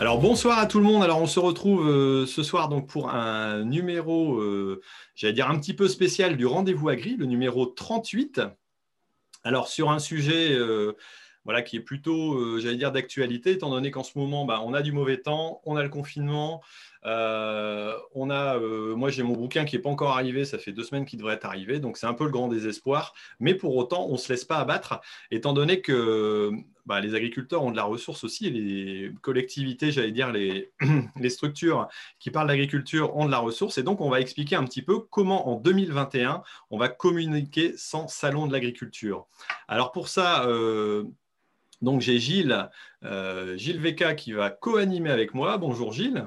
[0.00, 1.02] Alors bonsoir à tout le monde.
[1.02, 4.80] Alors on se retrouve euh, ce soir donc pour un numéro, euh,
[5.16, 8.42] j'allais dire un petit peu spécial du rendez-vous agri, le numéro 38.
[9.42, 10.92] Alors sur un sujet euh,
[11.44, 14.82] voilà, qui est plutôt, j'allais dire, d'actualité, étant donné qu'en ce moment, bah, on a
[14.82, 16.62] du mauvais temps, on a le confinement,
[17.04, 21.04] on a, moi j'ai mon bouquin qui n'est pas encore arrivé, ça fait deux semaines
[21.04, 23.14] qu'il devrait être arrivé, donc c'est un peu le grand désespoir.
[23.40, 26.52] Mais pour autant, on ne se laisse pas abattre, étant donné que
[26.88, 31.86] bah, les agriculteurs ont de la ressource aussi, les collectivités, j'allais dire, les, structures
[32.18, 33.76] qui parlent d'agriculture ont de la ressource.
[33.76, 38.08] Et donc, on va expliquer un petit peu comment, en 2021, on va communiquer sans
[38.08, 39.26] salon de l'agriculture.
[39.68, 41.04] Alors, pour ça, euh,
[41.82, 42.70] donc j'ai Gilles,
[43.04, 45.58] euh, Gilles Veka qui va co-animer avec moi.
[45.58, 46.26] Bonjour Gilles.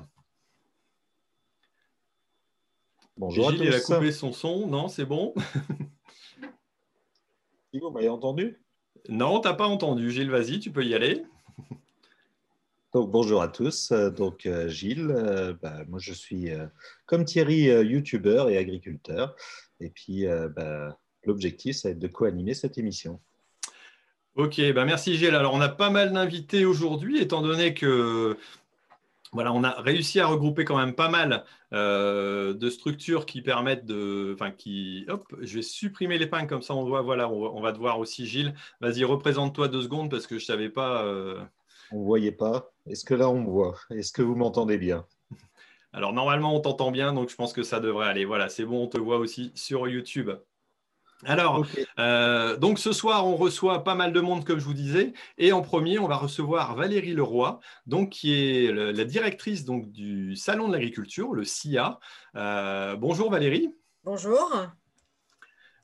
[3.22, 3.70] Bonjour Gilles, à tous.
[3.70, 4.66] il a coupé son son.
[4.66, 5.36] Non, c'est bon.
[7.72, 8.60] Vous m'avez entendu?
[9.10, 10.10] Non, tu n'as pas entendu.
[10.10, 11.22] Gilles, vas-y, tu peux y aller.
[12.96, 13.92] Donc, bonjour à tous.
[13.92, 16.66] Donc, euh, Gilles, euh, bah, moi je suis euh,
[17.06, 19.36] comme Thierry, youtubeur et agriculteur.
[19.80, 20.26] Et puis,
[20.56, 23.20] bah, l'objectif, ça va être de co-animer cette émission.
[24.34, 25.36] Ok, bah merci Gilles.
[25.36, 28.36] Alors, on a pas mal d'invités aujourd'hui, étant donné que
[29.34, 33.86] voilà, on a réussi à regrouper quand même pas mal euh, de structures qui permettent
[33.86, 34.34] de.
[34.34, 35.06] Enfin, qui.
[35.08, 37.02] Hop, je vais supprimer l'épingle comme ça on voit.
[37.02, 38.54] Voilà, on, va te voir aussi, Gilles.
[38.82, 41.04] Vas-y, représente-toi deux secondes parce que je ne savais pas.
[41.04, 41.42] Euh,
[41.94, 42.72] on ne voyait pas.
[42.88, 43.76] Est-ce que là, on me voit?
[43.90, 45.06] Est-ce que vous m'entendez bien?
[45.94, 48.26] Alors, normalement, on t'entend bien, donc je pense que ça devrait aller.
[48.26, 50.30] Voilà, c'est bon, on te voit aussi sur YouTube.
[51.26, 51.66] Alors,
[52.00, 55.14] euh, donc ce soir, on reçoit pas mal de monde, comme je vous disais.
[55.38, 60.36] Et en premier, on va recevoir Valérie Leroy, donc, qui est la directrice donc, du
[60.36, 62.00] Salon de l'Agriculture, le CIA.
[62.36, 63.74] Euh, bonjour Valérie.
[64.04, 64.52] Bonjour.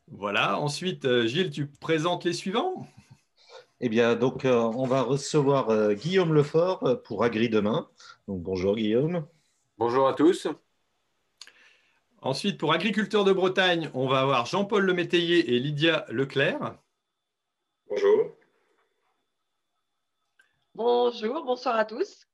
[0.08, 0.60] Voilà.
[0.60, 2.88] Ensuite, euh, Gilles, tu présentes les suivants
[3.80, 7.88] Eh bien, donc, on va recevoir Guillaume Lefort pour Agri Demain.
[8.28, 9.26] Donc, bonjour Guillaume.
[9.78, 10.48] Bonjour à tous.
[12.22, 16.78] Ensuite, pour Agriculteurs de Bretagne, on va avoir Jean-Paul Lemétayer et Lydia Leclerc.
[17.90, 18.36] Bonjour.
[20.74, 22.28] Bonjour, bonsoir à tous.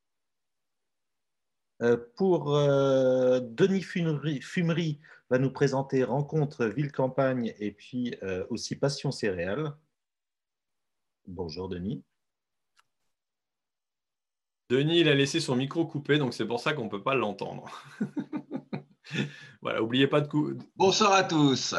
[1.81, 9.11] Euh, pour euh, Denis Fumery, va nous présenter Rencontre Ville-Campagne et puis euh, aussi Passion
[9.11, 9.75] Céréales.
[11.27, 12.03] Bonjour Denis.
[14.69, 17.15] Denis, il a laissé son micro coupé, donc c'est pour ça qu'on ne peut pas
[17.15, 17.69] l'entendre.
[19.62, 20.53] voilà, n'oubliez pas de coup.
[20.75, 21.75] Bonsoir à tous.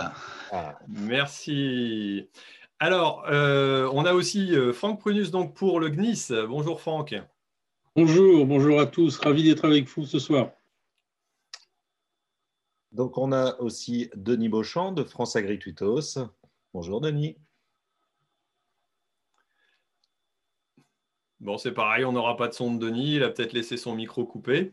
[0.53, 2.28] Ah, merci.
[2.78, 6.28] Alors, euh, on a aussi euh, Franck Prunus donc pour le GNIS.
[6.49, 7.15] Bonjour Franck.
[7.97, 9.19] Bonjour, bonjour à tous.
[9.19, 10.50] Ravi d'être avec vous ce soir.
[12.93, 16.19] Donc, on a aussi Denis Beauchamp de France Agrituitos.
[16.72, 17.37] Bonjour Denis.
[21.41, 23.16] Bon, c'est pareil, on n'aura pas de son de Denis.
[23.16, 24.72] Il a peut-être laissé son micro coupé.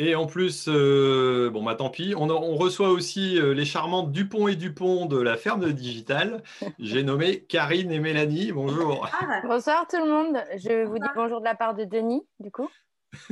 [0.00, 4.46] Et en plus, euh, bon, bah, tant pis, on, reçoit aussi euh, les charmantes Dupont
[4.46, 6.44] et Dupont de la ferme digitale.
[6.78, 8.52] J'ai nommé Karine et Mélanie.
[8.52, 9.08] Bonjour.
[9.12, 10.36] Ah, bonsoir tout le monde.
[10.56, 12.68] Je vous dis bonjour de la part de Denis, du coup.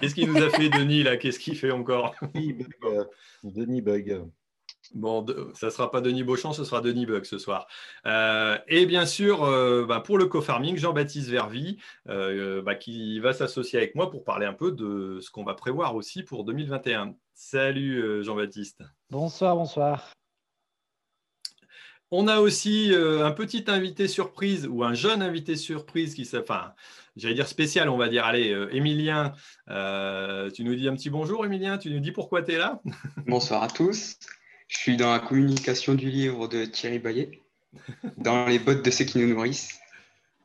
[0.00, 1.16] Qu'est-ce qu'il nous a fait, Denis, là?
[1.16, 2.16] Qu'est-ce qu'il fait encore?
[3.44, 4.24] Denis Bug.
[4.94, 7.66] Bon, ça ne sera pas Denis Beauchamp, ce sera Denis Bug ce soir.
[8.06, 11.78] Euh, et bien sûr, euh, bah, pour le co-farming, Jean-Baptiste Vervi,
[12.08, 15.54] euh, bah, qui va s'associer avec moi pour parler un peu de ce qu'on va
[15.54, 17.14] prévoir aussi pour 2021.
[17.34, 18.82] Salut Jean-Baptiste.
[19.10, 20.12] Bonsoir, bonsoir.
[22.10, 26.74] On a aussi un petit invité surprise ou un jeune invité surprise qui enfin,
[27.16, 28.26] j'allais dire spécial, on va dire.
[28.26, 29.32] Allez, Émilien,
[29.66, 31.78] tu nous dis un petit bonjour, Émilien.
[31.78, 32.82] Tu nous dis pourquoi tu es là?
[33.26, 34.18] Bonsoir à tous.
[34.72, 37.42] Je suis dans la communication du livre de Thierry Bayet,
[38.16, 39.78] dans les bottes de ceux qui nous nourrissent.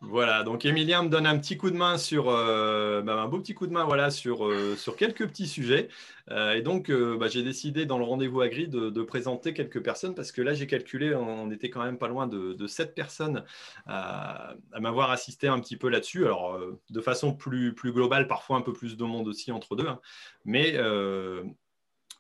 [0.01, 3.39] Voilà, donc Emilien me donne un petit coup de main sur, euh, bah, un beau
[3.39, 5.87] petit coup de main voilà, sur, euh, sur quelques petits sujets.
[6.29, 10.13] Euh, et donc, bah, j'ai décidé dans le rendez-vous agri de, de, présenter quelques personnes
[10.13, 13.45] parce que là, j'ai calculé, on était quand même pas loin de, de 7 personnes
[13.87, 16.25] à, à m'avoir assisté un petit peu là-dessus.
[16.25, 16.59] Alors,
[16.89, 19.87] de façon plus, plus globale, parfois un peu plus de monde aussi entre deux.
[19.87, 20.01] Hein.
[20.43, 20.77] Mais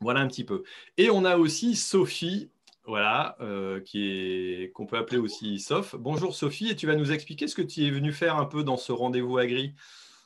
[0.01, 0.63] voilà un petit peu.
[0.97, 2.49] Et on a aussi Sophie,
[2.85, 5.95] voilà, euh, qui qu'on peut appeler aussi Sof.
[5.95, 8.63] Bonjour Sophie, et tu vas nous expliquer ce que tu es venu faire un peu
[8.63, 9.73] dans ce rendez-vous agri.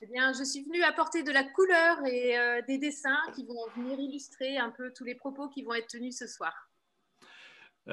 [0.04, 3.68] Eh bien, je suis venue apporter de la couleur et euh, des dessins qui vont
[3.76, 6.71] venir illustrer un peu tous les propos qui vont être tenus ce soir.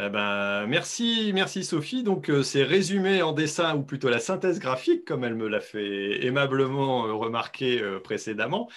[0.00, 2.04] Eh ben, merci, merci Sophie.
[2.04, 5.60] Donc, euh, c'est résumé en dessin ou plutôt la synthèse graphique, comme elle me l'a
[5.60, 8.68] fait aimablement euh, remarquer euh, précédemment.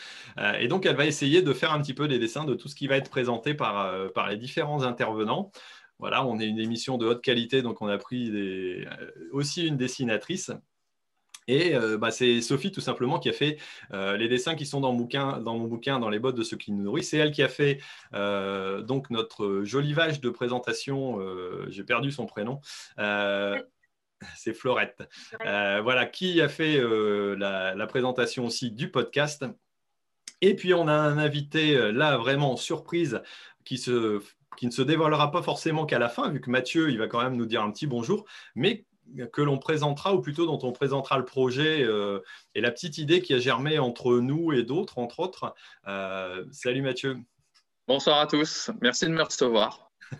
[0.60, 2.76] et donc, elle va essayer de faire un petit peu des dessins de tout ce
[2.76, 5.52] qui va être présenté par, par les différents intervenants.
[6.00, 8.32] Voilà, on est une émission de haute qualité, donc on a pris
[9.32, 10.52] aussi une dessinatrice.
[11.48, 13.58] Et euh, bah, c'est Sophie tout simplement qui a fait
[13.94, 16.44] euh, les dessins qui sont dans mon, bouquin, dans mon bouquin, dans les bottes de
[16.44, 17.10] ceux qui nous nourrissent.
[17.10, 17.80] C'est elle qui a fait
[18.14, 21.20] euh, donc notre jolivage de présentation.
[21.70, 22.60] J'ai perdu son prénom.
[24.36, 25.10] c'est Florette.
[25.40, 26.82] voilà, qui a fait
[27.38, 29.46] la, présentation aussi du podcast.
[30.44, 33.22] Et puis on a un invité là vraiment surprise
[33.64, 34.22] qui se
[34.58, 37.24] qui ne se dévoilera pas forcément qu'à la fin, vu que Mathieu, il va quand
[37.24, 38.86] même nous dire un petit bonjour, mais
[39.32, 42.20] que l'on présentera, ou plutôt dont on présentera le projet euh,
[42.56, 45.54] et la petite idée qui a germé entre nous et d'autres, entre autres.
[45.88, 47.18] Euh, salut Mathieu.
[47.88, 49.92] Bonsoir à tous, merci de me recevoir.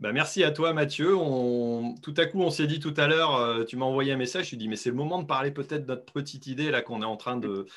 [0.00, 1.14] Bah, merci à toi Mathieu.
[2.02, 4.48] Tout à coup, on s'est dit tout à l'heure, euh, tu m'as envoyé un message,
[4.48, 7.00] tu dis mais c'est le moment de parler peut-être de notre petite idée là qu'on
[7.00, 7.68] est en train de,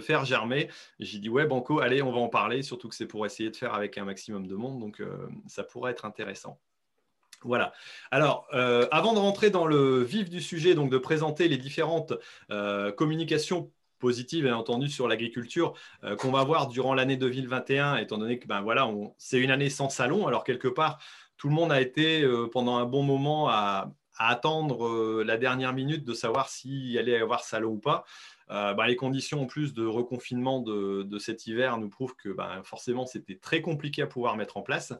[0.00, 0.70] faire germer.
[1.00, 3.56] J'ai dit ouais Banco, allez, on va en parler, surtout que c'est pour essayer de
[3.56, 5.02] faire avec un maximum de monde, donc
[5.48, 6.58] ça pourrait être intéressant.
[7.42, 7.72] Voilà.
[8.10, 12.12] Alors, euh, avant de rentrer dans le vif du sujet, donc de présenter les différentes
[12.50, 15.74] euh, communications positives, bien entendu, sur l'agriculture
[16.04, 19.70] euh, qu'on va avoir durant l'année 2021, étant donné que ben, voilà, c'est une année
[19.70, 20.26] sans salon.
[20.26, 20.98] Alors, quelque part,
[21.36, 26.04] tout le monde a été pendant un bon moment à, à attendre la dernière minute
[26.04, 28.04] de savoir s'il allait y avoir salon ou pas.
[28.50, 32.60] Euh, bah, les conditions en plus de reconfinement de, cet hiver nous prouvent que bah,
[32.62, 34.92] forcément c'était très compliqué à pouvoir mettre en place.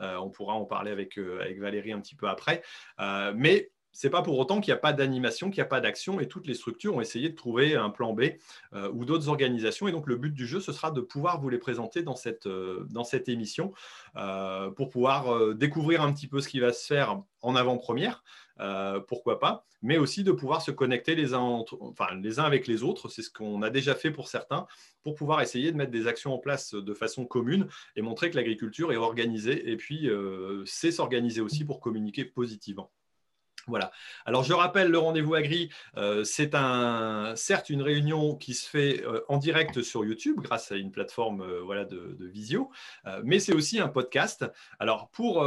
[0.00, 2.62] Euh, on pourra en parler avec, euh, Valérie un petit peu après.
[3.34, 6.18] mais c'est pas pour autant qu'il n'y a pas d'animation, qu'il n'y a pas d'action,
[6.18, 8.22] et toutes les structures ont essayé de trouver un plan B
[8.92, 9.86] ou d'autres organisations.
[9.86, 13.28] Et donc le but du jeu, ce sera de pouvoir vous les présenter dans cette
[13.28, 13.72] émission
[14.76, 18.24] pour pouvoir découvrir un petit peu ce qui va se faire en avant-première,
[18.60, 22.66] euh, pourquoi pas, mais aussi de pouvoir se connecter les uns, enfin, les uns avec
[22.66, 23.08] les autres.
[23.08, 24.66] C'est ce qu'on a déjà fait pour certains,
[25.02, 27.66] pour pouvoir essayer de mettre des actions en place de façon commune
[27.96, 32.90] et montrer que l'agriculture est organisée et puis euh, c'est s'organiser aussi pour communiquer positivement.
[33.66, 33.90] Voilà.
[34.26, 36.50] Alors je rappelle le rendez-vous agri, euh, c'est
[37.36, 41.40] certes une réunion qui se fait euh, en direct sur YouTube grâce à une plateforme
[41.40, 42.70] euh, voilà, de, visio,
[43.22, 44.44] mais c'est aussi un podcast.
[44.78, 45.42] Alors pour,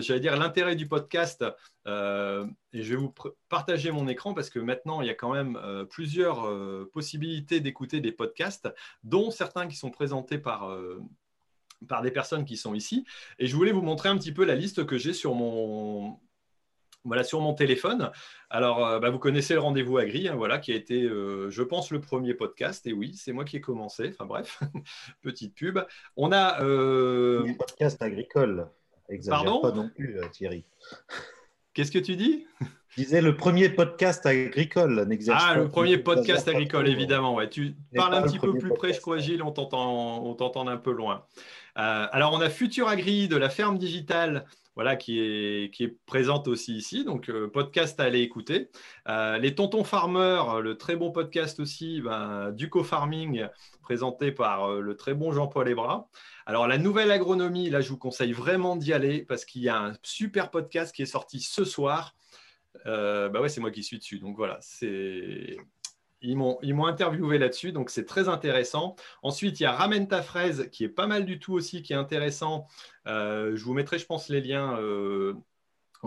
[0.00, 1.44] j'allais dire, l'intérêt du podcast,
[1.86, 3.14] et je vais vous
[3.48, 5.58] partager mon écran parce que maintenant il y a quand même
[5.88, 6.48] plusieurs
[6.90, 8.68] possibilités d'écouter des podcasts,
[9.04, 10.76] dont certains qui sont présentés par
[12.02, 13.04] des personnes qui sont ici.
[13.38, 16.18] Et je voulais vous montrer un petit peu la liste que j'ai sur mon,
[17.06, 18.10] voilà, sur mon téléphone.
[18.50, 21.62] Alors, euh, bah, vous connaissez le rendez-vous agri, hein, voilà, qui a été, euh, je
[21.62, 22.86] pense, le premier podcast.
[22.86, 24.10] Et oui, c'est moi qui ai commencé.
[24.12, 24.60] Enfin bref,
[25.22, 25.78] petite pub.
[26.16, 27.46] On a euh...
[27.46, 28.68] un podcast agricole.
[29.08, 30.64] Exagère Pardon pas non plus, euh, Thierry.
[31.74, 32.46] Qu'est-ce que tu dis?
[32.88, 35.06] Je disais le premier podcast agricole.
[35.28, 37.34] Ah, le premier podcast agricole, évidemment.
[37.34, 37.50] Ouais.
[37.50, 41.26] Tu parles un petit peu plus près, je crois, Gilles, on t'entend un peu loin.
[41.74, 46.48] alors, on a Futur Agri de la ferme digitale voilà, qui est, qui est présente
[46.48, 47.02] aussi ici.
[47.02, 48.68] Donc, euh, podcast à aller écouter.
[49.08, 53.46] Euh, les Tontons Farmers, le très bon podcast aussi ben, du co-farming,
[53.80, 56.08] présenté par euh, le très bon Jean-Paul Ebra.
[56.44, 59.80] Alors, la nouvelle agronomie, là, je vous conseille vraiment d'y aller parce qu'il y a
[59.80, 62.14] un super podcast qui est sorti ce soir.
[62.84, 64.18] bah ouais, c'est moi qui suis dessus.
[64.18, 65.56] Donc voilà, c'est
[66.22, 68.96] ils m'ont interviewé là-dessus, donc c'est très intéressant.
[69.22, 71.92] Ensuite, il y a Ramène ta fraise, qui est pas mal du tout aussi, qui
[71.92, 72.66] est intéressant.
[73.06, 75.34] Euh, je vous mettrai, je pense, les liens euh,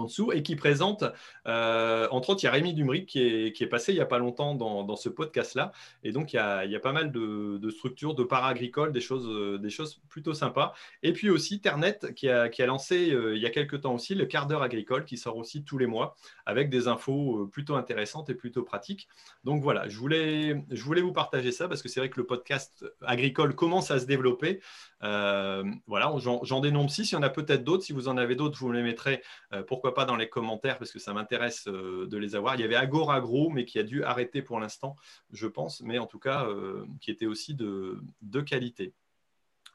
[0.03, 1.03] dessous et qui présente,
[1.47, 4.01] euh, entre autres, il y a Rémi Dumric qui est, qui est passé il n'y
[4.01, 5.71] a pas longtemps dans, dans ce podcast-là.
[6.03, 8.91] Et donc, il y, a, il y a, pas mal de, de structures, de para-agricoles,
[8.91, 10.73] des choses, euh, des choses plutôt sympas.
[11.03, 13.93] Et puis aussi, Ternet qui a, qui a lancé euh, il y a quelques temps
[13.93, 16.15] aussi le quart d'heure agricole qui sort aussi tous les mois
[16.45, 19.07] avec des infos plutôt intéressantes et plutôt pratiques.
[19.43, 22.25] Donc voilà, je voulais, je voulais vous partager ça parce que c'est vrai que le
[22.25, 24.61] podcast agricole commence à se développer.
[25.01, 27.11] Voilà, j'en dénombre six.
[27.11, 27.83] Il y en a peut-être d'autres.
[27.83, 29.21] Si vous en avez d'autres, vous me les mettrez.
[29.67, 32.55] pourquoi pas dans les commentaires parce que ça m'intéresse euh, de les avoir.
[32.55, 34.95] Il y avait Agoragro, mais qui a dû arrêter pour l'instant,
[35.31, 38.01] je pense, mais en tout cas, euh, qui était aussi de,
[38.45, 38.93] qualité.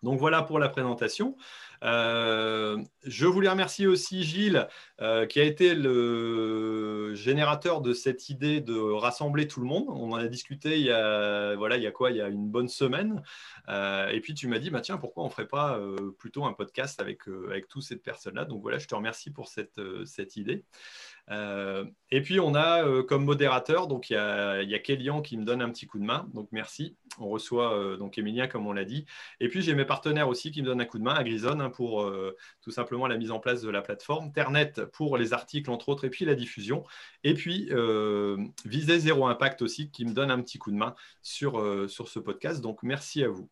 [0.04, 1.36] Donc voilà pour la présentation.
[1.82, 4.68] Euh, je voulais remercier aussi Gilles,
[5.00, 9.86] euh, qui a été le générateur de cette idée de rassembler tout le monde.
[9.88, 12.10] On en a discuté il y a, voilà, il quoi?
[12.10, 13.22] Il y a une bonne semaine.
[13.68, 15.80] Euh, et puis tu m'as dit, bah, tiens, pourquoi on ne ferait pas
[16.18, 18.44] plutôt un podcast avec, avec toutes ces personnes-là?
[18.44, 20.64] Donc voilà, je te remercie pour cette idée.
[21.30, 25.62] Et puis on a comme modérateur, donc il y a, y Kélian qui me donne
[25.62, 26.28] un petit coup de main.
[26.34, 26.96] Donc merci.
[27.18, 29.06] On reçoit donc Emilia, comme on l'a dit.
[29.40, 31.60] Et puis j'ai mes partenaires aussi qui me donnent un coup de main, à Grison,
[31.60, 35.32] hein, pour euh, tout simplement la mise en place de la plateforme, Ternet pour les
[35.32, 36.84] articles entre autres, et puis la diffusion,
[37.22, 40.94] et puis euh, Viser Zéro Impact aussi qui me donne un petit coup de main
[41.42, 42.60] euh, sur ce podcast.
[42.60, 43.48] Donc merci à vous.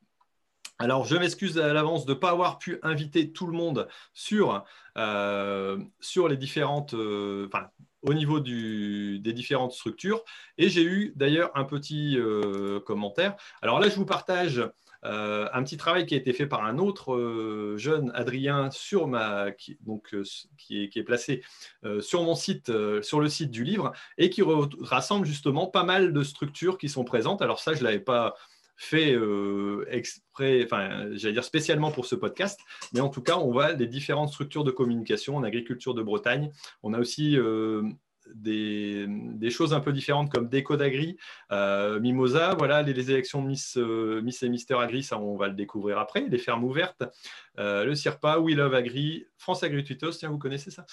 [0.83, 4.65] Alors, je m'excuse à l'avance de ne pas avoir pu inviter tout le monde sur,
[6.01, 7.69] sur les différentes, enfin,
[8.03, 10.25] au niveau des différentes structures.
[10.59, 12.19] Et j'ai eu d'ailleurs un petit
[12.85, 13.37] commentaire.
[13.63, 14.63] Alors là, je vous partage
[15.05, 19.09] euh, un petit travail qui a été fait par un autre euh, jeune, Adrien, sur
[19.09, 20.23] ma, qui, donc, euh,
[20.59, 21.43] qui, est, placé
[22.01, 22.71] sur mon site,
[23.03, 24.43] sur le site du livre, et qui
[24.81, 27.43] rassemble justement pas mal de structures qui sont présentes.
[27.43, 28.35] Alors ça, je ne l'avais pas
[28.83, 29.17] fait
[29.89, 32.61] exprès, enfin, j'allais dire spécialement pour ce podcast,
[32.93, 36.51] mais en tout cas, on voit les différentes structures de communication en agriculture de Bretagne.
[36.83, 37.37] On a aussi
[38.35, 41.17] des, choses un peu différentes comme Déco d'Agri,
[41.51, 45.55] euh, Mimosa, voilà, les, élections Miss, euh, Miss et Mister Agri, ça on va le
[45.55, 47.03] découvrir après, les fermes ouvertes,
[47.59, 50.87] euh, le CIRPA, We Love Agri, France Agri tiens, vous connaissez ça?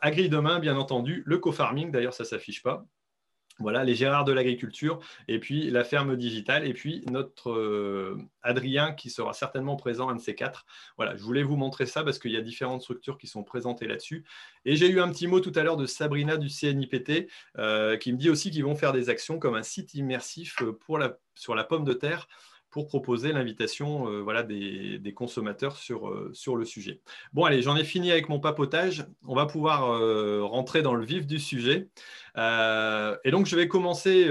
[0.00, 2.84] Agri Demain, bien entendu, le co-farming, d'ailleurs ça s'affiche pas,
[3.58, 8.92] voilà, les Gérards de l'agriculture, et puis la ferme digitale, et puis notre euh, Adrien
[8.92, 10.64] qui sera certainement présent, un de ces quatre.
[10.96, 13.86] Voilà, je voulais vous montrer ça parce qu'il y a différentes structures qui sont présentées
[13.86, 14.24] là-dessus.
[14.64, 18.12] Et j'ai eu un petit mot tout à l'heure de Sabrina du CNIPT euh, qui
[18.12, 20.56] me dit aussi qu'ils vont faire des actions comme un site immersif
[21.34, 22.28] sur la pomme de terre
[22.70, 27.00] pour proposer l'invitation euh, voilà, des, consommateurs sur, euh, sur le sujet.
[27.32, 29.06] Bon, allez, j'en ai fini avec mon papotage.
[29.26, 31.88] On va pouvoir euh, rentrer dans le vif du sujet.
[32.36, 34.28] et donc, je vais commencer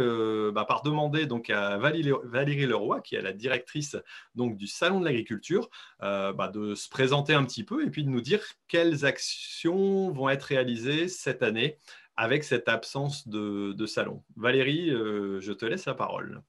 [0.54, 3.98] bah, par demander à Valérie, Leroy, qui est la directrice
[4.36, 8.10] donc, du Salon de l'Agriculture, bah, de se présenter un petit peu et puis de
[8.10, 11.78] nous dire quelles actions vont être réalisées cette année
[12.16, 14.24] avec cette absence de salon.
[14.36, 16.42] Valérie, je te laisse la parole.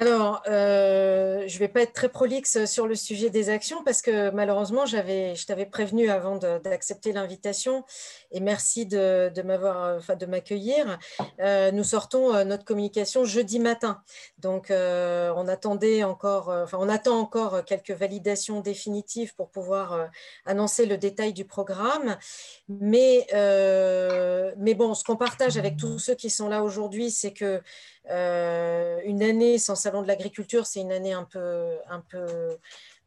[0.00, 4.00] Alors, euh, je ne vais pas être très prolixe sur le sujet des actions parce
[4.00, 7.84] que malheureusement, je t'avais prévenu avant d'accepter l'invitation
[8.30, 9.30] et merci de,
[10.26, 10.98] m'accueillir.
[11.40, 14.00] Euh, nous sortons euh, notre communication jeudi matin,
[14.38, 20.08] donc on attendait encore, enfin, on attend encore quelques validations définitives pour pouvoir
[20.46, 22.16] annoncer le détail du programme.
[22.70, 23.26] Mais,
[24.56, 27.60] mais bon, ce qu'on partage avec tous ceux qui sont là aujourd'hui, c'est que
[28.08, 32.58] une année sans salon de l'agriculture, c'est une année un peu, un peu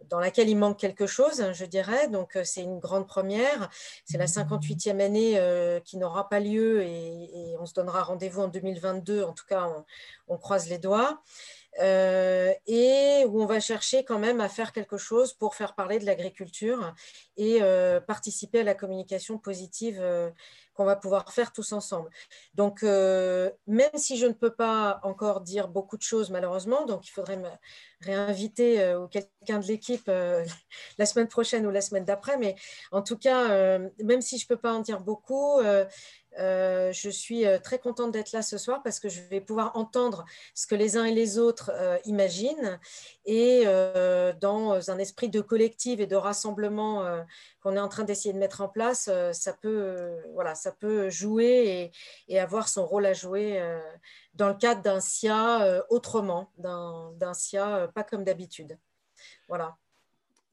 [0.09, 2.07] dans laquelle il manque quelque chose, je dirais.
[2.07, 3.69] Donc, euh, c'est une grande première.
[4.05, 8.47] C'est la 58e année euh, qui n'aura pas lieu et, on se donnera rendez-vous en
[8.47, 9.23] 2022.
[9.23, 9.69] En tout cas,
[10.27, 11.21] on, croise les doigts.
[11.79, 16.05] et où on va chercher quand même à faire quelque chose pour faire parler de
[16.05, 16.93] l'agriculture
[17.37, 17.61] et
[18.05, 20.03] participer à la communication positive
[20.73, 22.09] qu'on va pouvoir faire tous ensemble.
[22.55, 27.07] Donc, euh, même si je ne peux pas encore dire beaucoup de choses, malheureusement, donc
[27.07, 27.49] il faudrait me
[28.01, 30.43] réinviter euh, ou quelqu'un de l'équipe euh,
[30.97, 32.55] la semaine prochaine ou la semaine d'après, mais
[32.91, 35.61] en tout cas, même si je ne peux pas en dire beaucoup,
[36.37, 40.25] je suis très contente d'être là ce soir parce que je vais pouvoir entendre
[40.55, 41.71] ce que les uns et les autres
[42.05, 42.79] imaginent
[43.25, 43.65] et
[44.39, 47.23] dans un esprit de collectif et de rassemblement
[47.63, 51.91] qu'on est en train d'essayer de mettre en place, ça, peut, voilà, ça peut jouer
[52.27, 53.61] et, et, avoir son rôle à jouer
[54.33, 58.77] dans le cadre d'un SIA autrement, d'un SIA pas comme d'habitude.
[59.47, 59.75] Voilà.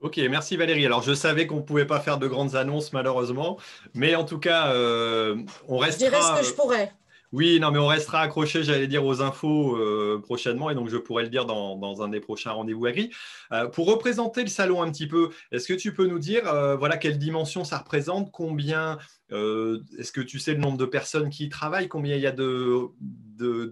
[0.01, 0.87] Ok, merci Valérie.
[0.87, 3.59] Alors, je savais qu'on ne pouvait pas faire de grandes annonces, malheureusement,
[3.93, 5.37] mais en tout cas, euh,
[5.69, 6.07] on restera.
[6.07, 6.93] Je dirais ce que je pourrais.
[7.33, 10.97] Oui, non, mais on restera accroché, j'allais dire, aux infos euh, prochainement, et donc je
[10.97, 13.11] pourrais le dire dans, un des prochains rendez-vous agri.
[13.53, 16.43] Euh, pour représenter le salon un petit peu, est-ce que tu peux nous dire,
[16.77, 18.99] voilà, quelle dimension ça représente, combien,
[19.31, 22.33] est-ce que tu sais le nombre de personnes qui y travaillent, combien il y a
[22.33, 22.91] de,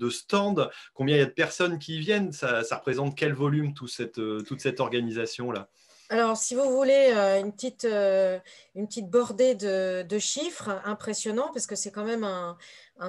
[0.09, 3.91] stands, combien il y a de personnes qui y viennent, ça, représente quel volume toute
[3.91, 5.69] cette, organisation-là?
[6.11, 8.39] Alors, si vous voulez euh, une petite, euh,
[8.79, 12.57] une petite bordée de, chiffres impressionnants, parce que c'est quand même un,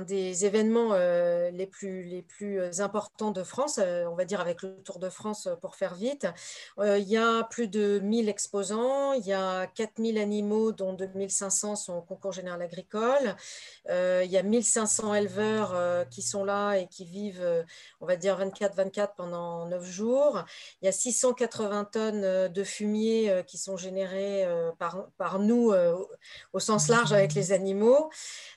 [0.02, 4.76] des événements euh, les, plus, plus importants de France, euh, on va dire avec le
[4.84, 6.28] Tour de France pour faire vite.
[6.80, 11.94] il y a plus de 1000 exposants, il y a 4000 animaux dont 2500 sont
[11.98, 13.36] au concours général agricole,
[13.88, 17.66] il y a 1500 éleveurs qui sont là et qui vivent,
[18.00, 20.46] on va dire 24-24 pendant 9 jours.
[20.82, 24.48] Il y a 680 tonnes de fumier qui sont générés
[24.78, 28.10] par, par nous au sens large avec les animaux.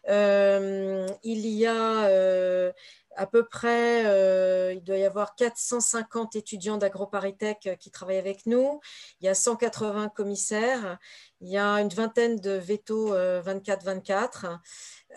[0.09, 2.73] Euh, il y a euh,
[3.17, 8.81] à peu près, euh, il doit y avoir 450 étudiants d'AgroParisTech qui travaillent avec nous.
[9.21, 10.99] Il y a 180 commissaires.
[11.41, 14.59] Il y a une vingtaine de vétos 24-24.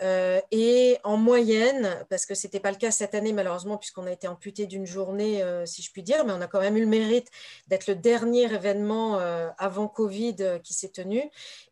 [0.02, 4.06] Euh, et en moyenne, parce que ce n'était pas le cas cette année malheureusement puisqu'on
[4.06, 6.76] a été amputé d'une journée, euh, si je puis dire, mais on a quand même
[6.76, 7.28] eu le mérite
[7.68, 11.22] d'être le dernier événement euh, avant Covid qui s'est tenu.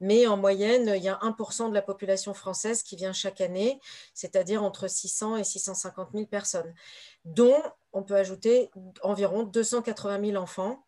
[0.00, 3.78] Mais en moyenne, il y a 1% de la population française qui vient chaque année,
[4.14, 6.74] c'est-à-dire entre 600 et 650 000 personnes,
[7.24, 7.62] dont
[7.92, 8.70] on peut ajouter
[9.02, 10.84] environ 280 000 enfants,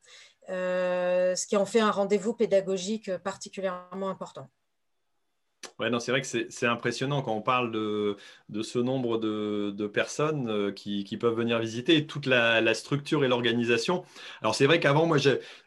[0.49, 4.49] ce qui en fait un rendez-vous pédagogique particulièrement important.
[5.79, 8.17] Ouais, non, c'est vrai que c'est impressionnant quand on parle de,
[8.49, 12.73] de ce nombre de, de personnes euh, qui, qui, peuvent venir visiter, toute la, la
[12.73, 14.03] structure et l'organisation.
[14.41, 15.19] Alors, c'est vrai qu'avant, moi,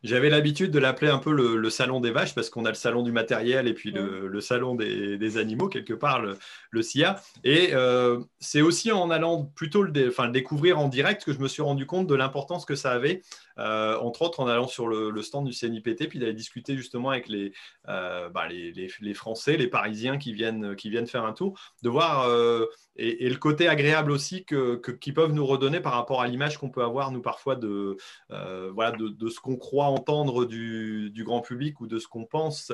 [0.03, 2.75] j'avais l'habitude de l'appeler un peu le, le, salon des vaches, parce qu'on a le
[2.75, 6.38] salon du matériel et puis le, le salon des, des, animaux, quelque part, le,
[6.72, 7.22] le SIA.
[7.44, 11.39] Et euh, c'est aussi en allant plutôt le, enfin, le découvrir en direct que je
[11.39, 13.22] me suis rendu compte de l'importance que ça avait
[13.60, 17.28] euh, entre autres en allant sur le, stand du CNIPT, puis d'aller discuter justement avec
[17.28, 17.51] les,
[17.89, 21.89] euh, bah, les, les, Français, les Parisiens qui viennent, qui viennent faire un tour, de
[21.89, 26.28] voir euh, et, le côté agréable aussi que, qu'ils peuvent nous redonner par rapport à
[26.28, 27.98] l'image qu'on peut avoir, nous, parfois, de,
[28.30, 32.72] voilà, de, ce qu'on croit entendre du, du, grand public ou de ce qu'on pense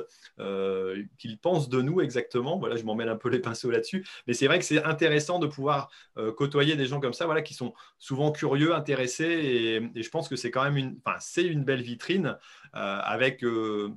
[1.17, 2.57] qu'ils pensent de nous exactement.
[2.57, 4.05] Voilà, je m'en mêle un peu les pinceaux là-dessus.
[4.27, 5.89] Mais c'est vrai que c'est intéressant de pouvoir
[6.37, 9.91] côtoyer des gens comme ça, voilà, qui sont souvent curieux, intéressés.
[9.95, 12.37] Et je pense que c'est quand même une, enfin, c'est une belle vitrine
[12.75, 13.91] euh, avec euh,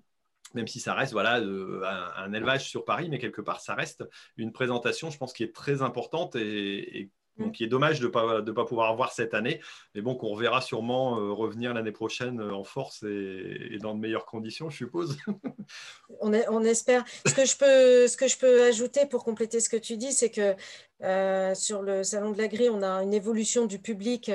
[0.55, 4.05] même si ça reste voilà, un, élevage sur Paris, mais quelque part, ça reste
[4.37, 8.11] une présentation, je pense, qui est très importante et, donc, qui est dommage de ne
[8.11, 9.61] pas, de pas pouvoir voir cette année,
[9.95, 14.27] mais bon, qu'on reverra sûrement euh, revenir l'année prochaine en force et, dans de meilleures
[14.27, 15.17] conditions, je suppose.
[16.21, 17.05] on, on, espère.
[17.27, 20.13] Ce que, je peux, ce que je peux ajouter pour compléter ce que tu dis,
[20.13, 20.57] c'est que
[21.01, 24.31] sur le Salon de l'Agri, on a une évolution du public.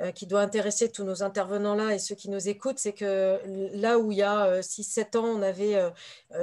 [0.00, 3.40] Euh, qui doit intéresser tous nos intervenants là et ceux qui nous écoutent, c'est que
[3.74, 5.90] là où il y a 6-7 euh, ans, on avait, euh,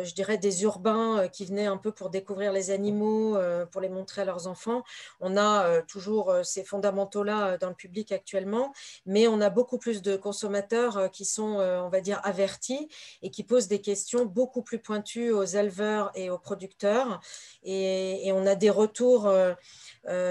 [0.03, 3.37] je dirais, des urbains qui venaient un peu pour découvrir les animaux,
[3.71, 4.83] pour les montrer à leurs enfants,
[5.21, 8.73] on a toujours ces fondamentaux-là dans le public actuellement,
[9.05, 12.89] mais on a beaucoup plus de consommateurs qui sont, on va dire, avertis
[13.21, 17.21] et qui posent des questions beaucoup plus pointues aux éleveurs et aux producteurs.
[17.63, 19.29] Et on a des retours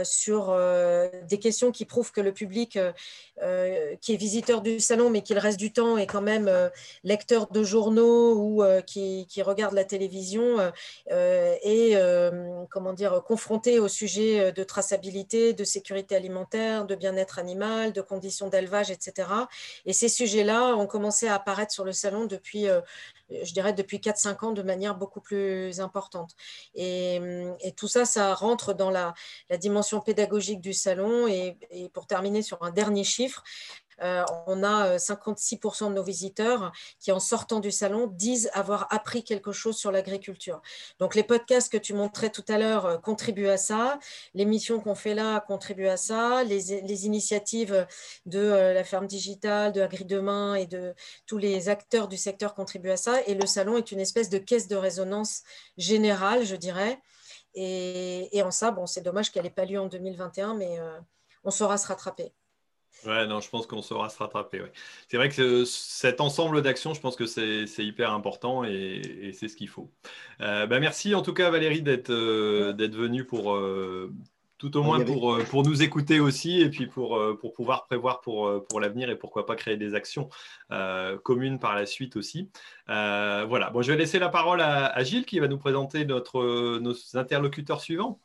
[0.04, 0.56] sur
[1.28, 2.78] des questions qui prouvent que le public
[3.42, 6.46] euh, qui est visiteur du salon, mais qui le reste du temps est quand même
[6.46, 6.68] euh,
[7.02, 10.58] lecteur de journaux ou euh, qui, regarde la télévision
[11.10, 11.96] et
[12.70, 18.48] comment dire, confronté au sujet de traçabilité, de sécurité alimentaire, de bien-être animal, de conditions
[18.48, 19.28] d'élevage, etc.
[19.84, 22.66] Et ces sujets-là ont commencé à apparaître sur le salon depuis
[23.42, 26.33] je dirais, depuis 4-5 ans de manière beaucoup plus importante.
[26.75, 27.20] Et,
[27.77, 29.14] tout ça, ça rentre dans la,
[29.59, 31.27] dimension pédagogique du salon.
[31.27, 31.59] Et,
[31.92, 33.42] pour terminer sur un dernier chiffre,
[34.00, 39.24] on a 56% euh, de nos visiteurs qui, en sortant du salon, disent avoir appris
[39.24, 40.61] quelque chose sur l'agriculture.
[40.98, 43.98] Donc, les podcasts que tu montrais tout à l'heure euh, contribuent à ça.
[44.35, 46.44] L'émission qu'on fait là contribue à ça.
[46.44, 46.72] Les,
[47.07, 47.87] initiatives
[48.26, 50.94] de la ferme digitale, de Agri Demain et de
[51.26, 53.22] tous les acteurs du secteur contribuent à ça.
[53.26, 55.42] Et le salon est une espèce de caisse de résonance
[55.76, 57.00] générale, je dirais.
[57.54, 60.78] Et, en ça, bon, c'est dommage qu'elle n'ait pas lieu en 2021, mais
[61.44, 62.33] on saura se rattraper.
[63.06, 64.62] Ouais, non, je pense qu'on saura se rattraper.
[65.08, 69.56] C'est vrai que cet ensemble d'actions, je pense que c'est hyper important et, c'est ce
[69.56, 69.90] qu'il faut.
[70.40, 74.12] Euh, bah, merci en tout cas Valérie d'être euh, venue pour euh,
[74.58, 78.64] tout au moins pour, pour nous écouter aussi et puis pour, pour pouvoir prévoir pour,
[78.66, 80.28] pour l'avenir et pourquoi pas créer des actions
[81.22, 82.50] communes par la suite aussi.
[82.86, 86.78] voilà, bon, je vais laisser la parole à, à, Gilles qui va nous présenter notre,
[86.78, 88.20] nos interlocuteurs suivants.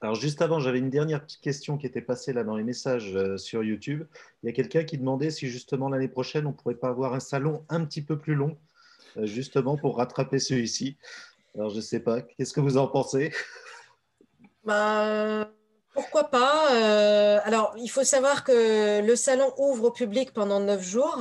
[0.00, 3.16] Alors juste avant, j'avais une dernière petite question qui était passée là dans les messages
[3.16, 4.04] euh, sur YouTube.
[4.42, 7.14] Il y a quelqu'un qui demandait si justement l'année prochaine, on ne pourrait pas avoir
[7.14, 8.56] un salon un petit peu plus long,
[9.16, 10.96] euh, justement pour rattraper celui-ci.
[11.56, 13.32] Alors je ne sais pas, qu'est-ce que vous en pensez?
[14.64, 15.50] Bah,
[15.94, 20.82] Pourquoi pas euh, Alors il faut savoir que le salon ouvre au public pendant neuf
[20.82, 21.18] jours.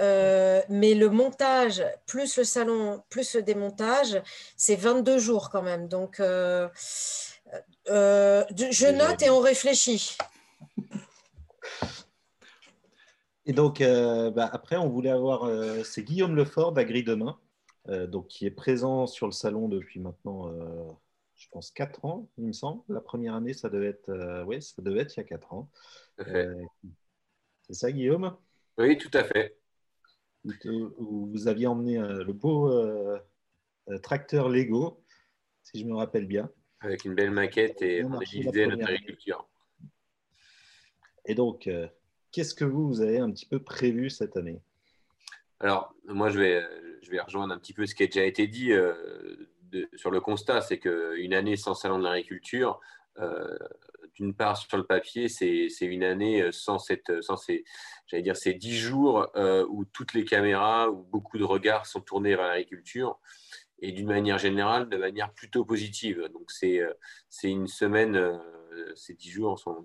[0.00, 4.20] mais le montage, plus le salon, plus le démontage,
[4.56, 5.86] c'est 22 jours quand même.
[5.86, 6.20] Donc,
[7.86, 10.16] je note et on réfléchit.
[13.44, 15.44] Et donc, euh, bah, après, on voulait avoir.
[15.44, 17.38] Euh, c'est Guillaume Lefort d'Agri Demain,
[17.88, 20.48] donc, qui est présent sur le salon depuis maintenant,
[21.34, 22.82] je pense, 4 ans, il me semble.
[22.88, 25.68] La première année, ça devait être, oui, ça devait être il y a 4 ans.
[26.18, 28.36] c'est ça, Guillaume?
[28.78, 29.58] Oui, tout à fait.
[30.44, 32.70] Vous aviez emmené le beau
[34.04, 35.02] tracteur Lego,
[35.64, 36.48] si je me rappelle bien.
[36.82, 39.48] Avec une belle maquette et on utilisé notre agriculture.
[41.24, 41.86] Et donc, euh,
[42.32, 44.60] qu'est-ce que vous, vous avez un petit peu prévu cette année?
[45.60, 46.66] Alors, moi, je vais,
[47.02, 48.94] je vais rejoindre un petit peu ce qui a déjà été dit euh,
[49.94, 52.80] sur le constat, c'est qu'une année sans salon de l'agriculture,
[53.18, 53.56] euh,
[54.14, 57.64] d'une part, sur le papier, c'est une année sans, cette, sans ces,
[58.12, 59.30] dire, ces 10 jours
[59.70, 63.18] où toutes les caméras, où beaucoup de regards sont tournés vers l'agriculture
[63.82, 66.28] et d'une manière générale, de manière plutôt positive.
[66.32, 66.94] Donc, c'est euh,
[67.42, 68.38] une semaine, euh,
[68.94, 69.84] ces dix jours sont,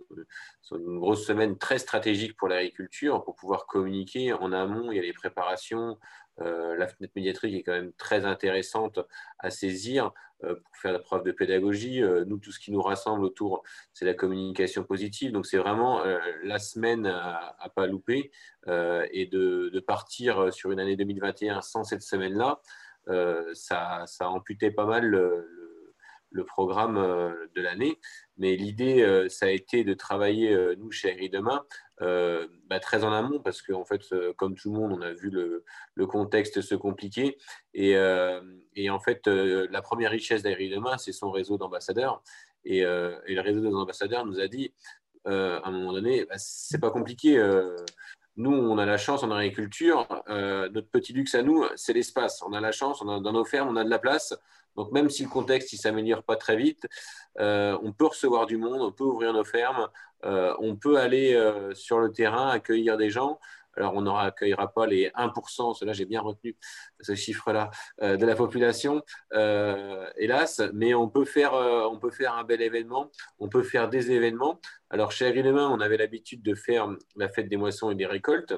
[0.61, 4.91] sont, une grosse semaine très stratégique pour l'agriculture, pour pouvoir communiquer en amont.
[4.91, 5.97] Il y a les préparations.
[6.39, 8.99] Euh, la fenêtre médiatrique est quand même très intéressante
[9.39, 11.99] à saisir pour faire la preuve de pédagogie.
[12.27, 15.31] nous, tout ce qui nous rassemble autour, c'est la communication positive.
[15.31, 16.03] Donc, c'est vraiment
[16.43, 18.29] la semaine à, ne pas louper
[18.67, 22.61] et de, partir sur une année 2021 sans cette semaine-là.
[23.09, 27.99] Euh, ça, ça amputait pas mal le, programme euh, de l'année.
[28.37, 31.65] Mais l'idée, euh, ça a été de travailler, nous, chez Agri Demain,
[31.99, 34.01] bah, très en amont, parce qu'en fait,
[34.35, 35.63] comme tout le monde, on a vu le,
[36.05, 37.37] contexte se compliquer.
[37.73, 37.95] Et,
[38.75, 42.21] et en fait, la première richesse d'Agri Demain, c'est son réseau d'ambassadeurs.
[42.65, 44.73] Et, le réseau des ambassadeurs nous a dit,
[45.25, 47.41] à un moment donné, bah, c'est pas compliqué.
[48.37, 52.43] Nous, on a la chance en agriculture, euh, notre petit luxe à nous, c'est l'espace.
[52.43, 54.37] On a la chance, on a, dans nos fermes, on a de la place.
[54.75, 56.85] Donc, même si le contexte ne s'améliore pas très vite,
[57.39, 59.87] euh, on peut recevoir du monde, on peut ouvrir nos fermes,
[60.23, 61.35] euh, on peut aller
[61.73, 63.39] sur le terrain, accueillir des gens.
[63.77, 66.55] Alors, on n'accueillera pas les 1%, cela j'ai bien retenu
[66.99, 67.69] ce chiffre-là,
[68.01, 69.01] euh, de la population,
[69.33, 73.63] euh, hélas, mais on peut, faire, euh, on peut faire un bel événement, on peut
[73.63, 74.59] faire des événements.
[74.89, 78.53] Alors, chez Agri-Demain, on avait l'habitude de faire la fête des moissons et des récoltes.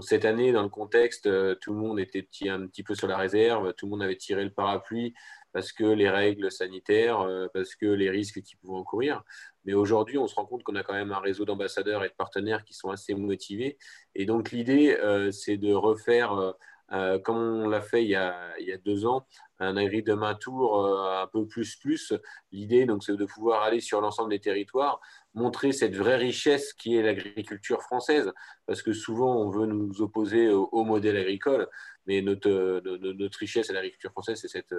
[0.00, 1.28] cette année, dans le contexte,
[1.60, 4.44] tout le monde était un petit peu sur la réserve, tout le monde avait tiré
[4.44, 5.14] le parapluie
[5.52, 9.22] parce que les règles sanitaires, parce que les risques qu'ils pouvaient encourir.
[9.64, 12.14] Mais aujourd'hui, on se rend compte qu'on a quand même un réseau d'ambassadeurs et de
[12.14, 13.78] partenaires qui sont assez motivés.
[14.14, 16.52] Et donc, l'idée, euh, c'est de refaire, euh,
[16.92, 19.26] euh, comme on l'a fait il y, a, deux ans,
[19.58, 22.14] un agri de main tour un peu plus plus.
[22.50, 25.00] L'idée, donc, c'est de pouvoir aller sur l'ensemble des territoires,
[25.34, 28.32] montrer cette vraie richesse qui est l'agriculture française,
[28.66, 31.68] parce que souvent, on veut nous opposer au modèle agricole.
[32.10, 34.74] Mais notre, notre richesse à l'agriculture française, c'est cette,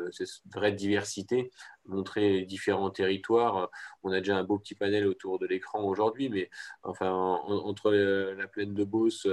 [0.54, 1.50] vraie diversité,
[1.86, 3.72] montrer les différents territoires.
[4.04, 6.50] On a déjà un beau petit panel autour de l'écran aujourd'hui, mais
[6.84, 9.30] enfin, entre la plaine de Beauce,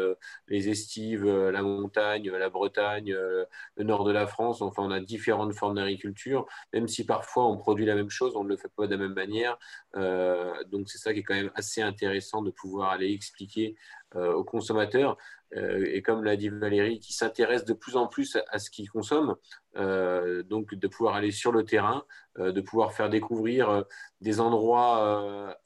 [0.47, 5.55] les estives, la montagne, la Bretagne, le nord de la France, enfin, on a différentes
[5.55, 8.87] formes d'agriculture, même si parfois on produit la même chose, on ne le fait pas
[8.87, 9.59] de la même manière.
[9.97, 13.75] Euh, donc, c'est ça qui est quand même assez intéressant de pouvoir aller expliquer
[14.08, 15.17] euh, aux consommateurs.
[15.57, 18.91] Euh, et comme l'a dit Valérie, qui s'intéresse de plus en plus à, ce qu'ils
[18.91, 19.37] consomment,
[19.77, 22.05] euh, donc de pouvoir aller sur le terrain,
[22.39, 23.85] de pouvoir faire découvrir
[24.21, 25.57] des endroits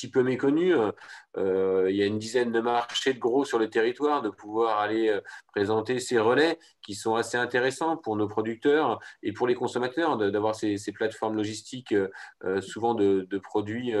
[0.00, 0.76] petit peu méconnus.
[1.36, 5.20] il y a une dizaine de marchés de gros sur le territoire, de pouvoir aller
[5.52, 10.54] présenter ces relais qui sont assez intéressants pour nos producteurs et pour les consommateurs, d'avoir
[10.54, 11.94] ces, plateformes logistiques
[12.60, 13.92] souvent de, produits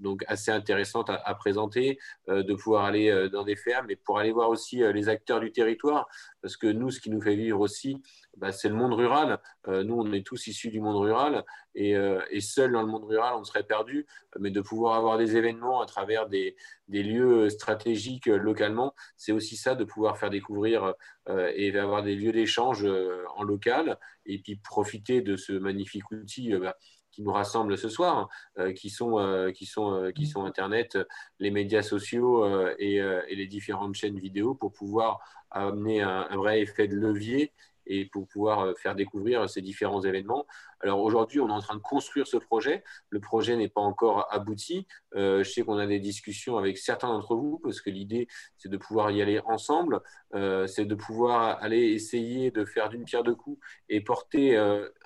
[0.00, 4.50] donc assez intéressantes à, présenter, de pouvoir aller dans des fermes et pour aller voir
[4.50, 6.08] aussi les acteurs du territoire,
[6.42, 8.02] parce que nous, ce qui nous fait vivre aussi,
[8.36, 9.38] bah, c'est le monde rural.
[9.66, 11.44] nous, on est tous issus du monde rural
[11.74, 11.94] et,
[12.30, 14.06] et seul dans le monde rural, on serait perdu,
[14.38, 16.56] mais de pouvoir avoir des événements à travers des,
[16.88, 20.94] lieux stratégiques localement, c'est aussi ça de pouvoir faire découvrir
[21.28, 26.10] euh, et avoir des lieux d'échange euh, en local et puis profiter de ce magnifique
[26.10, 26.76] outil euh, bah,
[27.10, 30.98] qui nous rassemble ce soir, sont, qui sont Internet,
[31.38, 32.44] les médias sociaux
[32.76, 35.20] et, les différentes chaînes vidéo pour pouvoir
[35.52, 37.52] amener un vrai effet de levier
[37.86, 40.46] et pour pouvoir euh, faire découvrir ces différents événements.
[40.80, 42.84] Alors aujourd'hui, on est en train de construire ce projet.
[43.08, 44.86] Le projet n'est pas encore abouti.
[45.14, 48.68] Euh, je sais qu'on a des discussions avec certains d'entre vous parce que l'idée, c'est
[48.68, 50.00] de pouvoir y aller ensemble.
[50.34, 54.56] Euh, c'est de pouvoir aller essayer de faire d'une pierre deux coups et porter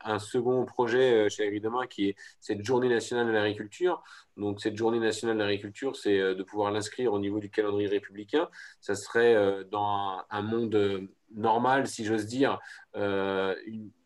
[0.04, 4.02] un second projet chez Agri-Demain qui est cette journée nationale de l'agriculture.
[4.36, 8.48] Donc cette journée nationale de l'agriculture, c'est de pouvoir l'inscrire au niveau du calendrier républicain.
[8.80, 12.58] Ça serait dans un monde normal, si j'ose dire,
[12.96, 13.54] euh,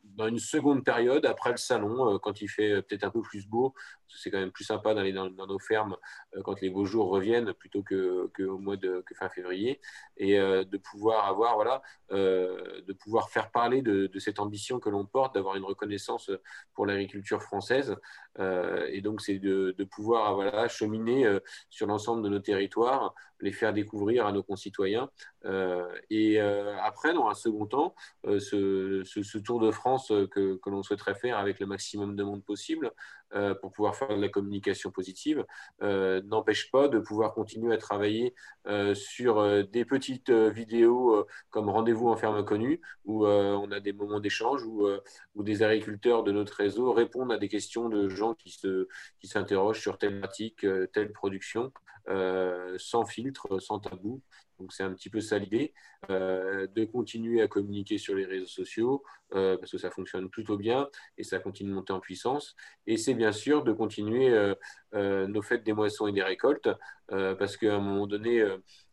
[0.05, 3.75] dans une seconde période, après le salon, quand il fait peut-être un peu plus beau,
[4.09, 5.97] c'est quand même plus sympa d'aller dans, nos fermes
[6.45, 9.81] quand les beaux jours reviennent plutôt qu'au que mois de que fin février,
[10.19, 11.81] et de pouvoir avoir, voilà,
[12.11, 16.31] de pouvoir faire parler de cette ambition que l'on porte, d'avoir une reconnaissance
[16.75, 17.97] pour l'agriculture française.
[18.39, 21.39] Et donc, c'est de, pouvoir voilà, cheminer
[21.71, 25.11] sur l'ensemble de nos territoires, les faire découvrir à nos concitoyens.
[26.11, 31.61] et après, dans un second temps, ce, Tour de France que l'on souhaiterait faire avec
[31.61, 32.93] le maximum de monde possible,
[33.35, 35.45] euh, pour pouvoir faire de la communication positive,
[35.83, 38.35] euh, n'empêche pas de pouvoir continuer à travailler
[38.67, 44.21] euh, sur des petites vidéos comme Rendez-vous en ferme connue, où on a des moments
[44.21, 44.87] d'échange, où,
[45.43, 50.21] des agriculteurs de notre réseau répondent à des questions de gens qui s'interrogent sur telle
[50.21, 51.73] pratique, telle production,
[52.07, 54.21] sans filtre, sans tabou.
[54.63, 55.75] Donc c'est un petit peu ça l'idée,
[56.09, 59.03] euh, de continuer à communiquer sur les réseaux sociaux,
[59.35, 62.55] euh, parce que ça fonctionne plutôt bien et ça continue de monter en puissance.
[62.87, 64.31] Et c'est bien sûr de continuer
[64.95, 66.69] euh, nos fêtes des moissons et des récoltes,
[67.09, 68.41] parce qu'à un moment donné,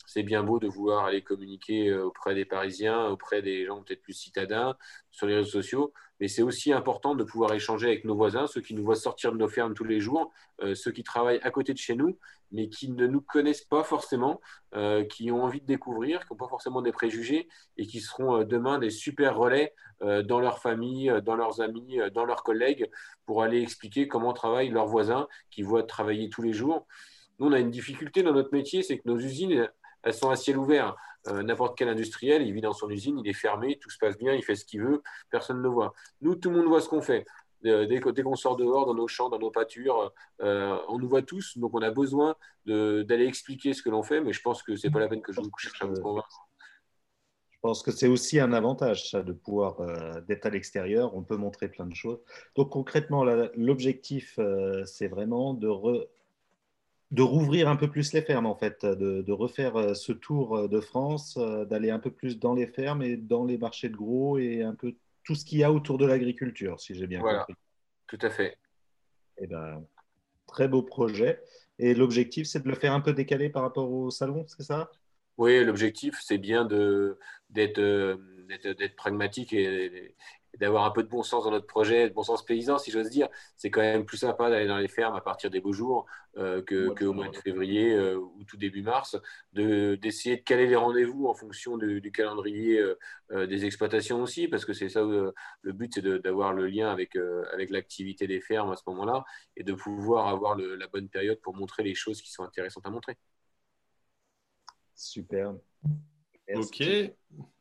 [0.10, 4.14] c'est bien beau de vouloir aller communiquer auprès des Parisiens, auprès des gens peut-être plus
[4.14, 4.76] citadins,
[5.12, 8.62] sur les réseaux sociaux, mais c'est aussi important de pouvoir échanger avec nos voisins, ceux
[8.62, 10.32] qui nous voient sortir de nos fermes tous les jours,
[10.74, 12.18] ceux qui travaillent à côté de chez nous,
[12.52, 14.42] mais qui ne nous connaissent pas forcément,
[14.76, 18.38] euh, qui ont envie de découvrir, qui n'ont pas forcément des préjugés et qui seront
[18.38, 22.90] euh, demain des super relais euh, dans leur famille, dans leurs amis, dans leurs collègues
[23.26, 26.88] pour aller expliquer comment travaillent leurs voisins qui voient travailler tous les jours.
[27.40, 29.70] Nous, on a une difficulté dans notre métier, c'est que nos usines,
[30.04, 30.96] elles sont à ciel ouvert.
[31.26, 34.34] N'importe quel industriel, il vit dans son usine, il est fermé, tout se passe bien,
[34.34, 35.94] il fait ce qu'il veut, personne ne le voit.
[36.22, 37.26] Nous, tout le monde voit ce qu'on fait
[37.62, 41.58] dès, qu'on sort dehors, dans nos champs, dans nos pâtures, euh, on nous voit tous,
[41.58, 42.36] donc on a besoin
[42.66, 45.22] d'aller expliquer ce que l'on fait, mais je pense que ce n'est pas la peine
[45.22, 46.48] que je vous cherche à vous convaincre.
[47.50, 51.24] Je pense que c'est aussi un avantage, ça, de pouvoir, euh, d'être à l'extérieur, on
[51.24, 52.20] peut montrer plein de choses.
[52.56, 55.68] Donc concrètement, l'objectif, euh, c'est vraiment de,
[57.12, 60.80] de rouvrir un peu plus les fermes, en fait, de, de refaire ce tour de
[60.80, 64.62] France, d'aller un peu plus dans les fermes et dans les marchés de gros et
[64.62, 67.56] un peu tout ce qu'il y a autour de l'agriculture, si j'ai bien voilà, compris.
[68.08, 68.58] Tout à fait.
[69.38, 69.86] Eh ben,
[70.48, 71.42] très beau projet.
[71.78, 74.92] Et l'objectif, c'est de le faire un peu décalé par rapport au salon, c'est ça?
[75.38, 77.18] Oui, l'objectif, c'est bien euh,
[77.50, 80.16] d'être pragmatique et,
[80.58, 83.10] d'avoir un peu de bon sens dans notre projet, de bon sens paysan, si j'ose
[83.10, 83.28] dire.
[83.56, 86.06] C'est quand même plus sympa d'aller dans les fermes à partir des beaux jours
[86.38, 89.18] euh, qu'au mois de février euh, ou tout début mars,
[89.54, 94.74] d'essayer de, caler les rendez-vous en fonction du, calendrier euh, des exploitations aussi, parce que
[94.74, 97.16] c'est ça, le but, c'est d'avoir le lien avec,
[97.54, 99.24] avec l'activité des fermes à ce moment-là
[99.56, 102.90] et de pouvoir avoir la bonne période pour montrer les choses qui sont intéressantes à
[102.90, 103.18] montrer.
[104.96, 105.54] Super.
[106.56, 106.84] Ok,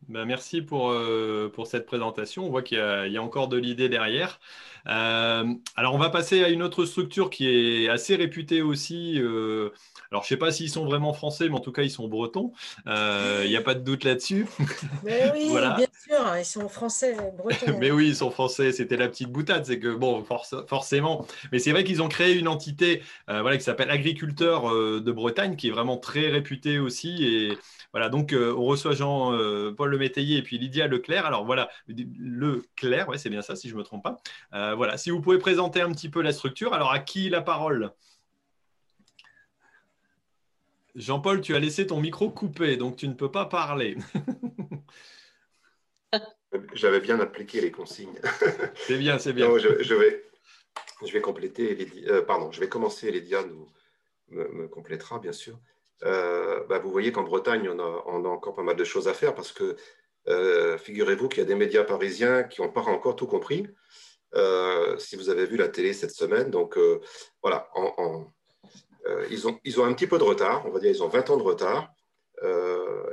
[0.08, 2.46] ben, merci pour, euh, pour cette présentation.
[2.46, 4.40] On voit qu'il y, y, a encore de l'idée derrière.
[4.86, 5.44] Euh,
[5.76, 9.20] alors, on va passer à une autre structure qui est assez réputée aussi.
[9.20, 9.70] Euh,
[10.10, 12.08] alors, je ne sais pas s'ils sont vraiment français, mais en tout cas, ils sont
[12.08, 12.52] bretons.
[12.86, 14.46] Il n'y a pas de doute là-dessus.
[15.04, 17.76] Mais oui, bien sûr, ils sont français, bretons.
[17.78, 18.72] mais oui, ils sont français.
[18.72, 19.66] C'était la petite boutade.
[19.66, 20.24] C'est que, bon,
[20.66, 21.26] forcément.
[21.52, 25.68] Mais c'est vrai qu'ils ont créé une entité voilà, qui s'appelle Agriculteurs de Bretagne, qui
[25.68, 27.24] est vraiment très réputée aussi.
[27.24, 27.58] Et
[27.92, 28.94] voilà, donc on reçoit
[29.66, 31.26] Jean-Paul Le Métayer et puis Lydia Leclerc.
[31.26, 34.16] Alors voilà, Leclerc, ouais, c'est bien ça, si je ne me trompe pas.
[34.54, 36.74] Euh, voilà, si vous pouvez présenter un petit peu la structure.
[36.74, 37.92] Alors, à qui la parole?
[40.94, 43.96] Jean-Paul, tu as laissé ton micro coupé, donc tu ne peux pas parler.
[46.72, 48.18] J'avais bien appliqué les consignes.
[48.74, 49.56] C'est bien, c'est bien.
[49.58, 50.24] je, vais,
[51.06, 53.68] je vais compléter, euh, pardon, je vais commencer, Lydia nous,
[54.28, 55.60] me, me complétera, bien sûr.
[56.04, 59.34] Euh, bah, vous voyez qu'en Bretagne, on a, encore pas mal de choses à faire
[59.34, 59.76] parce que
[60.78, 63.66] figurez-vous qu'il y a des médias parisiens qui n'ont pas encore tout compris.
[64.34, 66.50] Euh, si vous avez vu la télé cette semaine.
[66.50, 67.00] Donc euh,
[67.42, 67.70] voilà,
[69.06, 71.08] euh, ils, ont, ils ont un petit peu de retard, on va dire, ils ont
[71.08, 71.92] 20 ans de retard.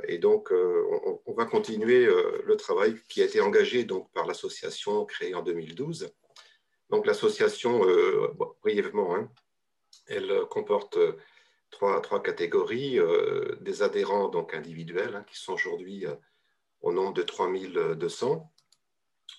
[0.08, 5.34] et donc, on, va continuer le travail qui a été engagé donc, par l'association créée
[5.34, 6.12] en 2012.
[6.90, 7.80] Donc, l'association,
[8.62, 9.28] brièvement, hein,
[10.06, 10.98] elle comporte
[11.70, 12.98] trois, trois catégories.
[13.60, 16.06] des adhérents donc, individuels, hein, qui sont aujourd'hui
[16.82, 18.50] au nombre de 3200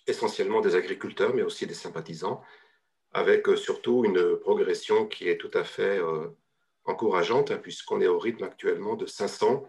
[0.08, 2.42] essentiellement des agriculteurs, mais aussi des sympathisants,
[3.14, 6.28] avec euh, surtout une progression qui est tout à fait euh,
[6.86, 9.68] encourageante, hein, puisqu'on est au rythme actuellement de 500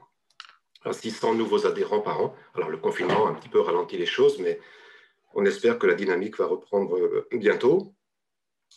[0.85, 2.35] à 600 nouveaux adhérents par an.
[2.55, 4.61] Alors le confinement a un petit peu ralenti les choses, mais
[5.35, 7.93] on espère que la dynamique va reprendre euh, bientôt.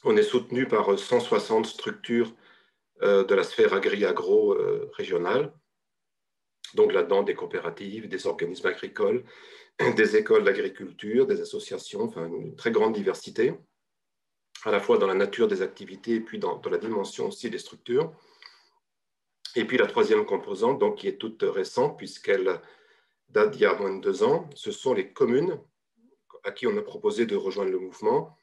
[0.04, 2.34] On est soutenu par 160 structures
[3.02, 4.56] de la sphère agri-agro
[4.94, 5.54] régionale,
[6.76, 9.24] donc là-dedans des coopératives, des organismes agricoles,
[9.96, 13.54] des écoles d'agriculture, des associations, enfin une très grande diversité,
[14.64, 17.58] à la fois dans la nature des activités et puis dans, la dimension aussi des
[17.58, 18.14] structures.
[19.56, 22.62] Et puis la troisième composante, donc, qui est toute récente, puisqu'elle
[23.30, 25.60] date d'il y a moins de deux ans, ce sont les communes
[26.44, 28.38] à qui on a proposé de rejoindre le mouvement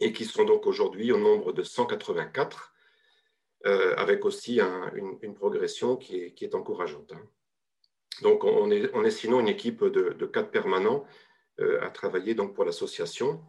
[0.00, 2.75] et qui sont donc aujourd'hui au nombre de 184, euh,
[3.96, 4.60] avec aussi
[4.94, 7.12] une, progression qui est, encourageante.
[7.12, 7.22] Hein.
[8.22, 11.04] Donc on est, on est, sinon une équipe de, quatre permanents
[11.60, 13.42] euh, à travailler donc pour l'association.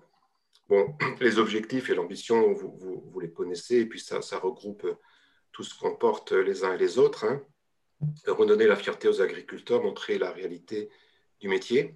[0.67, 4.87] Bon, les objectifs et l'ambition, vous, les connaissez, et puis ça, ça regroupe
[5.51, 7.25] tout ce qu'on porte les uns et les autres.
[7.25, 7.41] Hein.
[8.27, 10.89] Redonner la fierté aux agriculteurs, montrer la réalité
[11.39, 11.95] du métier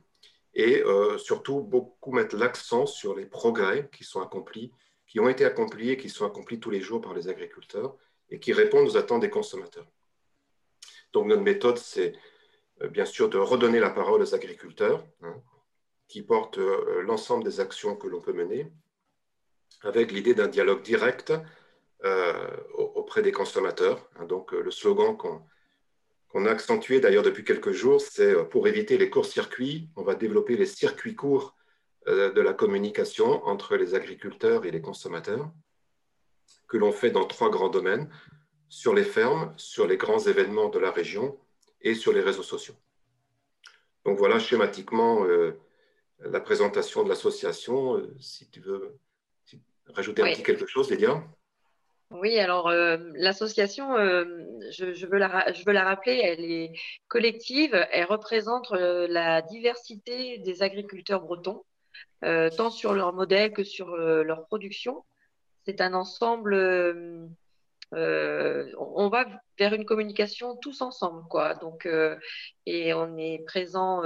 [0.53, 4.71] et euh, surtout beaucoup mettre l'accent sur les progrès qui sont accomplis,
[5.05, 7.95] qui ont été accomplis et qui sont accomplis tous les jours par les agriculteurs
[8.31, 9.87] et qui répondent aux attentes des consommateurs.
[11.13, 12.13] Donc notre méthode, c'est
[12.81, 15.35] euh, bien sûr de redonner la parole aux agriculteurs, hein,
[16.07, 18.71] qui portent euh, l'ensemble des actions que l'on peut mener,
[19.81, 21.33] avec l'idée d'un dialogue direct
[22.73, 24.09] auprès des consommateurs.
[24.15, 24.25] Hein.
[24.25, 25.15] donc le slogan
[26.31, 30.15] qu'on a accentué d'ailleurs depuis quelques jours, c'est euh, pour éviter les courts-circuits, on va
[30.15, 31.55] développer les circuits courts
[32.07, 35.51] euh, de la communication entre les agriculteurs et les consommateurs,
[36.71, 38.09] que l'on fait dans trois grands domaines,
[38.69, 41.37] sur les fermes, sur les grands événements de la région
[41.81, 42.75] et sur les réseaux sociaux.
[44.05, 45.59] Donc voilà schématiquement euh,
[46.21, 48.01] la présentation de l'association.
[48.21, 48.97] si tu veux
[49.87, 51.21] rajouter un petit quelque chose, Lydia?
[52.11, 54.25] Oui, alors euh, l'association, euh,
[54.69, 56.73] je, veux la, je veux la rappeler, elle est
[57.09, 61.63] collective, elle représente euh, la diversité des agriculteurs bretons,
[62.21, 65.03] tant sur leur modèle que sur leur production.
[65.65, 66.55] C'est un ensemble,
[67.91, 69.25] on va
[69.59, 71.55] vers une communication tous ensemble, quoi.
[71.55, 71.87] Donc,
[72.65, 74.01] et on est présent,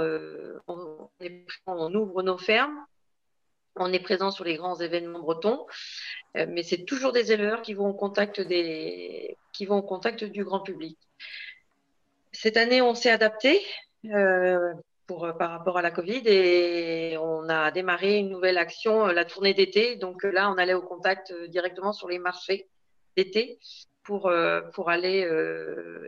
[0.66, 2.84] on, ouvre nos fermes,
[3.76, 5.66] on est présent sur les grands événements bretons,
[6.36, 8.42] euh, mais c'est toujours des éleveurs qui vont au contact
[9.52, 10.98] qui vont au contact du grand public.
[12.32, 13.60] Cette année, on s'est adapté
[14.06, 14.72] euh,
[15.06, 19.54] pour, par rapport à la Covid et on a démarré une nouvelle action, la tournée
[19.54, 19.96] d'été.
[19.96, 22.68] Donc là, on allait au contact directement sur les marchés
[23.16, 23.58] d'été
[24.02, 25.28] pour, euh, pour aller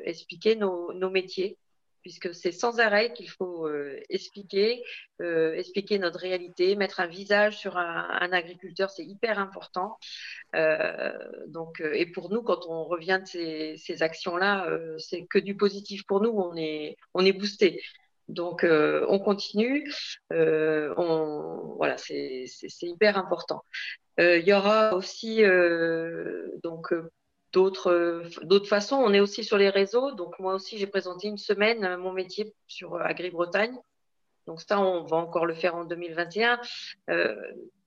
[0.05, 1.59] expliquer nos, métiers
[2.03, 4.83] puisque c'est sans arrêt qu'il faut euh, expliquer,
[5.21, 9.99] euh, expliquer notre réalité, mettre un visage sur un, agriculteur, c'est hyper important.
[10.55, 11.13] Euh,
[11.49, 16.07] donc, et pour nous, quand on revient de ces, ces actions-là, c'est que du positif
[16.07, 17.83] pour nous, on est, on est boosté.
[18.29, 19.91] Donc, on continue.
[20.31, 22.47] on, voilà, c'est
[22.83, 23.63] hyper important.
[24.19, 25.43] Il y aura aussi
[26.63, 26.93] donc
[27.53, 28.97] d'autres façons.
[28.97, 30.13] On est aussi sur les réseaux.
[30.13, 33.77] Donc moi aussi, j'ai présenté une semaine euh, mon métier sur euh, Agri-Bretagne.
[34.47, 36.61] Donc ça, on va encore le faire en 2021.
[37.11, 37.35] Euh,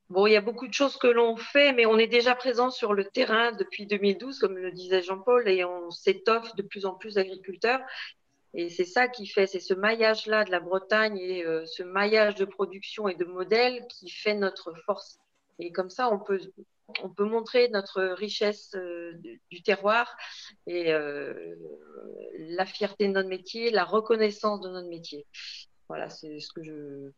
[0.09, 2.69] bon, il y a beaucoup de choses que l'on fait, mais on est déjà présent
[2.69, 6.93] sur le terrain depuis 2012, comme le disait Jean-Paul, et on s'étoffe de plus en
[6.93, 7.79] plus d'agriculteurs.
[8.53, 12.43] Et c'est ça qui fait, c'est ce maillage-là de la Bretagne et ce maillage de
[12.43, 15.19] production et de modèles qui fait notre force.
[15.59, 16.39] Et comme ça, on peut
[17.03, 19.13] on peut montrer notre richesse euh,
[19.49, 20.15] du, terroir
[20.67, 21.33] et euh,
[22.37, 25.25] la fierté de notre métier, la reconnaissance de notre métier.
[25.87, 27.11] Voilà, c'est ce que je,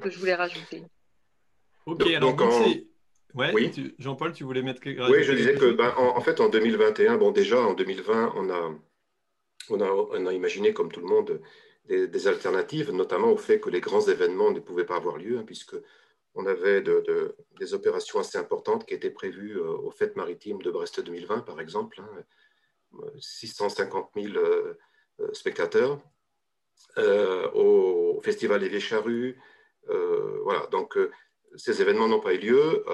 [0.00, 0.82] que je voulais rajouter.
[1.86, 2.52] Ok, alors donc,
[3.34, 3.70] oui.
[3.98, 7.18] Jean-Paul, tu voulais mettre quelque chose Oui, je disais que ben, en, fait en 2021,
[7.18, 8.74] bon déjà en 2020, on a,
[9.70, 11.40] on a, imaginé comme tout le monde
[11.88, 15.44] des, alternatives, notamment au fait que les grands événements ne pouvaient pas avoir lieu, hein,
[15.44, 15.76] puisque
[16.34, 21.00] on avait des opérations assez importantes qui étaient prévues euh, aux fêtes maritimes de Brest
[21.00, 22.02] 2020, par exemple,
[23.18, 24.74] 650 hein, 000 euh,
[25.20, 26.00] euh, spectateurs,
[27.54, 29.34] au Festival des Vieilles
[30.42, 30.98] voilà, donc
[31.56, 32.84] ces événements n'ont pas eu lieu.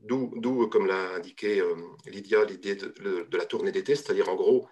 [0.00, 1.62] D'où, comme l'a indiqué
[2.06, 2.88] Lydia, l'idée de,
[3.28, 4.66] de, la tournée d'été, c'est-à-dire en gros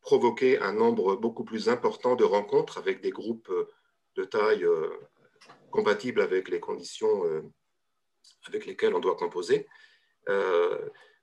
[0.00, 3.52] provoquer un nombre beaucoup plus important de rencontres avec des groupes
[4.16, 4.66] de taille
[5.70, 7.42] compatible avec les conditions euh,
[8.46, 9.66] avec lesquelles on doit composer.
[10.28, 10.78] Euh,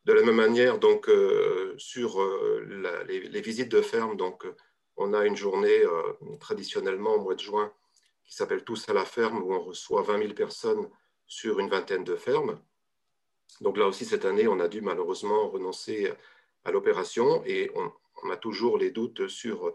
[0.06, 2.26] de la même manière, donc, euh, sur
[2.66, 4.48] les, visites de ferme, donc,
[4.96, 5.84] on a une journée
[6.40, 7.74] traditionnellement au mois de juin
[8.24, 10.90] qui s'appelle Tous à la ferme, où on reçoit 20 000 personnes
[11.28, 12.60] sur une vingtaine de fermes.
[13.62, 16.12] Donc là aussi, cette année, on a dû malheureusement renoncer
[16.68, 19.74] à l'opération et on, a toujours les doutes sur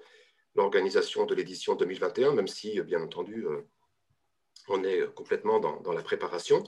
[0.55, 3.46] l'organisation de l'édition 2021, même si, bien entendu,
[4.68, 6.64] on est complètement dans, la préparation.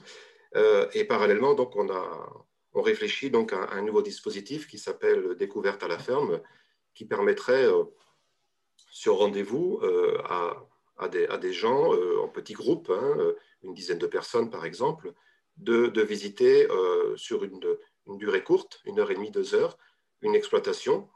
[0.55, 2.29] Euh, et parallèlement, donc, on, a,
[2.73, 6.41] on réfléchit donc à, un nouveau dispositif qui s'appelle Découverte à la ferme,
[6.93, 7.83] qui permettrait, euh,
[8.89, 10.65] sur rendez-vous, euh, à,
[10.97, 13.17] à des, à des gens en petits groupes, hein,
[13.63, 15.13] une dizaine de personnes par exemple,
[15.57, 16.67] de, de visiter
[17.17, 17.59] sur une,
[18.07, 19.77] durée courte, une heure et demie, deux heures,
[20.25, 21.09] une exploitation.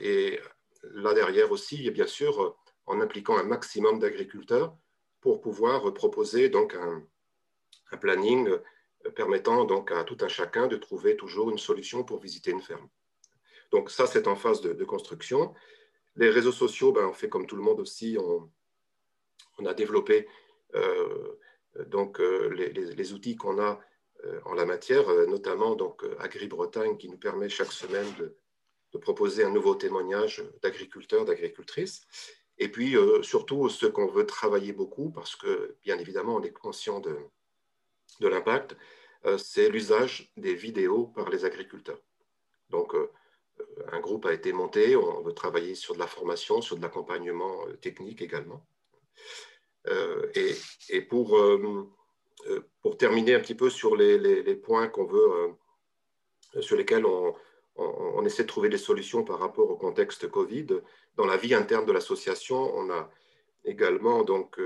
[0.00, 0.40] et
[0.82, 2.56] là derrière aussi, et bien sûr,
[2.86, 4.76] en impliquant un maximum d'agriculteurs
[5.20, 7.02] pour pouvoir proposer donc un,
[8.00, 8.48] planning
[9.14, 12.88] permettant donc à tout un chacun de trouver toujours une solution pour visiter une ferme.
[13.70, 15.54] Donc ça, c'est en phase de, construction.
[16.16, 18.50] Les réseaux sociaux, ben, on fait comme tout le monde aussi, on,
[19.58, 20.28] on a développé
[20.74, 21.38] euh,
[21.86, 23.76] donc, euh, les, outils qu'on a euh,
[24.44, 28.34] en la matière, notamment donc, Agri-Bretagne qui nous permet chaque semaine de,
[29.00, 32.06] proposer un nouveau témoignage d'agriculteurs, d'agricultrices.
[32.58, 36.98] Et puis, surtout, ce qu'on veut travailler beaucoup, parce que, bien évidemment, on est conscient
[36.98, 37.16] de,
[38.20, 38.76] de l'impact,
[39.36, 42.00] c'est l'usage des vidéos par les agriculteurs.
[42.70, 42.92] Donc,
[43.92, 47.66] un groupe a été monté, on veut travailler sur de la formation, sur de l'accompagnement
[47.66, 48.66] euh, technique également.
[49.86, 50.30] Euh,
[50.90, 51.88] et, pour, euh,
[52.82, 55.54] pour terminer un petit peu sur les, points qu'on veut,
[56.60, 60.66] sur lesquels on, essaie de trouver des solutions par rapport au contexte Covid,
[61.16, 63.10] dans la vie interne de l'association, on a
[63.64, 64.60] également, donc,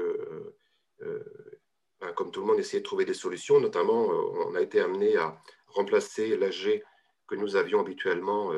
[1.00, 3.60] ben, comme tout le monde, essayé de trouver des solutions.
[3.60, 6.82] Notamment, on a été amené à remplacer l'AG
[7.26, 8.52] que nous avions habituellement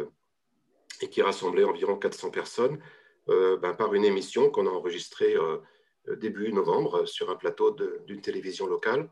[1.01, 2.79] et qui rassemblait environ 400 personnes
[3.29, 5.59] euh, ben, par une émission qu'on a enregistrée euh, euh,
[6.09, 7.71] début novembre sur un plateau
[8.07, 9.09] d'une télévision locale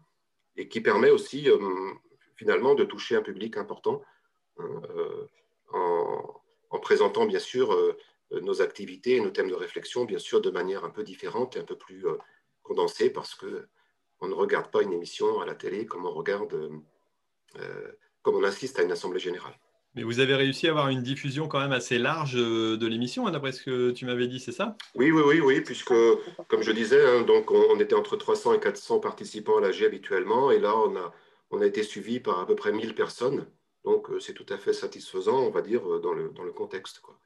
[0.56, 1.48] et qui permet aussi
[2.36, 4.02] finalement de toucher un public important
[5.72, 6.40] en,
[6.70, 7.96] en, présentant bien sûr
[8.30, 11.60] nos activités et nos thèmes de réflexion, bien sûr de manière un peu différente et
[11.60, 12.04] un peu plus
[12.62, 13.68] condensée parce que
[14.20, 16.70] on ne regarde pas une émission à la télé comme on regarde,
[18.22, 19.58] comme on assiste à une assemblée générale.
[19.94, 23.26] Mais vous avez réussi à avoir une diffusion quand même assez large euh, de l'émission,
[23.26, 24.76] hein, d'après ce que tu m'avais dit, c'est ça?
[24.94, 25.92] Oui, oui, oui, oui, puisque,
[26.48, 30.50] comme je disais, hein, donc on, était entre 300 et 400 participants à l'AG habituellement,
[30.50, 31.12] et là, on a,
[31.50, 33.46] on a été suivi par à peu près 1000 personnes.
[33.84, 36.52] Donc, euh, c'est tout à fait satisfaisant, on va dire, euh, dans le, dans le
[36.52, 37.00] contexte.
[37.00, 37.18] Quoi.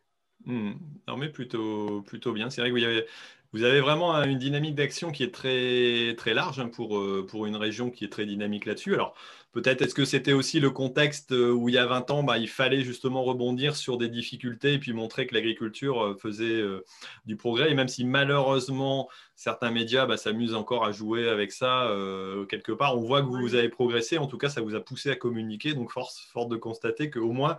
[0.45, 0.73] Hmm.
[1.07, 2.51] non, mais plutôt, plutôt bien.
[2.51, 3.07] C'est vrai que vous avez,
[3.53, 7.57] vous avez vraiment une dynamique d'action qui est très, très large hein, pour, pour une
[7.57, 8.95] région qui est très dynamique là-dessus.
[8.95, 9.15] Alors,
[9.57, 12.37] Peut-être est-ce que c'était aussi le contexte euh, où il y a 20 ans, bah,
[12.37, 16.85] il fallait justement rebondir sur des difficultés et puis montrer que l'agriculture euh, faisait euh,
[17.25, 17.71] du progrès.
[17.71, 21.91] Et même si malheureusement certains médias bah, s'amusent encore à jouer avec ça
[22.51, 24.19] quelque part, on voit que vous avez progressé.
[24.19, 25.73] En tout cas, ça vous a poussé à communiquer.
[25.73, 27.57] Donc, force, forte de constater qu'au moins,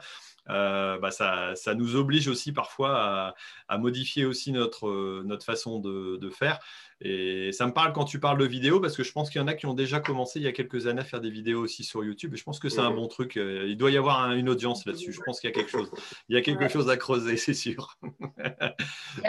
[0.47, 3.35] bah, ça, ça, nous oblige aussi parfois
[3.67, 6.59] à, modifier aussi notre, notre façon de, de faire.
[6.99, 9.43] Et ça me parle quand tu parles de vidéos parce que je pense qu'il y
[9.43, 11.61] en a qui ont déjà commencé il y a quelques années à faire des vidéos
[11.61, 12.33] aussi sur YouTube.
[12.33, 13.37] Et je pense que c'est un bon truc.
[13.37, 15.13] Euh, il doit y avoir une audience là-dessus.
[15.13, 15.91] Je pense qu'il y a quelque chose.
[16.27, 17.97] Il y a quelque chose à creuser, c'est sûr.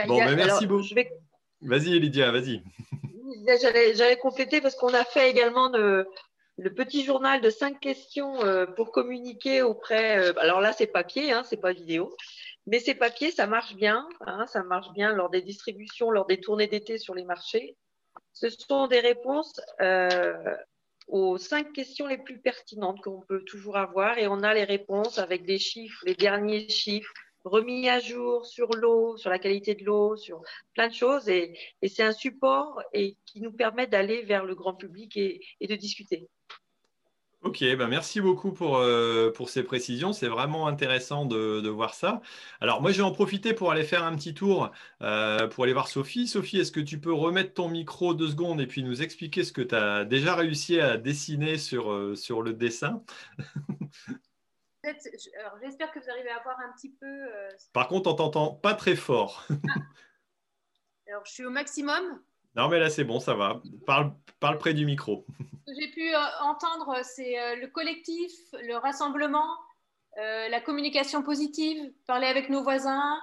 [0.07, 0.87] bon, mais merci beaucoup.
[1.61, 2.63] Vas-y, Lydia, vas-y.
[3.95, 5.71] J'allais compléter parce qu'on a fait également
[6.59, 10.19] le, petit journal de cinq questions euh, pour communiquer auprès.
[10.19, 12.15] Euh, alors là, c'est papier, hein, c'est pas vidéo.
[12.67, 14.09] Mais ces papiers, ça marche bien.
[14.21, 17.77] Hein, ça marche bien lors des distributions, lors des tournées d'été sur les marchés.
[18.33, 20.35] Ce sont des réponses euh,
[21.07, 24.19] aux cinq questions les plus pertinentes qu'on peut toujours avoir.
[24.19, 27.13] Et on a les réponses avec des chiffres, les derniers chiffres,
[27.49, 30.43] remis à jour sur l'eau, sur la qualité de l'eau, sur
[30.75, 31.29] plein de choses.
[31.29, 31.55] Et,
[31.87, 36.29] c'est un support et qui nous permet d'aller vers le grand public et de discuter.
[37.43, 40.13] Ok, ben merci beaucoup pour, euh, pour ces précisions.
[40.13, 42.21] C'est vraiment intéressant de, de, voir ça.
[42.61, 44.73] Alors, moi, je vais en profiter pour aller faire un petit tour
[45.03, 46.27] euh, pour aller voir Sophie.
[46.27, 49.53] Sophie, est-ce que tu peux remettre ton micro deux secondes et puis nous expliquer ce
[49.53, 53.05] que tu as déjà réussi à dessiner sur, euh, sur le dessin?
[55.63, 57.29] J'espère que vous arrivez à voir un petit peu.
[57.73, 59.47] Par contre, on t'entend pas très fort.
[59.51, 61.11] Ah.
[61.11, 62.21] Alors, je suis au maximum.
[62.55, 63.63] Non, mais là, c'est bon, ça va.
[63.87, 65.25] Parle, parle près du micro.
[65.67, 69.49] Ce que j'ai pu euh, entendre, c'est euh, le collectif, le rassemblement,
[70.19, 73.19] euh, la communication positive, parler avec nos voisins,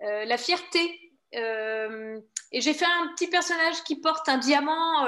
[0.00, 1.12] la fierté.
[1.32, 5.06] et j'ai fait un petit personnage qui porte un diamant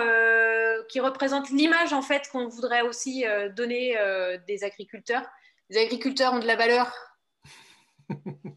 [0.88, 3.24] qui représente l'image en fait qu'on voudrait aussi
[3.56, 3.96] donner
[4.46, 5.24] des agriculteurs.
[5.70, 6.92] Les agriculteurs ont de la valeur,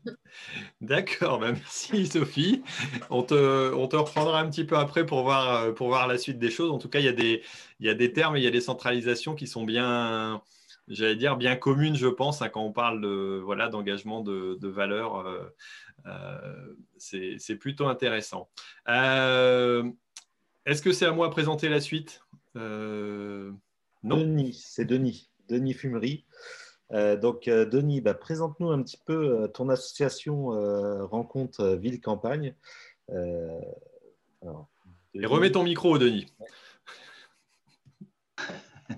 [0.82, 2.64] D'accord, bah, merci Sophie.
[3.10, 6.18] On te, on te, reprendra un petit peu après pour voir, euh, pour voir la
[6.18, 6.72] suite des choses.
[6.72, 7.44] En tout cas, il y a des,
[7.80, 10.42] il y a des termes, il y a des centralisations qui sont bien,
[10.88, 14.68] j'allais dire, bien communes, je pense, hein, quand on parle de, voilà, d'engagement de, de
[14.68, 15.18] valeur.
[15.18, 15.44] Euh,
[16.06, 18.50] euh, c'est plutôt intéressant.
[18.86, 22.22] Est-ce que c'est à moi de présenter la suite?
[24.04, 24.18] Non.
[24.18, 25.30] Denis, c'est Denis.
[25.50, 26.27] Denis Fumery.
[26.94, 30.48] Euh, donc, euh, Denis, bah, présente-nous un petit peu euh, ton association
[31.08, 32.56] Rencontre Ville-Campagne.
[35.14, 36.28] Et remets ton micro, Denis.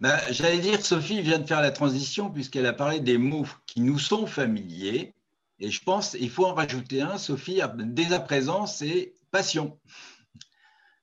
[0.00, 3.80] Ben, j'allais dire, Sophie vient de faire la transition puisqu'elle a parlé des mots qui
[3.80, 5.14] nous sont familiers.
[5.60, 9.78] Et je pense qu'il faut en rajouter un, Sophie, dès à présent, c'est passion.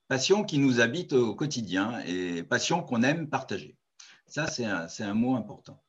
[0.07, 3.75] Passion qui nous habite au quotidien et passion qu'on aime partager.
[4.27, 5.81] Ça, c'est un, un, mot important.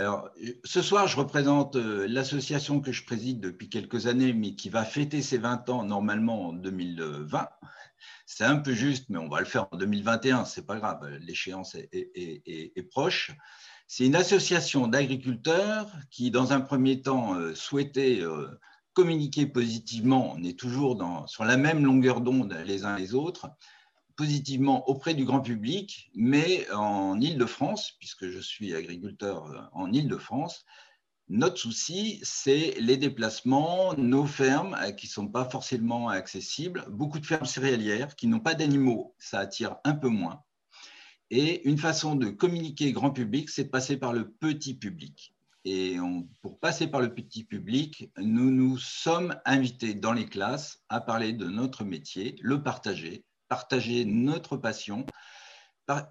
[0.00, 0.30] Alors,
[0.64, 4.82] ce soir, je représente euh, l'association que je préside depuis quelques années, mais qui va
[4.82, 7.46] fêter ses 20 ans normalement en 2020.
[8.24, 11.74] C'est un peu juste, mais on va le faire en 2021, c'est pas grave, l'échéance
[11.74, 13.32] est, proche.
[13.88, 18.48] C'est une association d'agriculteurs qui, dans un premier temps, euh, souhaitait euh,
[18.94, 20.32] communiquer positivement.
[20.34, 20.96] On est toujours
[21.26, 23.50] sur la même longueur d'onde les uns les autres,
[24.16, 30.64] positivement auprès du grand public, mais en Île-de-France, puisque je suis agriculteur euh, en Île-de-France,
[31.28, 37.20] notre souci, c'est les déplacements, nos fermes euh, qui ne sont pas forcément accessibles, beaucoup
[37.20, 40.42] de fermes céréalières qui n'ont pas d'animaux, ça attire un peu moins.
[41.30, 45.32] Et une façon de communiquer grand public, c'est de passer par le petit public.
[45.64, 45.98] Et
[46.42, 51.32] pour passer par le petit public, nous nous sommes invités dans les classes à parler
[51.32, 55.04] de notre métier, le partager, partager notre passion,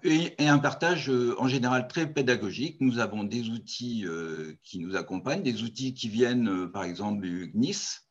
[0.02, 2.76] et un partage euh, en général très pédagogique.
[2.80, 7.22] Nous avons des outils euh, qui nous accompagnent, des outils qui viennent euh, par exemple
[7.22, 8.08] du GNIS,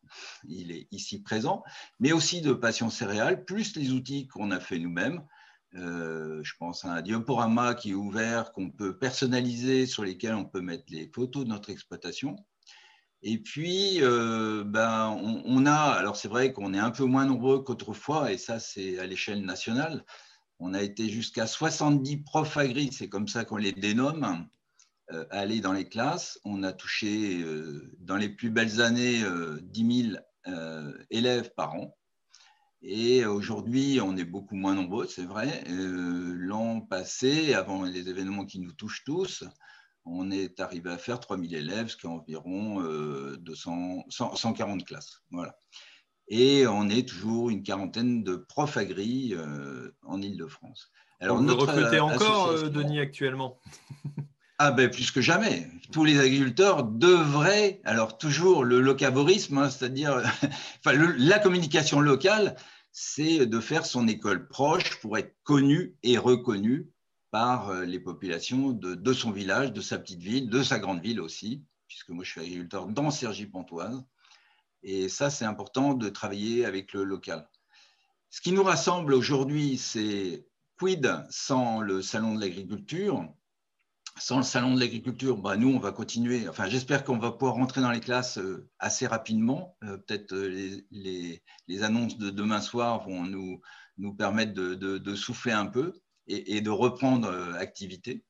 [0.47, 1.63] il est ici présent,
[1.99, 5.21] mais aussi de Passion Céréales, plus les outils qu'on a fait nous-mêmes.
[5.73, 10.61] je pense à un diaporama qui est ouvert, qu'on peut personnaliser, sur lesquels on peut
[10.61, 12.35] mettre les photos de notre exploitation.
[13.21, 17.63] Et puis, ben, on, on, a, alors c'est vrai qu'on est un peu moins nombreux
[17.63, 20.05] qu'autrefois, et ça c'est à l'échelle nationale,
[20.59, 24.47] on a été jusqu'à 70 profs agri, c'est comme ça qu'on les dénomme,
[25.11, 26.39] euh, aller dans les classes.
[26.43, 31.95] On a touché euh, dans les plus belles années 10 euh, 000 élèves par an.
[32.81, 35.63] Et aujourd'hui, on est beaucoup moins nombreux, c'est vrai.
[35.67, 39.43] L'an passé, avant les événements qui nous touchent tous,
[40.05, 45.21] on est arrivé à faire 3 000 élèves, ce qui est environ 200, 140 classes.
[45.31, 45.55] Voilà
[46.29, 50.91] et on est toujours une quarantaine de profs agri euh, en Ile-de-France.
[51.19, 53.59] Alors, Vous recrutez encore, euh, Denis, actuellement?
[54.61, 55.67] Ah ben plus que jamais.
[55.93, 60.17] Tous les agriculteurs devraient, alors toujours le locavorisme, hein, c'est-à-dire
[60.85, 62.55] enfin, la communication locale,
[62.91, 66.89] c'est de faire son école proche pour être connu et reconnu
[67.31, 71.21] par euh, les populations de, son village, de sa petite ville, de sa grande ville
[71.21, 74.03] aussi, puisque moi je suis agriculteur dans Cergy-Pontoise.
[74.81, 77.49] Et ça, c'est important de travailler avec le local.
[78.29, 83.27] Ce qui nous rassemble aujourd'hui, c'est quid sans le salon de l'agriculture?
[84.17, 86.47] Sans le salon de l'agriculture, bah, nous, on va continuer.
[86.47, 89.77] Enfin, j'espère qu'on va pouvoir rentrer dans les classes euh, assez rapidement.
[89.83, 91.43] Euh, peut-être les,
[91.83, 93.61] annonces de demain soir vont nous,
[93.97, 98.23] nous permettre de, souffler un peu et, de reprendre activité.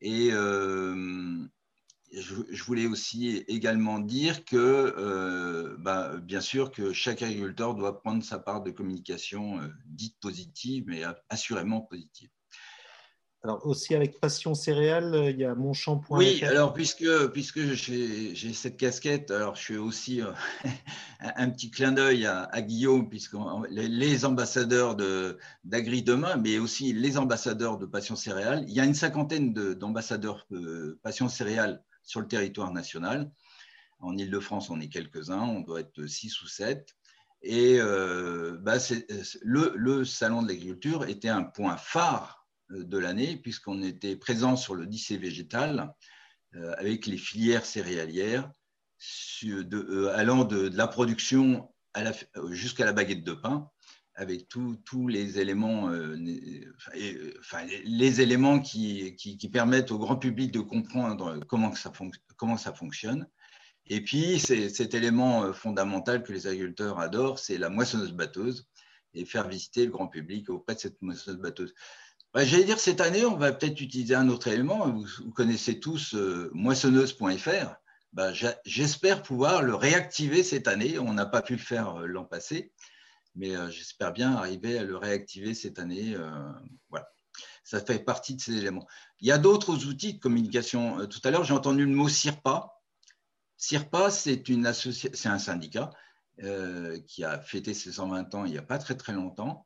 [0.00, 0.32] Et,
[2.12, 8.22] je, voulais aussi également dire que, euh, bah, bien sûr, que chaque agriculteur doit prendre
[8.22, 12.30] sa part de communication euh, dite positive, mais assurément positive.
[13.46, 16.18] Alors aussi avec Passion Céréales, il y a mon shampoing.
[16.18, 20.32] Oui, alors puisque, puisque j'ai cette casquette, alors je fais aussi euh,
[21.20, 23.36] un petit clin d'œil à, Guillaume, puisque
[23.70, 24.96] les, ambassadeurs
[25.62, 30.44] d'Agri Demain, mais aussi les ambassadeurs de Passion Céréales, il y a une cinquantaine d'ambassadeurs
[30.50, 33.30] de Passion Céréales sur le territoire national.
[34.00, 36.96] En Ile-de-France, on est quelques-uns, on doit être six ou sept.
[37.42, 38.78] Et euh, bah,
[39.42, 44.74] le, Salon de l'agriculture était un point phare euh, de l'année, puisqu'on était présent sur
[44.74, 45.92] le lycée végétal
[46.54, 48.50] euh, avec les filières céréalières,
[50.14, 51.68] allant de, la production
[52.50, 53.70] jusqu'à la baguette de pain
[54.16, 56.16] avec tous les éléments, euh,
[57.84, 61.92] les éléments qui, qui, permettent au grand public de comprendre comment, ça,
[62.36, 63.28] comment ça fonctionne.
[63.88, 68.66] Et puis, cet élément euh, fondamental que les agriculteurs adorent, c'est la moissonneuse-batteuse
[69.14, 71.74] et faire visiter le grand public auprès de cette moissonneuse-batteuse.
[72.34, 74.88] Bah, J'allais dire, cette année, on va peut-être utiliser un autre élément.
[74.90, 77.74] Vous, connaissez tous euh, moissonneuse.fr.
[78.12, 78.32] Bah,
[78.64, 80.98] J'espère pouvoir le réactiver cette année.
[80.98, 82.72] On n'a pas pu le faire l'an passé
[83.36, 86.14] mais euh, j'espère bien arriver à le réactiver cette année.
[86.14, 86.52] Euh,
[86.90, 87.06] voilà.
[87.62, 88.86] Ça fait partie de ces éléments.
[89.20, 91.00] Il y a d'autres outils de communication.
[91.00, 92.72] Euh, tout à l'heure, j'ai entendu le mot SIRPA.
[93.58, 94.42] SIRPA, c'est
[95.26, 95.90] un syndicat
[97.06, 99.65] qui a fêté ses 120 ans il n'y a pas très très longtemps.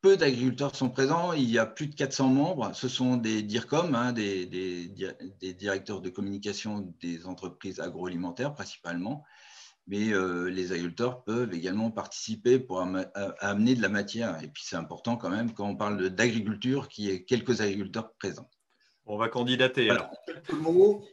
[0.00, 2.70] Peu d'agriculteurs sont présents, il y a plus de 400 membres.
[2.74, 9.24] Ce sont des DIRCOM, hein, des, des, directeurs de communication des entreprises agroalimentaires principalement
[9.88, 12.80] mais euh, les agriculteurs peuvent également participer pour
[13.40, 14.38] amener de la matière.
[14.42, 18.12] Et puis c'est important quand même quand on parle d'agriculture, qu'il y ait quelques agriculteurs
[18.18, 18.48] présents.
[19.06, 19.88] On va candidater.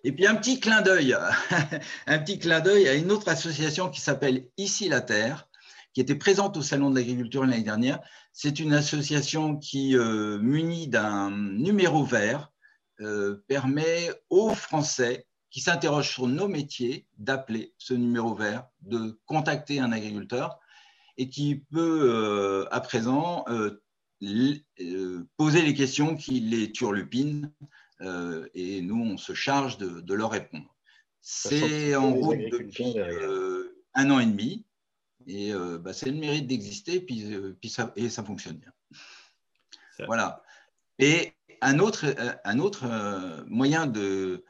[0.03, 1.15] Et puis un petit clin d'œil,
[2.07, 5.47] un petit clin d'œil à une autre association qui s'appelle Ici la Terre,
[5.95, 8.01] qui était présente au Salon de l'agriculture l'année dernière.
[8.33, 12.51] C'est une association qui, euh, munie d'un numéro vert,
[12.99, 19.79] euh, permet aux Français qui s'interrogent sur nos métiers d'appeler ce numéro vert, de contacter
[19.79, 20.59] un agriculteur
[21.17, 23.45] et qui peut euh, à présent
[25.37, 27.53] poser les questions qui les turlupinent
[28.53, 30.75] et nous, on se charge de, de leur répondre.
[31.21, 32.95] C'est en route depuis
[33.93, 34.65] un an et demi.
[35.28, 38.71] Et euh, bah, c'est le mérite d'exister, puis, euh, puis ça, et ça fonctionne bien.
[40.05, 40.43] Voilà.
[40.99, 42.86] Et un autre, euh, un autre
[43.47, 44.43] moyen de,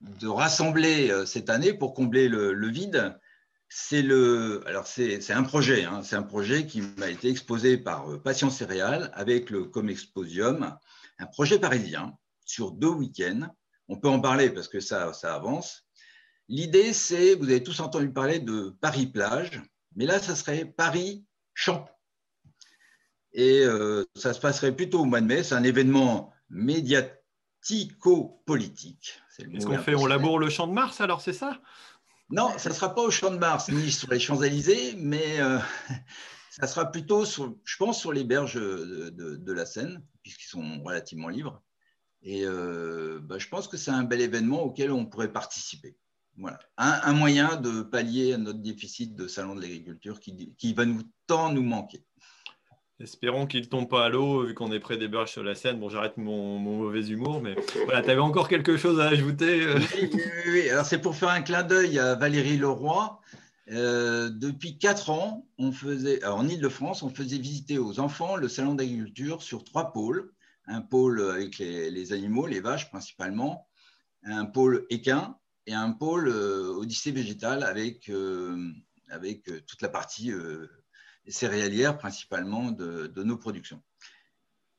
[0.00, 3.18] de rassembler cette année pour combler le, vide,
[3.68, 8.20] c'est le, alors c'est, un projet, hein, c'est un projet qui m'a été exposé par
[8.22, 10.76] Passion Céréales avec le Comexposium,
[11.18, 13.54] un projet parisien sur deux week-ends.
[13.88, 15.87] On peut en parler parce que ça, ça avance.
[16.48, 19.60] L'idée, c'est, vous avez tous entendu parler de Paris-Plage,
[19.96, 21.84] mais là, ça serait Paris-Champ.
[23.32, 25.42] Et euh, ça se passerait plutôt au mois de mai.
[25.42, 29.20] C'est un événement médiatico-politique.
[29.38, 31.60] Est-ce qu'on fait, on laboure le champ de Mars alors, c'est ça?
[32.30, 35.58] Non, ça ne sera pas au champ de Mars ni sur les Champs-Élysées, mais euh,
[36.50, 41.28] ça sera plutôt, sur, je pense, sur les berges de, la Seine, puisqu'ils sont relativement
[41.28, 41.62] libres.
[42.22, 45.96] Et euh, bah, je pense que c'est un bel événement auquel on pourrait participer.
[46.38, 46.58] Voilà.
[46.76, 51.52] Un, moyen de pallier notre déficit de salon de l'agriculture qui, qui, va nous tant
[51.52, 52.04] nous manquer.
[53.00, 55.56] Espérons qu'il ne tombe pas à l'eau, vu qu'on est près des berges sur la
[55.56, 55.80] Seine.
[55.80, 59.78] Bon, j'arrête mon, mauvais humour, mais voilà, tu avais encore quelque chose à ajouter euh?
[59.78, 63.20] Oui, oui, oui, alors c'est pour faire un clin d'œil à Valérie Leroy.
[63.70, 68.74] Euh, depuis quatre ans, on faisait, en Ile-de-France, on faisait visiter aux enfants le salon
[68.74, 70.32] d'agriculture sur trois pôles.
[70.66, 73.66] Un pôle avec les, les, animaux, les vaches principalement,
[74.24, 75.37] un pôle équin
[75.68, 78.72] et un pôle euh, Odyssée végétale avec, euh,
[79.10, 80.32] avec euh, toute la partie
[81.28, 83.82] céréalière principalement de, nos productions.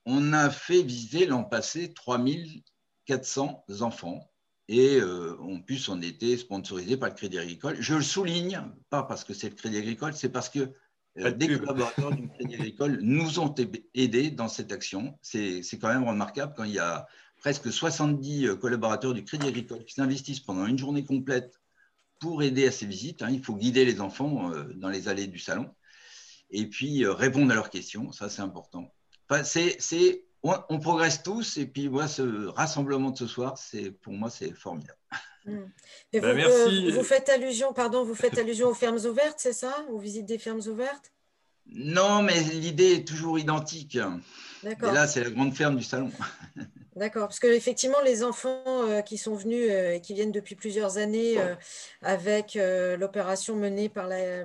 [0.05, 4.31] On a fait visiter l'an passé 3400 enfants
[4.67, 7.77] et en plus on était sponsorisé par le Crédit Agricole.
[7.79, 10.73] Je le souligne, pas parce que c'est le Crédit Agricole, c'est parce que
[11.15, 13.53] des collaborateurs du Crédit Agricole nous ont
[13.93, 15.19] aidés dans cette action.
[15.21, 17.07] C'est quand même remarquable quand il y a
[17.39, 21.59] presque 70 euh, collaborateurs du Crédit Agricole qui s'investissent pendant une journée complète
[22.19, 23.21] pour aider à ces visites.
[23.21, 23.29] Hein.
[23.31, 25.69] Il faut guider les enfants euh, dans les allées du salon
[26.51, 28.11] et puis euh, répondre à leurs questions.
[28.11, 28.93] Ça, c'est important.
[29.29, 34.13] Enfin, c'est, on, progresse tous et puis moi, ce rassemblement de ce soir, c'est, pour
[34.13, 34.97] moi, c'est formidable.
[35.45, 35.59] Mmh.
[36.13, 36.91] Bah, vous, merci.
[36.91, 39.85] vous, faites allusion, pardon, vous faites allusion aux fermes ouvertes, c'est ça?
[39.89, 41.13] Aux visites des fermes ouvertes?
[41.71, 43.95] Non, mais l'idée est toujours identique.
[43.95, 46.11] Et là, c'est la grande ferme du salon.
[46.99, 50.97] D'accord, parce qu'effectivement, les enfants euh, qui sont venus euh, et qui viennent depuis plusieurs
[50.97, 51.55] années euh,
[52.01, 52.59] avec
[52.99, 54.43] l'opération menée par, la,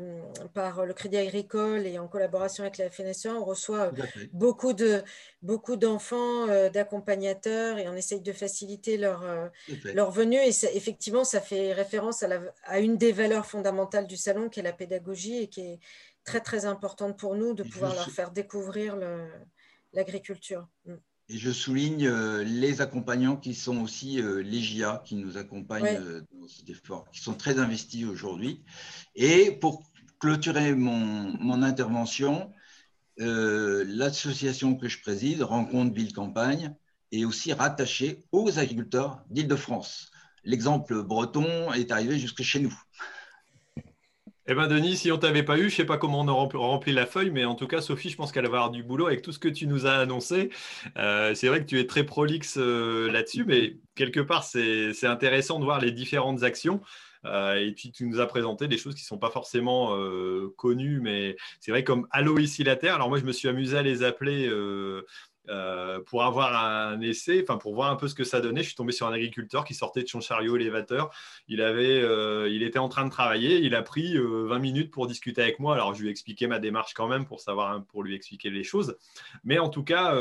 [0.52, 3.90] par, le Crédit Agricole et en collaboration avec la FNSEA, on reçoit
[4.32, 5.02] beaucoup, de,
[5.42, 9.24] beaucoup d'enfants, d'accompagnateurs et on essaye de faciliter leur,
[9.92, 10.38] leur venue.
[10.38, 14.60] Et effectivement, ça fait référence à, la, à une des valeurs fondamentales du salon, qui
[14.60, 15.80] est la pédagogie et qui est
[16.24, 18.96] très, très importante pour nous de pouvoir leur faire découvrir
[19.92, 20.68] l'agriculture.
[21.30, 25.96] Et je souligne euh, les accompagnants qui sont aussi euh, les GIA, qui nous accompagnent
[25.96, 28.62] euh, dans cet effort, qui sont très investis aujourd'hui.
[29.14, 32.52] Et pour clôturer mon, mon intervention,
[33.16, 36.74] l'association que je préside, Rencontre Ville Campagne,
[37.12, 40.10] est aussi rattachée aux agriculteurs d'Île-de-France.
[40.42, 42.74] L'exemple breton est arrivé jusque chez nous.
[44.46, 46.58] Eh bien, Denis, si on t'avait pas eu, je ne sais pas comment on aurait
[46.58, 49.06] rempli la feuille, mais en tout cas, Sophie, je pense qu'elle va avoir du boulot
[49.06, 50.50] avec tout ce que tu nous as annoncé.
[50.98, 55.58] Euh, c'est vrai que tu es très prolixe euh, là-dessus, mais quelque part, c'est intéressant
[55.60, 56.82] de voir les différentes actions.
[57.24, 59.96] Euh, et puis, tu nous as présenté des choses qui ne sont pas forcément
[60.58, 62.96] connues, mais c'est vrai comme Allo ici la Terre.
[62.96, 64.46] Alors, moi, je me suis amusé à les appeler
[65.50, 68.68] euh, pour avoir un essai, enfin pour voir un peu ce que ça donnait, je
[68.68, 71.10] suis tombé sur un agriculteur qui sortait de son chariot élévateur.
[71.48, 73.58] Il avait, euh, il était en train de travailler.
[73.58, 75.74] Il a pris 20 euh, minutes pour discuter avec moi.
[75.74, 78.64] Alors je lui ai expliqué ma démarche quand même pour savoir, pour lui expliquer les
[78.64, 78.96] choses.
[79.44, 80.16] Mais en tout cas,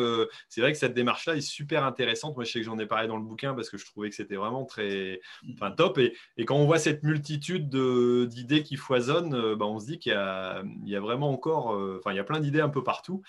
[0.49, 2.35] c'est vrai que cette démarche-là est super intéressante.
[2.35, 4.15] Moi, je sais que j'en ai parlé dans le bouquin parce que je trouvais que
[4.15, 5.21] c'était vraiment très,
[5.53, 5.97] enfin top.
[5.99, 10.11] Et, et, quand on voit cette multitude d'idées qui foisonnent, bah, on se dit qu'il
[10.11, 11.67] y, y, a vraiment encore,
[11.97, 13.23] enfin il y a plein d'idées un peu partout.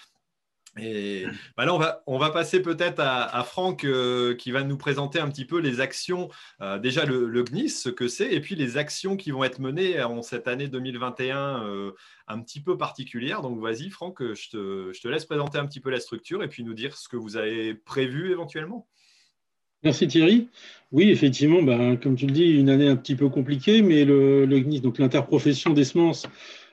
[0.81, 1.25] Et
[1.57, 5.21] bah là, on va, on va passer peut-être à, Franck euh, qui va nous présenter
[5.21, 8.57] un petit peu les actions, euh, déjà le, le, GNIS, ce que c'est, et puis
[8.57, 11.93] les actions qui vont être menées en cette année 2021 euh,
[12.27, 13.41] un petit peu particulière.
[13.41, 16.49] Donc vas-y Franck, je te, je te, laisse présenter un petit peu la structure et
[16.49, 18.89] puis nous dire ce que vous avez prévu éventuellement.
[19.85, 20.49] Merci Thierry.
[20.91, 24.45] Oui, effectivement, ben, comme tu le dis, une année un petit peu compliquée, mais le,
[24.45, 26.27] le GNIS, donc l'interprofession des semences,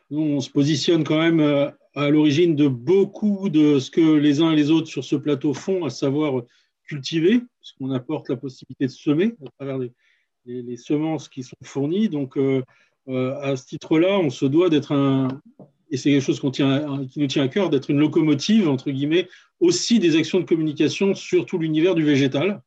[0.10, 4.56] on se positionne quand même à l'origine de beaucoup de ce que les uns et
[4.56, 6.44] les autres sur ce plateau font, à savoir
[6.86, 9.80] cultiver, puisqu'on apporte la possibilité de semer à travers
[10.46, 12.10] les, semences qui sont fournies.
[12.10, 12.64] Donc, euh,
[13.08, 15.28] euh, à ce titre-là, on se doit d'être un,
[15.92, 19.28] et c'est quelque chose qui nous tient à cœur, d'être une locomotive, entre guillemets,
[19.60, 22.62] aussi des actions de communication sur tout l'univers du végétal.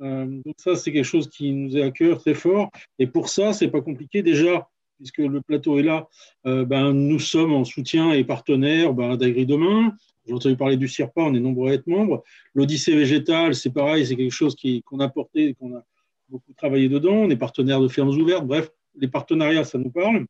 [0.00, 2.70] Euh, donc ça, c'est quelque chose qui nous est à cœur très fort.
[2.98, 4.22] Et pour ça, c'est pas compliqué.
[4.22, 6.08] Déjà, puisque le plateau est là,
[6.46, 9.92] euh, ben, nous sommes en soutien et partenaires ben, d'AgriDemain.
[10.26, 12.24] J'ai entendu parler du CIRPA, on est nombreux à être membres.
[12.54, 15.84] L'Odyssée végétale, c'est pareil, c'est quelque chose qu'on a porté, qu'on a
[16.28, 17.14] beaucoup travaillé dedans.
[17.14, 18.46] On est partenaire de fermes ouvertes.
[18.46, 20.26] Bref, les partenariats, ça nous parle.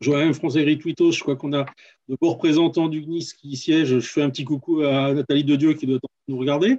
[0.00, 1.66] Je vois même France Agritwitos, je crois qu'on a
[2.08, 3.98] de beaux représentants du GNIS qui siègent.
[3.98, 5.98] Je fais un petit coucou à Nathalie de Dieu qui doit
[6.28, 6.78] nous regarder.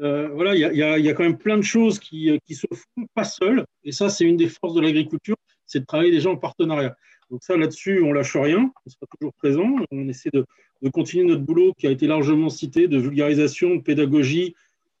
[0.00, 3.06] Euh, voilà, il y, y, a quand même plein de choses qui, qui se font
[3.14, 3.64] pas seules.
[3.84, 5.36] Et ça, c'est une des forces de l'agriculture
[5.66, 6.96] c'est de travailler déjà en partenariat.
[7.30, 9.68] Donc ça, là-dessus, on lâche rien, on sera toujours présent.
[9.90, 10.46] On essaie de,
[10.90, 14.54] continuer notre boulot qui a été largement cité, de vulgarisation, de pédagogie,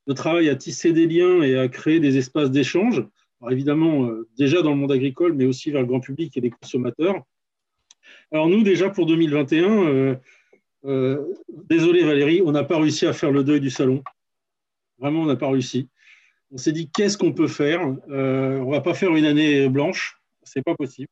[0.06, 3.04] de travail à tisser des liens et à créer des espaces d'échange.
[3.50, 6.50] Évidemment, euh, déjà dans le monde agricole, mais aussi vers le grand public et les
[6.50, 7.22] consommateurs.
[8.32, 10.14] Alors nous, déjà pour 2021, euh,
[10.86, 11.24] euh,
[11.68, 14.02] désolé Valérie, on n'a pas réussi à faire le deuil du salon.
[14.98, 15.88] Vraiment, on n'a pas réussi.
[16.50, 17.82] On s'est dit, qu'est-ce qu'on peut faire?
[17.82, 20.16] On ne va pas faire une année blanche
[20.46, 21.10] c'est pas possible.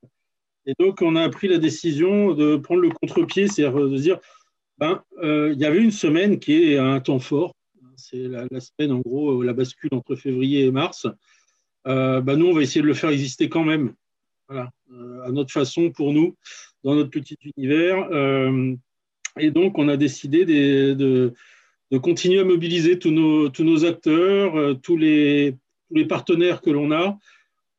[0.66, 4.18] Et donc, on a pris la décision de prendre le contre-pied, c'est-à-dire de dire,
[4.78, 7.55] ben, euh, il y avait une semaine qui est un temps fort.
[7.97, 11.07] C'est la, semaine, en gros, la bascule entre février et mars.
[11.87, 13.95] Euh, ben, nous, on va essayer de le faire exister quand même,
[14.51, 14.64] euh,
[15.24, 16.35] à notre façon, pour nous,
[16.82, 18.09] dans notre petit univers.
[19.39, 20.95] et donc, on a décidé de,
[21.91, 25.57] de, continuer à mobiliser tous nos, tous nos acteurs, tous les,
[25.89, 27.16] tous les partenaires que l'on a,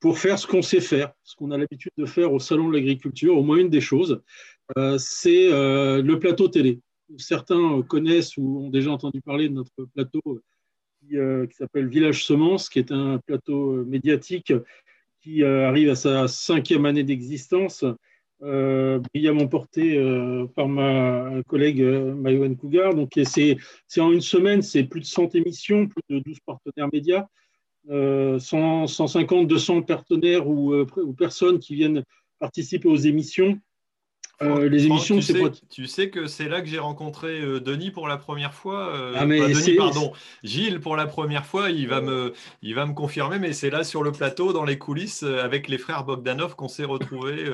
[0.06, 2.76] pour faire ce qu'on sait faire, ce qu'on a l'habitude de faire au Salon de
[2.76, 3.36] l'agriculture.
[3.36, 4.22] Au moins une des choses,
[4.78, 6.80] euh, c'est euh, le plateau télé.
[7.18, 10.22] Certains connaissent ou ont déjà entendu parler de notre plateau
[11.00, 14.54] qui, euh, s'appelle Village Semence, qui est un plateau médiatique
[15.24, 17.84] qui arrive à sa cinquième année d'existence,
[18.40, 19.98] brillamment porté
[20.56, 22.94] par ma collègue Mayouen Cougar.
[22.94, 23.58] Donc c'est
[23.98, 27.26] en une semaine, c'est plus de 100 émissions, plus de 12 partenaires médias.
[27.90, 32.04] 150, euh, 200 partenaires ou, euh, ou, personnes qui viennent
[32.40, 33.60] participer aux émissions.
[34.42, 35.50] Euh, les émissions, c'est pas...
[35.70, 38.94] Tu sais que c'est là que j'ai rencontré Denis pour la première fois.
[39.16, 40.12] ah, mais Denis, pardon.
[40.44, 41.70] Gilles pour la première fois.
[41.70, 44.78] Il va me, il va me confirmer, mais c'est là sur le plateau, dans les
[44.78, 47.46] coulisses, avec les frères Bogdanov, qu'on s'est retrouvés.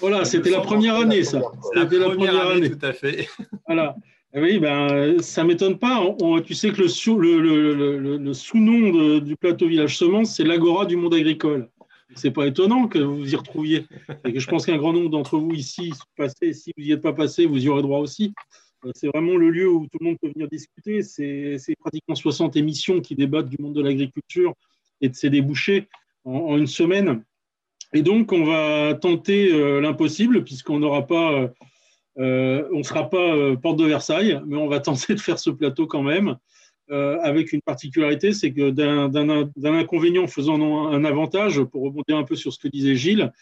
[0.00, 1.40] voilà, c'était la première année, ça.
[1.72, 3.28] La première, la première année, tout à fait.
[3.68, 3.94] Voilà.
[4.36, 6.02] Eh oui, ben, ça ne m'étonne pas.
[6.44, 11.14] tu sais que le, sous, le, sous-nom du plateau Village Semence, c'est l'Agora du monde
[11.14, 11.70] agricole.
[12.16, 13.86] Ce n'est pas étonnant que vous y retrouviez.
[14.24, 16.52] Et que je pense qu'un grand nombre d'entre vous ici sont passés.
[16.52, 18.34] Si vous n'y êtes pas passé, vous y aurez droit aussi.
[18.84, 21.02] Euh, c'est vraiment le lieu où tout le monde peut venir discuter.
[21.02, 24.54] C'est pratiquement 60 émissions qui débattent du monde de l'agriculture
[25.00, 25.88] et de ses débouchés
[26.24, 27.22] en, une semaine.
[27.92, 31.32] Et donc, on va tenter euh, l'impossible, puisqu'on n'aura pas.
[31.32, 31.48] Euh,
[32.18, 35.38] euh, on ne sera pas euh, porte de Versailles, mais on va tenter de faire
[35.38, 36.36] ce plateau quand même,
[36.90, 42.36] euh, avec une particularité, c'est que d'un inconvénient faisant un avantage, pour rebondir un peu
[42.36, 43.32] sur ce que disait Gilles,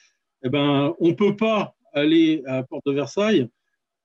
[0.44, 3.48] eh ben, on ne peut pas aller à porte de Versailles.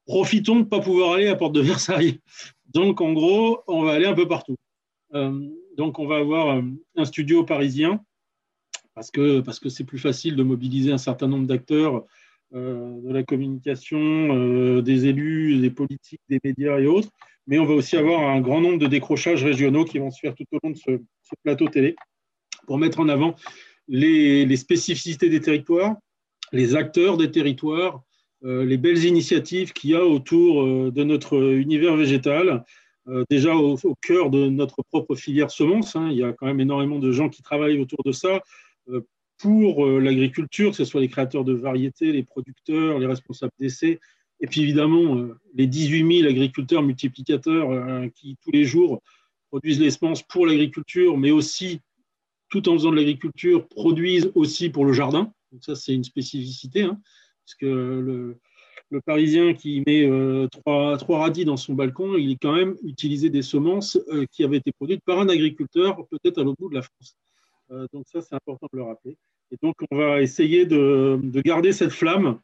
[0.05, 2.19] Profitons de ne pas pouvoir aller à porte de Versailles.
[2.73, 4.55] Donc, en gros, on va aller un peu partout.
[5.13, 6.61] donc, on va avoir
[6.95, 8.01] un studio parisien,
[8.93, 12.03] parce que c'est parce que plus facile de mobiliser un certain nombre d'acteurs
[12.53, 17.09] de la communication, euh, des élus, des politiques, des médias et autres.
[17.47, 20.35] Mais on va aussi avoir un grand nombre de décrochages régionaux qui vont se faire
[20.35, 20.91] tout au long de ce,
[21.43, 21.95] plateau télé
[22.65, 23.35] pour mettre en avant
[23.87, 25.95] les, spécificités des territoires,
[26.51, 28.01] les acteurs des territoires,
[28.43, 32.63] euh, les belles initiatives qu'il y a autour de notre univers végétal,
[33.29, 35.95] déjà au, cœur de notre propre filière semence.
[35.95, 36.09] Hein.
[36.11, 38.41] il y a quand même énormément de gens qui travaillent autour de ça
[39.37, 43.99] pour euh, l'agriculture, que ce soit les créateurs de variétés, les producteurs, les responsables d'essais,
[44.39, 49.01] et puis évidemment euh, les 18 000 agriculteurs multiplicateurs euh, qui tous les jours
[49.49, 51.81] produisent l'essence pour l'agriculture, mais aussi,
[52.49, 55.31] tout en faisant de l'agriculture, produisent aussi pour le jardin.
[55.51, 56.99] Donc ça, c'est une spécificité, hein,
[57.45, 58.35] parce que
[58.89, 60.09] le Parisien qui met
[60.51, 63.97] trois, radis dans son balcon, il est quand même utilisé des semences
[64.31, 67.15] qui avaient été produites par un agriculteur, peut-être à l'autre bout de la France.
[67.69, 69.17] Donc ça, c'est important de le rappeler.
[69.51, 72.39] Et donc, on va essayer de, de garder cette flamme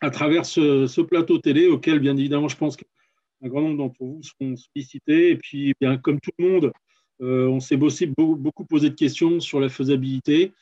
[0.00, 4.20] à travers ce, plateau télé auquel, bien évidemment, je pense qu'un grand nombre d'entre vous
[4.22, 5.30] seront sollicités.
[5.30, 6.72] Et puis, bien, comme tout le monde,
[7.20, 10.52] on s'est beaucoup, beaucoup posé de questions sur la faisabilité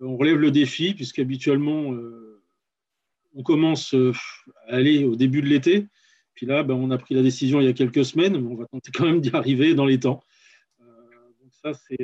[0.00, 2.40] on relève le défi, puisqu'habituellement, euh,
[3.34, 4.12] on commence euh,
[4.66, 5.86] à aller au début de l'été.
[6.34, 8.56] Puis là, ben, on a pris la décision il y a quelques semaines, mais on
[8.56, 10.22] va tenter quand même d'y arriver dans les temps.
[10.80, 10.84] Euh,
[11.40, 11.98] donc ça, c'est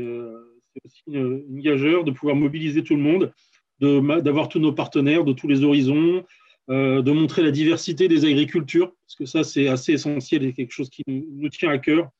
[0.85, 3.33] aussi une, une, gageure de pouvoir mobiliser tout le monde,
[3.81, 6.25] d'avoir tous nos partenaires de tous les horizons,
[6.69, 10.89] de montrer la diversité des agricultures, parce que ça, c'est assez essentiel et quelque chose
[10.89, 12.11] qui nous tient à cœur.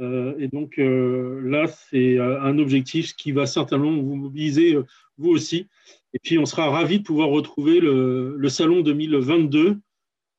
[0.00, 4.78] Euh, et donc euh, là, c'est euh, un objectif qui va certainement vous mobiliser,
[5.16, 5.66] vous aussi.
[6.14, 9.76] Et puis, on sera ravis de pouvoir retrouver le, le salon 2022,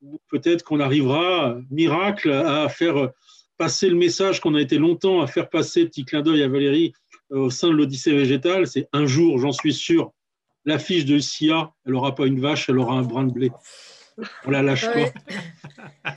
[0.02, 3.12] où peut-être qu'on arrivera, miracle, à faire
[3.58, 6.94] passer le message qu'on a été longtemps à faire passer, petit clin d'œil à Valérie,
[7.30, 8.68] au sein de l'Odyssée végétale.
[8.68, 10.12] C'est un jour, j'en suis sûr,
[10.66, 13.52] l'affiche de SIA, elle n'aura pas une vache, elle aura un brin de blé.
[14.46, 16.14] On la lâche pas.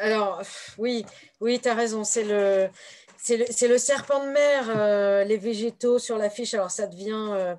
[0.00, 0.42] alors,
[0.76, 1.04] oui,
[1.40, 2.04] oui, tu as raison.
[2.04, 2.68] C'est le,
[3.16, 6.54] c'est le, serpent de mer, euh, les végétaux sur l'affiche.
[6.54, 7.28] Alors, ça devient.
[7.32, 7.54] Euh,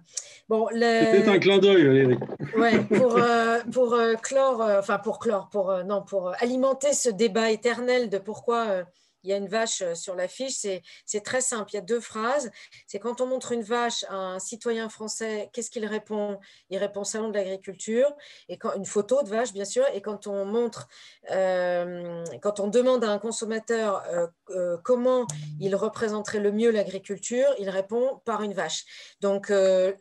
[0.47, 2.17] bon, C'était un clin d'œil.
[2.55, 8.09] Ouais, pour, euh, pour clore, enfin, pour clore, pour, non, pour alimenter ce débat éternel
[8.09, 8.83] de pourquoi
[9.24, 10.65] il y a une vache euh, sur l'affiche.
[11.05, 11.72] C'est très simple.
[11.72, 12.51] Il y a deux phrases.
[12.88, 16.39] C'est quand on montre une vache à un citoyen français, qu'est-ce qu'il répond?
[16.70, 18.11] Il répond Salon de l'agriculture.
[18.47, 19.86] Et une photo de vache, bien sûr.
[19.93, 20.88] Et quand on montre,
[21.32, 24.03] euh, quand on demande à un consommateur
[24.51, 25.28] euh, comment
[25.59, 28.86] il représenterait le mieux l'agriculture, il répond par une vache.
[29.22, 29.51] Donc,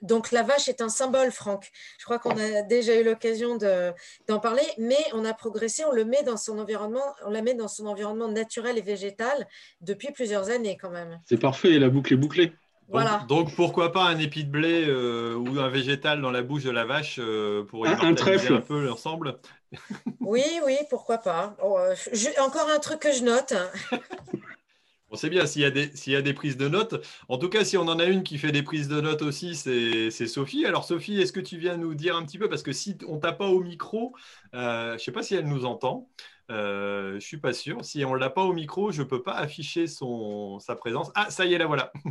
[0.03, 1.71] donc la vache est un symbole, Franck.
[1.99, 5.85] Je crois qu'on a déjà eu l'occasion d'en parler, mais on a progressé.
[5.85, 9.08] On le met dans son environnement, on la met dans son environnement naturel et végétal
[9.81, 11.21] depuis plusieurs années quand même.
[11.25, 12.53] C'est parfait, la boucle est bouclée.
[12.89, 13.25] Voilà.
[13.29, 16.71] Donc, pourquoi pas un épi de blé euh, ou un végétal dans la bouche de
[16.71, 19.39] la vache euh, pour un, un, un peu l'ensemble?
[20.21, 21.55] Oui, oui, pourquoi pas.
[21.63, 21.95] Oh, euh,
[22.41, 23.53] encore un truc que je note.
[25.11, 27.07] On sait bien s'il y, y, a des prises de notes.
[27.29, 29.55] En tout cas, si on en a une qui fait des prises de notes aussi,
[29.55, 30.67] c'est Sophie.
[30.67, 33.19] Alors, Sophie, est-ce que tu viens nous dire un petit peu Parce que si on
[33.19, 34.15] t'a pas au micro,
[34.53, 36.11] je ne sais pas si elle nous entend.
[36.51, 37.85] Euh, je ne suis pas sûr.
[37.85, 41.11] Si on ne l'a pas au micro, je ne peux pas afficher son, sa présence.
[41.15, 41.93] Ah, ça y est, la voilà.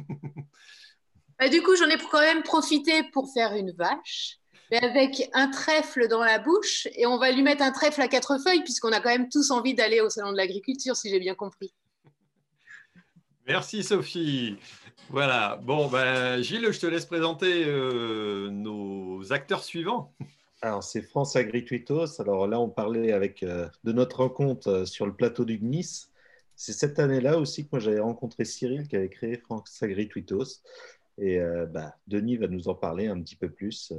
[1.40, 4.40] Bah, du coup, j'en ai quand même profité pour faire une vache,
[4.72, 6.88] mais avec un trèfle dans la bouche.
[6.96, 9.52] Et on va lui mettre un trèfle à quatre feuilles, puisqu'on a quand même tous
[9.52, 11.76] envie d'aller au Salon de l'Agriculture, si j'ai bien compris.
[13.46, 14.58] Merci, Sophie.
[15.10, 15.60] Voilà.
[15.62, 20.16] Bon, ben, Gilles, je te laisse présenter euh, nos acteurs suivants.
[20.62, 22.20] Alors, c'est France Agritwitos.
[22.20, 26.10] Alors là, on parlait avec, euh, de notre rencontre euh, sur le plateau du GNIS.
[26.56, 30.64] C'est cette année-là aussi que moi j'avais rencontré Cyril qui avait créé France Agritwitos.
[31.20, 33.94] Et euh, bah, Denis va nous en parler un petit peu plus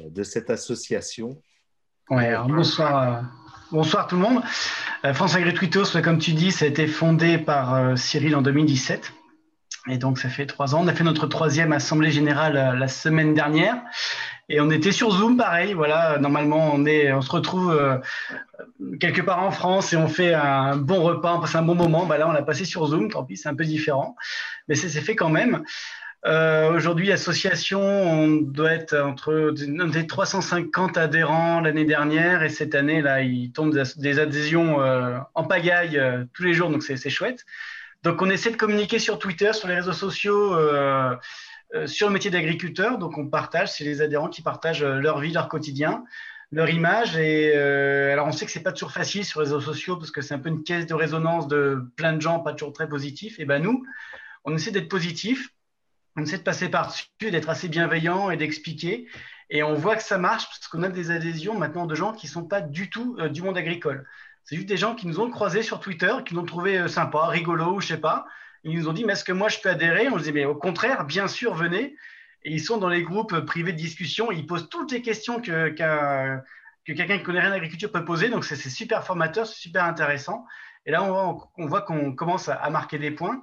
[0.00, 1.42] de cette association.
[2.08, 3.30] Ouais, alors bonsoir,
[3.70, 4.42] bonsoir tout le monde.
[5.12, 9.12] France Agritwitos, comme tu dis, ça a été fondé par Cyril en 2017.
[9.88, 10.82] Et donc, ça fait trois ans.
[10.82, 13.82] On a fait notre troisième assemblée générale la semaine dernière.
[14.48, 15.72] Et on était sur Zoom, pareil.
[15.72, 17.96] Voilà, normalement, on, est, on se retrouve euh,
[19.00, 22.04] quelque part en France et on fait un bon repas, on passe un bon moment.
[22.06, 24.16] Bah là, on l'a passé sur Zoom, tant pis, c'est un peu différent.
[24.68, 25.62] Mais c'est fait quand même.
[26.26, 33.02] Euh, Aujourd'hui, l'association, on doit être entre des 350 adhérents l'année dernière et cette année,
[33.02, 36.00] là, il tombe des adhésions euh, en pagaille
[36.32, 37.44] tous les jours, donc c'est chouette.
[38.02, 40.54] Donc, on essaie de communiquer sur Twitter, sur les réseaux sociaux.
[41.74, 42.98] Euh, sur le métier d'agriculteur.
[42.98, 46.04] Donc, on partage, c'est les adhérents qui partagent euh, leur vie, leur quotidien,
[46.52, 47.16] leur image.
[47.16, 50.12] Et euh, alors, on sait que c'est pas toujours facile sur les réseaux sociaux parce
[50.12, 52.88] que c'est un peu une caisse de résonance de plein de gens, pas toujours très
[52.88, 53.40] positifs.
[53.40, 53.84] Et ben nous,
[54.44, 55.48] on essaie d'être positif,
[56.16, 59.08] on essaie de passer par-dessus, d'être assez bienveillant et d'expliquer.
[59.50, 62.28] Et on voit que ça marche parce qu'on a des adhésions maintenant de gens qui
[62.28, 64.06] sont pas du tout du monde agricole.
[64.44, 67.26] C'est juste des gens qui nous ont croisés sur Twitter, qui nous ont trouvé sympa,
[67.26, 68.26] rigolo, je sais pas,
[68.64, 70.08] ils nous ont dit, mais est-ce que moi je peux adhérer?
[70.08, 71.96] On se dit, mais au contraire, bien sûr, venez.
[72.44, 74.30] Et ils sont dans les groupes privés de discussion.
[74.32, 78.28] Ils posent toutes les questions que, que quelqu'un qui connaît rien d'agriculture peut poser.
[78.28, 80.44] Donc, c'est super formateur, c'est super intéressant.
[80.86, 83.40] Et là, on, voit qu'on commence à, marquer des points.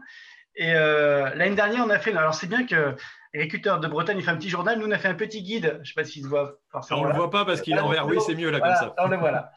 [0.56, 2.16] Et euh, l'année dernière, on a fait.
[2.16, 2.96] Alors, c'est bien que
[3.34, 4.78] l'agriculteur de Bretagne il fait un petit journal.
[4.78, 5.74] Nous, on a fait un petit guide.
[5.76, 7.02] Je ne sais pas s'il se voit forcément.
[7.02, 8.06] on ne le voit pas parce qu'il est en vert.
[8.06, 8.94] Oui, c'est mieux là comme ça.
[9.00, 9.52] On le voit là.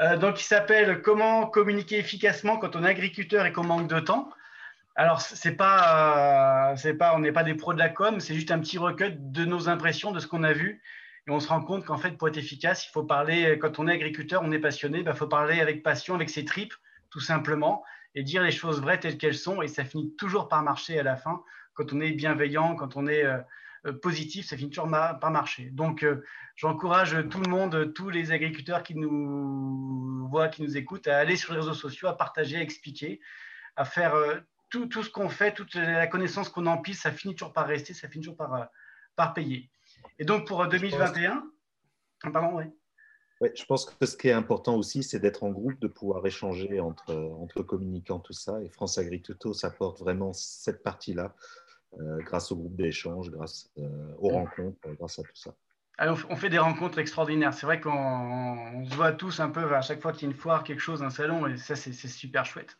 [0.00, 4.00] Euh, donc, il s'appelle Comment communiquer efficacement quand on est agriculteur et qu'on manque de
[4.00, 4.28] temps?
[4.96, 8.52] Alors, c'est pas, euh, pas, on n'est pas des pros de la com, c'est juste
[8.52, 10.82] un petit recueil de nos impressions, de ce qu'on a vu
[11.26, 13.88] Et on se rend compte qu'en fait, pour être efficace, il faut parler, quand on
[13.88, 16.74] est agriculteur, on est passionné, il bah, faut parler avec passion, avec ses tripes,
[17.10, 17.82] tout simplement,
[18.14, 19.62] et dire les choses vraies telles qu'elles sont.
[19.62, 21.42] Et ça finit toujours par marcher à la fin.
[21.74, 23.38] Quand on est bienveillant, quand on est euh,
[23.86, 25.70] euh, positif, ça finit toujours par marcher.
[25.72, 26.06] Donc,
[26.54, 31.34] j'encourage tout le monde, tous les agriculteurs qui nous voient, qui nous écoutent, à aller
[31.34, 33.20] sur les réseaux sociaux, à partager, à expliquer,
[33.74, 34.14] à faire
[34.70, 37.94] tout, tout, ce qu'on fait, toute la connaissance qu'on empile, ça finit toujours par rester,
[37.94, 38.68] ça finit toujours par,
[39.16, 39.70] par payer.
[40.18, 41.44] Et donc, pour 2021,
[42.32, 42.64] pardon, oui.
[43.40, 46.24] Ouais, je pense que ce qui est important aussi, c'est d'être en groupe, de pouvoir
[46.24, 48.62] échanger entre, entre communicants, tout ça.
[48.62, 51.34] Et France Agrituto, ça apporte vraiment cette partie-là,
[52.00, 55.52] euh, grâce au groupe d'échange, grâce euh, aux rencontres, euh, grâce à tout ça.
[55.98, 57.54] Alors, on fait des rencontres extraordinaires.
[57.54, 60.38] C'est vrai qu'on se voit tous un peu à chaque fois qu'il y a une
[60.38, 62.76] foire, quelque chose, un salon, et ça, c'est super chouette.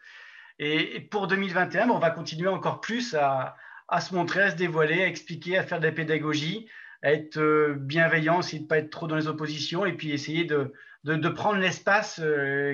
[0.59, 3.57] Et, pour 2021, on va continuer encore plus à,
[4.01, 6.69] se montrer, à se dévoiler, à expliquer, à faire de la pédagogie,
[7.03, 10.45] à être bienveillant, essayer de ne pas être trop dans les oppositions, et puis essayer
[10.45, 10.73] de,
[11.31, 12.21] prendre l'espace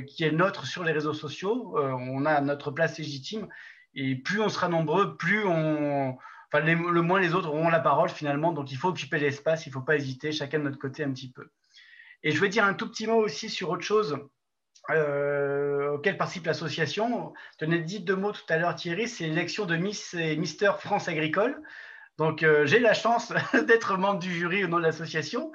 [0.07, 1.77] qui est nôtre sur les réseaux sociaux.
[1.79, 3.49] on a notre place légitime,
[3.95, 6.17] et plus on sera nombreux, plus on,
[6.53, 8.53] enfin, le moins les autres auront la parole finalement.
[8.53, 11.13] Donc il faut occuper l'espace, il ne faut pas hésiter, chacun de notre côté un
[11.13, 11.49] petit peu.
[12.23, 14.19] Et je veux dire un tout petit mot aussi sur autre chose
[14.91, 17.33] euh, auquel participe l'association.
[17.59, 20.37] Tu en as dit deux mots tout à l'heure, Thierry, c'est l'élection de Miss et
[20.37, 21.63] Mister France Agricole.
[22.21, 23.33] Donc, euh, j'ai la chance
[23.67, 25.53] d'être membre du jury au nom de l'association.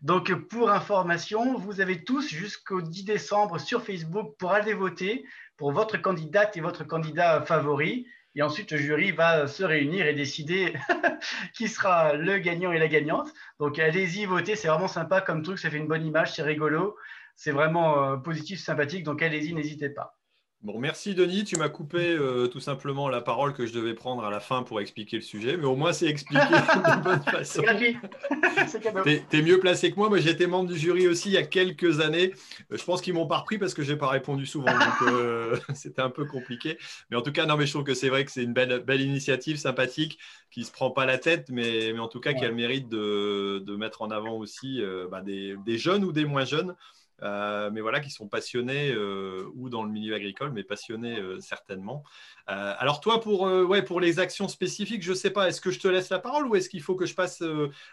[0.00, 5.24] Donc, pour information, vous avez tous jusqu'au 10 décembre sur Facebook pour aller voter
[5.56, 8.06] pour votre candidate et votre candidat favori.
[8.36, 10.74] Et ensuite, le jury va se réunir et décider
[11.52, 13.32] qui sera le gagnant et la gagnante.
[13.58, 16.96] Donc, allez-y voter, c'est vraiment sympa comme truc, ça fait une bonne image, c'est rigolo,
[17.36, 19.04] c'est vraiment euh, positif, sympathique.
[19.04, 20.18] Donc, allez-y, n'hésitez pas.
[20.64, 21.44] Bon, merci Denis.
[21.44, 24.62] Tu m'as coupé euh, tout simplement la parole que je devais prendre à la fin
[24.62, 27.62] pour expliquer le sujet, mais au moins c'est expliqué de bonne façon.
[27.62, 30.08] Tu es, mieux placé que moi.
[30.08, 32.32] Moi, j'étais membre du jury aussi il y a quelques années.
[32.72, 35.58] Euh, je pense qu'ils m'ont pas repris parce que j'ai pas répondu souvent, donc euh,
[35.74, 36.78] c'était un peu compliqué.
[37.10, 38.78] Mais en tout cas, non, mais je trouve que c'est vrai que c'est une belle,
[38.86, 40.18] belle initiative, sympathique,
[40.50, 42.88] qui se prend pas la tête, mais, mais en tout cas qui a le mérite
[42.88, 44.80] de, de mettre en avant aussi
[45.10, 46.74] bah, des, des jeunes ou des moins jeunes.
[47.22, 51.38] Euh, mais voilà, qui sont passionnés euh, ou dans le milieu agricole, mais passionnés euh,
[51.40, 52.02] certainement.
[52.46, 55.78] alors toi, pour, ouais, pour les actions spécifiques, je ne sais pas, est-ce que je
[55.78, 57.42] te laisse la parole ou est-ce qu'il faut que je passe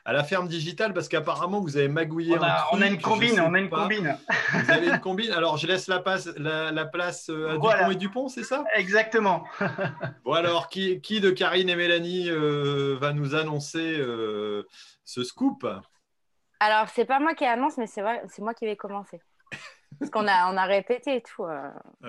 [0.06, 0.94] à la ferme digitale?
[0.94, 2.38] Parce qu'apparemment vous avez magouillé.
[2.38, 4.18] On a, on a une combine, on a une combine.
[4.54, 5.32] Vous avez une combine?
[5.32, 8.66] Alors je laisse la, place, la, place à Dupont et Dupont, c'est ça?
[8.76, 9.44] Exactement.
[10.26, 13.98] bon alors, qui, qui, de Karine et Mélanie va nous annoncer
[15.06, 15.66] ce scoop?
[16.64, 19.20] Alors, c'est pas moi qui annonce, mais c'est moi qui vais commencer.
[20.00, 21.44] Parce qu'on a, on a répété et tout.
[21.44, 21.72] Euh.
[22.04, 22.08] Ah,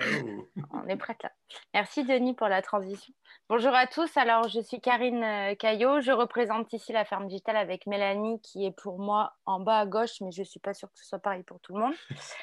[0.73, 1.31] on est prête là.
[1.73, 3.11] Merci Denis pour la transition.
[3.49, 4.15] Bonjour à tous.
[4.15, 6.01] Alors, je suis Karine euh, Caillot.
[6.01, 9.85] Je représente ici la ferme digitale avec Mélanie qui est pour moi en bas à
[9.87, 11.95] gauche, mais je ne suis pas sûre que ce soit pareil pour tout le monde.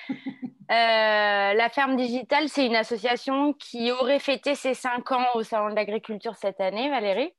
[0.70, 5.70] Euh, la ferme digitale, c'est une association qui aurait fêté ses cinq ans au Salon
[5.70, 7.34] de l'agriculture cette année, Valérie.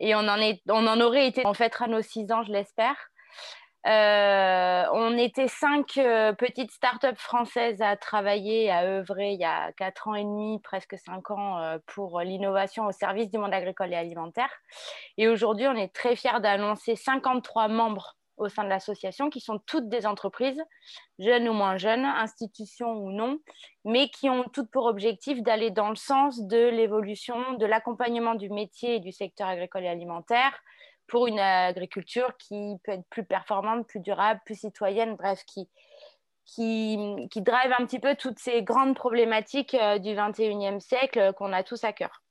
[0.00, 2.96] Et on en, est, on en aurait été, on fêtera nos six ans, je l'espère.
[3.86, 9.72] Euh, on était cinq euh, petites startups françaises à travailler, à œuvrer il y a
[9.72, 13.92] quatre ans et demi, presque cinq ans, euh, pour l'innovation au service du monde agricole
[13.92, 14.50] et alimentaire.
[15.18, 19.58] Et aujourd'hui, on est très fiers d'annoncer 53 membres au sein de l'association qui sont
[19.66, 20.62] toutes des entreprises,
[21.18, 23.38] jeunes ou moins jeunes, institutions ou non,
[23.84, 28.48] mais qui ont toutes pour objectif d'aller dans le sens de l'évolution, de l'accompagnement du
[28.48, 30.52] métier et du secteur agricole et alimentaire,
[31.12, 35.68] pour une agriculture qui peut être plus performante, plus durable, plus citoyenne, bref, qui,
[36.46, 41.32] qui, qui drive un petit peu toutes ces grandes problématiques euh, du 21e siècle euh,
[41.32, 42.22] qu'on a tous à cœur.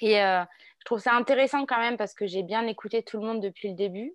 [0.00, 0.44] Et euh,
[0.78, 3.70] je trouve ça intéressant quand même parce que j'ai bien écouté tout le monde depuis
[3.70, 4.14] le début.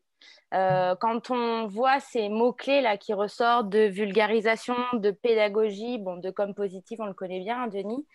[0.53, 6.53] quand on voit ces mots-clés là qui ressortent de vulgarisation, de pédagogie, bon, de com
[6.55, 8.05] positif, on le connaît bien, hein, Denis,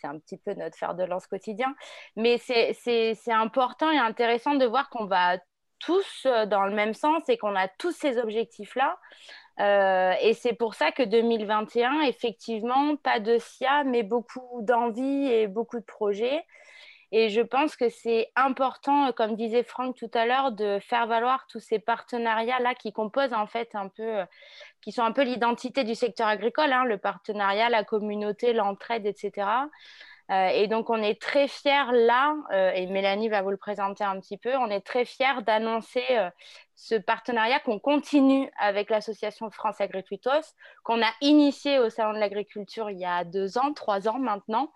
[0.00, 1.74] c'est un petit peu notre fer de lance quotidien.
[2.16, 5.38] Mais c'est important et intéressant de voir qu'on va
[5.78, 8.98] tous euh, dans le même sens et qu'on a tous ces objectifs-là.
[9.60, 15.48] Euh, et c'est pour ça que 2021, effectivement, pas de SIA, mais beaucoup d'envie et
[15.48, 16.44] beaucoup de projets.
[17.10, 21.46] Et je pense que c'est important, comme disait Franck tout à l'heure, de faire valoir
[21.48, 24.24] tous ces partenariats-là qui composent en fait un peu, euh,
[24.82, 29.48] qui sont un peu l'identité du secteur agricole, hein, le partenariat, la communauté, l'entraide, etc.
[30.30, 34.04] Euh, et donc, on est très fiers là, euh, et Mélanie va vous le présenter
[34.04, 36.04] un petit peu, on est très fiers d'annoncer
[36.74, 40.54] ce partenariat qu'on continue avec l'association France Agrituitos,
[40.84, 44.70] qu'on a initié au Salon de l'Agriculture il y a deux ans, trois ans maintenant,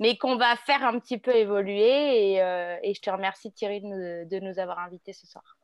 [0.00, 2.32] mais qu'on va faire un petit peu évoluer.
[2.32, 5.56] Et, euh, je te remercie Thierry de nous, avoir invités ce soir.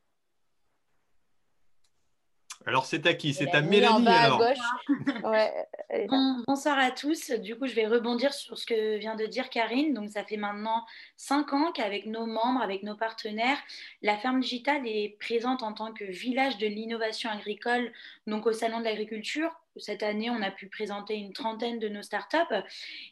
[2.65, 3.33] Alors, c'est à qui?
[3.33, 4.43] C'est à Mélanie alors
[6.47, 7.31] Bonsoir à tous.
[7.31, 9.93] Du coup, je vais rebondir sur ce que vient de dire Karine.
[9.93, 10.85] Donc, ça fait maintenant
[11.15, 13.57] cinq ans qu'avec nos membres, avec nos partenaires,
[14.01, 17.91] la ferme digitale est présente en tant que village de l'innovation agricole,
[18.27, 22.01] donc au Salon de l'agriculture, cette année, on a pu présenter une trentaine de nos
[22.01, 22.37] startups,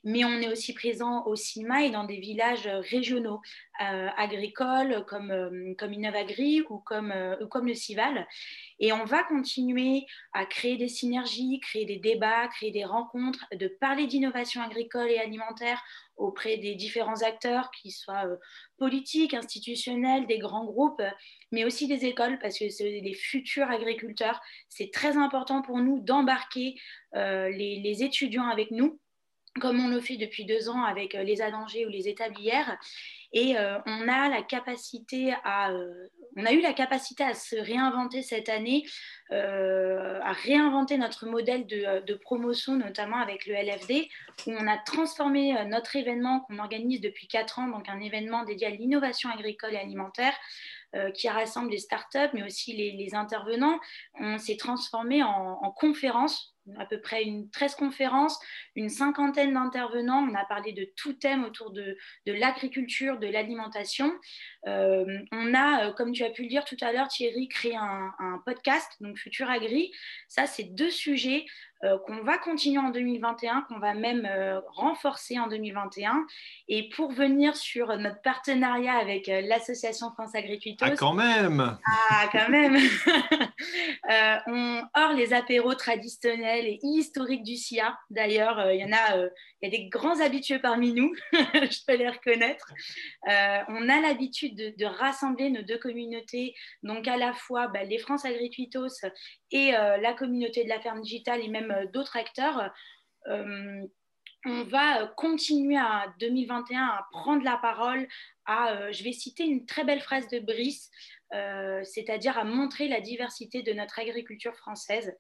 [0.03, 3.41] mais on est aussi présent au CIMA et dans des villages régionaux
[3.79, 8.27] agricoles comme, euh, comme Innovagri ou comme, euh, comme le CIVAL.
[8.79, 13.67] Et on va continuer à créer des synergies, créer des débats, créer des rencontres, de
[13.67, 15.83] parler d'innovation agricole et alimentaire
[16.17, 18.25] auprès des différents acteurs, qu'ils soient
[18.77, 21.01] politiques, institutionnels, des grands groupes,
[21.51, 24.39] mais aussi des écoles, parce que c'est les futurs agriculteurs.
[24.69, 26.75] C'est très important pour nous d'embarquer
[27.13, 28.97] les, les étudiants avec nous
[29.61, 32.77] comme on le fait depuis deux ans avec les Adangers ou les établières.
[33.35, 34.29] Et euh, euh, on a
[36.53, 38.85] eu la capacité à se réinventer cette année,
[39.31, 44.07] euh, à réinventer notre modèle de, promotion, notamment avec le LFD,
[44.47, 48.67] où on a transformé notre événement qu'on organise depuis quatre ans, donc un événement dédié
[48.67, 50.33] à l'innovation agricole et alimentaire,
[51.13, 53.81] qui rassemble les startups, mais aussi les, les intervenants.
[54.17, 58.39] On s'est transformé en, en conférence à peu près une 13 conférences,
[58.75, 60.27] une cinquantaine d'intervenants.
[60.29, 64.11] On a parlé de tout thème autour de, de l'agriculture, de l'alimentation.
[64.67, 67.75] Euh, on a, euh, comme tu as pu le dire tout à l'heure, Thierry, créé
[67.75, 69.91] un, un podcast, donc Futur Agri.
[70.27, 71.45] Ça, c'est deux sujets
[71.83, 76.25] euh, qu'on va continuer en 2021, qu'on va même euh, renforcer en 2021.
[76.67, 80.87] Et pour venir sur notre partenariat avec l'association France Agriculture.
[80.89, 82.77] Ah, quand même Ah, quand même
[84.47, 87.97] On hors les apéros traditionnels et historiques du SIA.
[88.09, 89.17] D'ailleurs, il y en a,
[89.61, 92.71] il y a des grands habitués parmi nous, je peux les reconnaître.
[93.25, 98.23] on a l'habitude de, rassembler nos deux communautés, donc à la fois bah, les France
[98.25, 98.87] Agricultos
[99.51, 102.71] et la communauté de la ferme digitale et même euh, d'autres acteurs,
[103.27, 103.81] euh,
[104.45, 108.07] on va euh, continuer à 2021 à prendre la parole.
[108.45, 110.91] À, je vais citer une très belle phrase de Brice,
[111.83, 115.11] c'est-à-dire à montrer la diversité de notre agriculture française.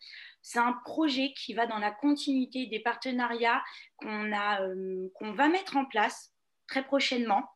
[0.47, 3.63] C'est un projet qui va dans la continuité des partenariats
[3.97, 4.29] qu'on
[5.15, 6.35] qu'on va mettre en place
[6.67, 7.49] très prochainement.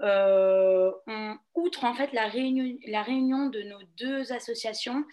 [0.00, 5.04] outre en fait la réunion, de nos deux associations,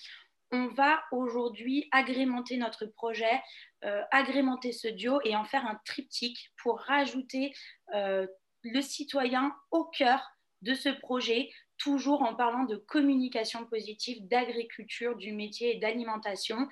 [0.51, 3.39] on va aujourd'hui agrémenter notre projet,
[3.85, 7.53] euh, agrémenter ce duo et en faire un triptyque pour rajouter
[7.93, 8.25] euh,
[8.63, 10.27] le citoyen au cœur
[10.63, 11.51] de ce projet,
[11.81, 16.67] toujours en parlant de communication positive, d'agriculture, du métier et d'alimentation.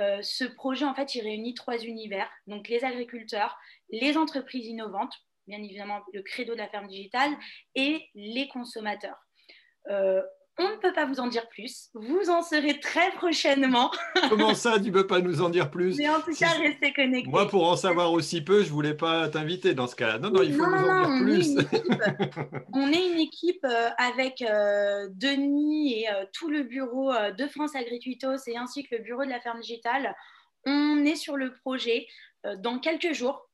[0.00, 3.58] Euh, ce projet, en fait, il réunit trois univers, donc les agriculteurs,
[3.90, 5.14] les entreprises innovantes,
[5.46, 7.36] bien évidemment le credo de la ferme digitale,
[7.74, 9.18] et les consommateurs.
[10.56, 11.90] On ne peut pas vous en dire plus.
[11.94, 13.90] Vous en serez très prochainement.
[14.28, 16.92] Comment ça, tu ne peux pas nous en dire plus Mais en tout cas, restez
[16.92, 17.28] connectés.
[17.28, 20.18] Moi, pour en savoir aussi peu, je ne voulais pas t'inviter dans ce cas-là.
[20.20, 21.56] Non, non, il faut nous en dire plus.
[22.72, 27.74] on est une équipe euh, avec euh, Denis et euh, tout le bureau de France
[27.74, 30.14] Agrituitos et ainsi que le bureau de la ferme digitale.
[30.66, 32.06] On est sur le projet
[32.58, 33.48] dans quelques jours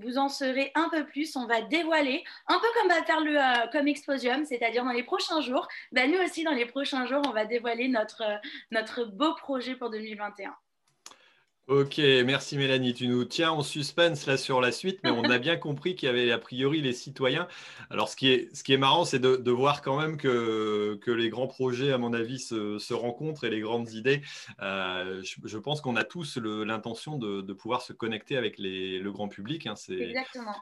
[0.00, 1.36] vous en saurez un peu plus.
[1.36, 5.02] On va dévoiler, un peu comme va faire le euh, comme Exposium, c'est-à-dire dans les
[5.02, 5.66] prochains jours.
[5.92, 8.36] Ben, nous aussi, dans les prochains jours, on va dévoiler notre, euh,
[8.70, 10.54] notre beau projet pour 2021.
[11.68, 12.94] Ok, merci Mélanie.
[12.94, 16.06] Tu nous tiens en suspense là sur la suite, mais on a bien compris qu'il
[16.06, 17.48] y avait a priori les citoyens.
[17.90, 21.10] Alors, ce qui est, ce qui est marrant, c'est de, voir quand même que, que
[21.10, 24.22] les grands projets, à mon avis, se, se rencontrent et les grandes idées.
[24.62, 29.10] Euh, je, pense qu'on a tous l'intention de, de, pouvoir se connecter avec les, le
[29.10, 29.66] grand public.
[29.66, 29.74] Hein.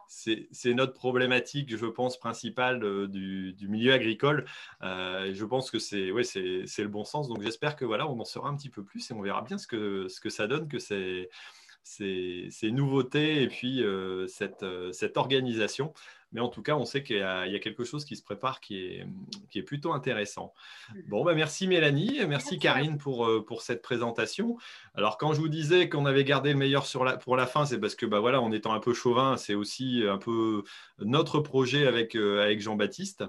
[0.08, 4.46] C'est notre problématique, je pense, principale euh, du, du milieu agricole.
[4.82, 7.28] Euh, je pense que c'est ouais, le bon sens.
[7.28, 9.58] Donc, j'espère que voilà, on en saura un petit peu plus et on verra bien
[9.58, 10.93] ce que, ce que ça donne, que c'est
[11.84, 14.26] ces, nouveautés et puis euh,
[14.62, 15.92] euh, cette, organisation.
[16.32, 18.78] Mais en tout cas, on sait qu'il y, a quelque chose qui se prépare qui
[18.78, 19.06] est,
[19.50, 20.52] qui est plutôt intéressant.
[21.06, 24.56] Bon, bah merci Mélanie, merci Karine pour, euh, pour cette présentation.
[24.96, 27.66] Alors, quand je vous disais qu'on avait gardé le meilleur sur la, pour la fin,
[27.66, 30.64] c'est parce que, bah, voilà, en étant un peu chauvin, c'est aussi un peu
[30.98, 33.24] notre projet avec, avec Jean-Baptiste.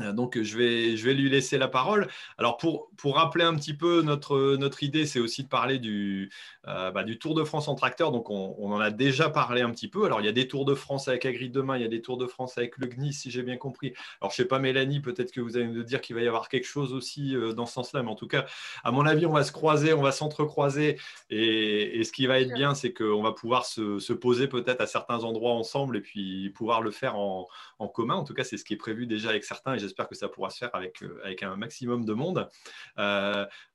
[0.00, 2.08] Euh, donc, je vais, je vais lui laisser la parole.
[2.38, 6.30] Alors, pour, pour rappeler un petit peu notre, notre idée, c'est aussi de parler du,
[6.66, 8.12] euh, bah, du Tour de France en tracteur.
[8.12, 10.04] Donc, on, on, en a déjà parlé un petit peu.
[10.04, 12.02] Alors, il y a des Tours de France avec Agri demain, il y a des
[12.02, 13.94] Tours de France avec le GNI, si j'ai bien compris.
[14.20, 16.28] Alors, je ne sais pas, Mélanie, peut-être que vous allez nous dire qu'il va y
[16.28, 18.02] avoir quelque chose aussi euh, dans ce sens-là.
[18.02, 18.46] Mais en tout cas,
[18.84, 20.98] à mon avis, on va se croiser, on va s'entrecroiser.
[21.30, 24.80] Et, et, ce qui va être bien, c'est qu'on va pouvoir se, se poser peut-être
[24.80, 27.48] à certains endroits ensemble et puis pouvoir le faire en,
[27.78, 28.14] en commun.
[28.14, 29.76] En tout cas, c'est ce qui est prévu déjà avec certains.
[29.86, 32.48] J'espère que ça pourra se faire avec, avec un maximum de monde.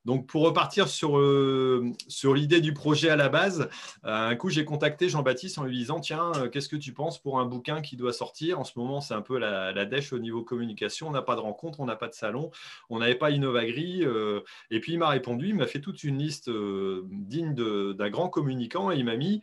[0.05, 1.19] donc, pour repartir sur,
[2.07, 3.69] sur l'idée du projet à la base,
[4.03, 7.45] un coup, j'ai contacté Jean-Baptiste en lui disant Tiens, qu'est-ce que tu penses pour un
[7.45, 8.59] bouquin qui doit sortir?
[8.59, 11.07] En ce moment, c'est un peu la, la dèche au niveau communication.
[11.07, 12.51] On n'a pas de rencontre, on n'a pas de salon,
[12.89, 14.03] on n'avait pas Innovagri.
[14.69, 17.53] et puis, il m'a répondu, il m'a fait toute une liste digne
[17.93, 19.41] d'un grand communicant et il m'a mis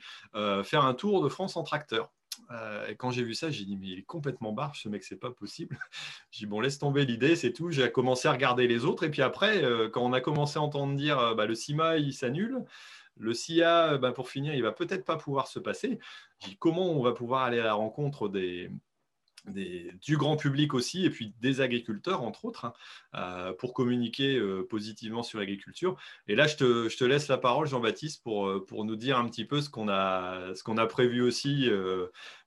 [0.65, 2.11] faire un tour de France en tracteur.
[2.51, 5.05] Euh, et quand j'ai vu ça, j'ai dit, mais il est complètement barge, ce mec,
[5.05, 5.79] c'est pas possible.
[6.31, 7.71] j'ai dit, bon, laisse tomber l'idée, c'est tout.
[7.71, 9.05] J'ai commencé à regarder les autres.
[9.05, 11.99] Et puis après, euh, quand on a commencé à entendre dire, euh, bah, le CIMA,
[11.99, 12.65] il s'annule,
[13.17, 15.99] le CIA, bah, pour finir, il va peut-être pas pouvoir se passer.
[16.41, 18.71] J'ai dit, comment on va pouvoir aller à la rencontre des,
[19.49, 22.73] du grand public aussi, et puis des agriculteurs, entre autres, hein,
[23.15, 25.97] euh, pour communiquer euh, positivement sur l'agriculture.
[26.27, 29.45] Et là, je te, laisse la parole, Jean-Baptiste, pour, euh, pour nous dire un petit
[29.45, 31.69] peu ce qu'on a, prévu aussi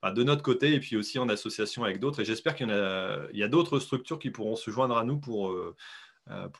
[0.01, 2.21] bah, de notre côté, et puis aussi en association avec d'autres.
[2.21, 5.55] Et j'espère qu'il y, a, d'autres structures qui pourront se joindre à nous pour,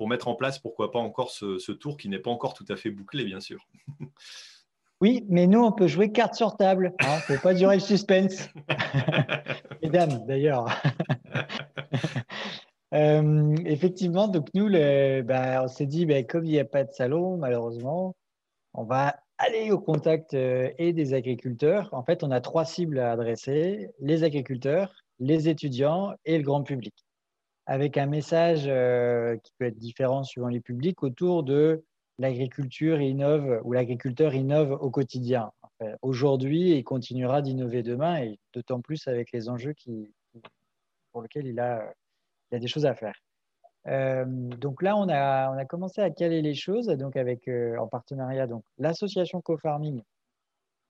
[0.07, 2.91] mettre en place, pourquoi pas encore ce tour qui n'est pas encore tout à fait
[2.91, 3.67] bouclé, bien sûr.
[5.01, 6.93] Oui, mais nous, on peut jouer carte sur table.
[7.01, 8.49] Il hein, ne faut pas durer le suspense.
[9.83, 10.67] Mesdames, d'ailleurs.
[12.93, 14.69] Euh, effectivement, donc nous,
[15.23, 18.17] bah, on s'est dit, bah, comme il n'y a pas de salon, malheureusement,
[18.73, 21.87] on va aller au contact euh, et des agriculteurs.
[21.93, 26.63] En fait, on a trois cibles à adresser, les agriculteurs, les étudiants et le grand
[26.63, 26.93] public,
[27.65, 31.85] avec un message euh, qui peut être différent suivant les publics autour de
[32.21, 35.51] l'agriculture innove ou l'agriculteur innove au quotidien.
[36.03, 40.13] Aujourd'hui, il continuera d'innover demain et d'autant plus avec les enjeux qui,
[41.11, 41.91] pour lesquels il a,
[42.51, 43.15] il a des choses à faire.
[43.87, 47.75] Euh, donc là, on a, on a commencé à caler les choses donc avec, euh,
[47.77, 50.03] en partenariat donc l'association Co-Farming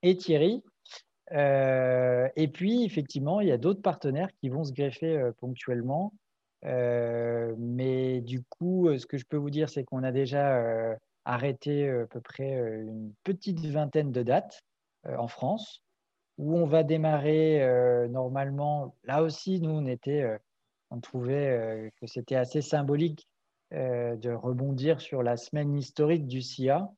[0.03, 0.61] et Thierry.
[1.31, 6.11] Euh, et puis, effectivement, il y a d'autres partenaires qui vont se greffer ponctuellement.
[6.63, 12.05] mais du coup, ce que je peux vous dire, c'est qu'on a déjà arrêté à
[12.07, 14.63] peu près une petite vingtaine de dates
[15.05, 15.83] en France,
[16.37, 17.65] où on va démarrer
[18.09, 18.95] normalement.
[19.03, 19.83] Là aussi, nous,
[20.89, 23.27] on trouvait que c'était assez symbolique
[23.71, 26.89] de rebondir sur la semaine historique du SIA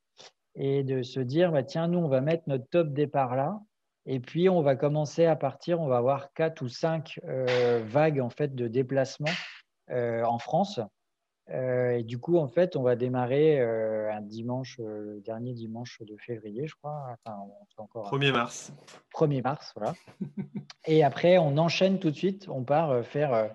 [0.55, 3.59] et de se dire, bah, tiens, nous, on va mettre notre top départ là.
[4.05, 7.19] Et puis, on va commencer à partir, on va avoir quatre ou cinq
[7.85, 9.31] vagues en fait, de déplacement
[9.91, 10.83] en France euh,
[11.49, 16.01] et du coup, en fait, on va démarrer euh, un dimanche, euh, le dernier dimanche
[16.01, 17.17] de février, je crois.
[17.25, 17.37] Enfin,
[17.77, 18.71] encore 1er mars.
[19.13, 19.93] 1er mars, voilà.
[20.85, 22.47] et après, on enchaîne tout de suite.
[22.49, 23.53] On part faire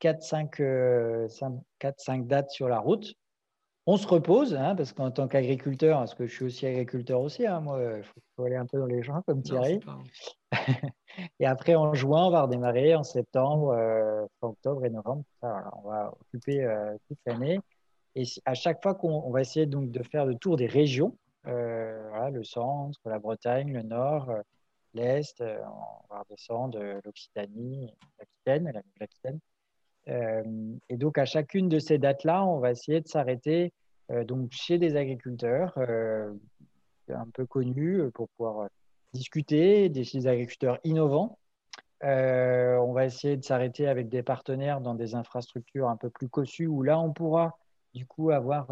[0.00, 3.14] 4-5 dates sur la route.
[3.88, 7.46] On se repose, hein, parce qu'en tant qu'agriculteur, parce que je suis aussi agriculteur aussi,
[7.46, 9.78] hein, moi, il faut, aller un peu dans les champs comme Thierry.
[11.38, 15.22] et après, en juin, on va redémarrer en septembre, euh, octobre et novembre.
[15.40, 17.60] on va occuper euh, toute l'année.
[18.16, 22.28] Et à chaque fois qu'on va essayer donc de faire le tour des régions, euh,
[22.30, 24.32] le centre, la Bretagne, le nord,
[24.94, 29.38] l'est, on va redescendre l'Occitanie, l'Aquitaine, l'Aquitaine.
[30.08, 30.42] Euh,
[30.88, 33.72] et donc, à chacune de ces dates-là, on va essayer de s'arrêter
[34.10, 36.32] euh, donc chez des agriculteurs euh,
[37.08, 38.68] un peu connus pour pouvoir
[39.12, 41.38] discuter, des, agriculteurs innovants.
[42.02, 46.66] on va essayer de s'arrêter avec des partenaires dans des infrastructures un peu plus cossues
[46.66, 47.58] où là, on pourra
[47.94, 48.68] du coup avoir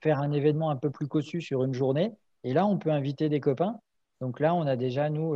[0.00, 2.12] faire un événement un peu plus cossu sur une journée.
[2.44, 3.80] Et là, on peut inviter des copains.
[4.20, 5.34] Donc là, on a déjà, nous,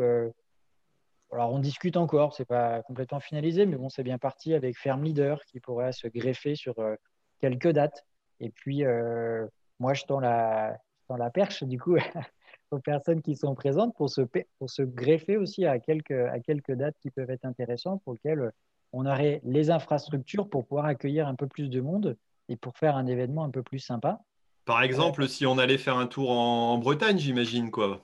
[1.33, 5.05] alors, on discute encore, c'est pas complètement finalisé, mais bon, c'est bien parti avec Ferme
[5.05, 6.95] Leader qui pourrait se greffer sur euh,
[7.41, 8.07] quelques dates.
[8.41, 9.47] Et puis, euh,
[9.79, 10.79] moi, je tends la,
[11.11, 11.97] la perche, du coup,
[12.71, 14.23] aux personnes qui sont présentes pour se,
[14.59, 18.51] pour se greffer aussi à quelques, à quelques dates qui peuvent être intéressantes, pour lesquelles
[18.93, 22.17] on aurait les infrastructures pour pouvoir accueillir un peu plus de monde
[22.49, 24.21] et pour faire un événement un peu plus sympa.
[24.65, 28.03] Par exemple, si on allait faire un tour en Bretagne, j'imagine, quoi.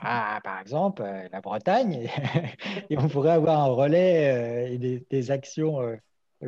[0.00, 2.08] Ah, par exemple, euh, la Bretagne,
[2.90, 5.96] et on pourrait avoir un relais euh, et des, actions euh,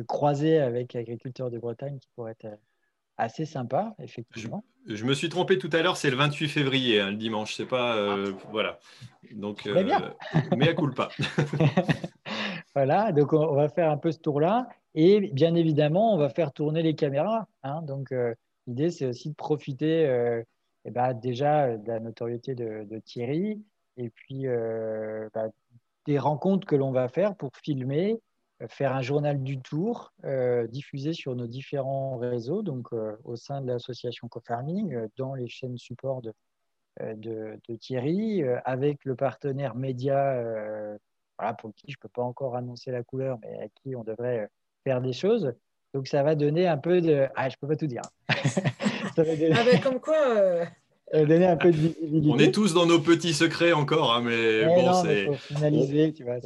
[0.07, 2.57] croisées avec agriculteurs de Bretagne qui pourraient être
[3.17, 4.63] assez sympa, effectivement.
[4.87, 7.65] Je, me suis trompé tout à l'heure, c'est le 28 février, hein, le dimanche, c'est
[7.65, 7.95] pas.
[7.95, 8.25] Ah.
[8.51, 8.79] Voilà.
[9.31, 9.65] Donc,
[10.57, 11.09] mais à coule pas.
[12.75, 14.67] voilà, donc on, va faire un peu ce tour-là.
[14.95, 17.47] Et bien évidemment, on va faire tourner les caméras.
[17.63, 18.13] Hein, donc,
[18.67, 20.43] l'idée, c'est aussi de profiter
[20.85, 23.61] eh ben, déjà euh, de la notoriété de, Thierry
[23.97, 25.47] et puis euh, bah,
[26.05, 28.19] des rencontres que l'on va faire pour filmer,
[28.61, 30.13] euh, faire un journal du tour,
[30.69, 32.91] diffusé sur nos différents réseaux, donc
[33.23, 36.33] au sein de l'association CoFarming, dans les chaînes support de,
[36.99, 40.35] de, Thierry, avec le partenaire média,
[41.37, 44.03] voilà, pour qui je ne peux pas encore annoncer la couleur, mais à qui on
[44.03, 44.49] devrait
[44.83, 45.53] faire des choses.
[45.93, 47.27] Donc, ça va donner un peu de.
[47.35, 48.01] Ah, je ne peux pas tout dire.
[48.45, 49.51] ça va donner...
[49.53, 50.15] Ah, ben, comme quoi.
[50.17, 50.65] Euh,
[51.11, 52.33] donner un peu de visibilité.
[52.33, 55.27] On est tous dans nos petits secrets encore, hein, mais bon, c'est.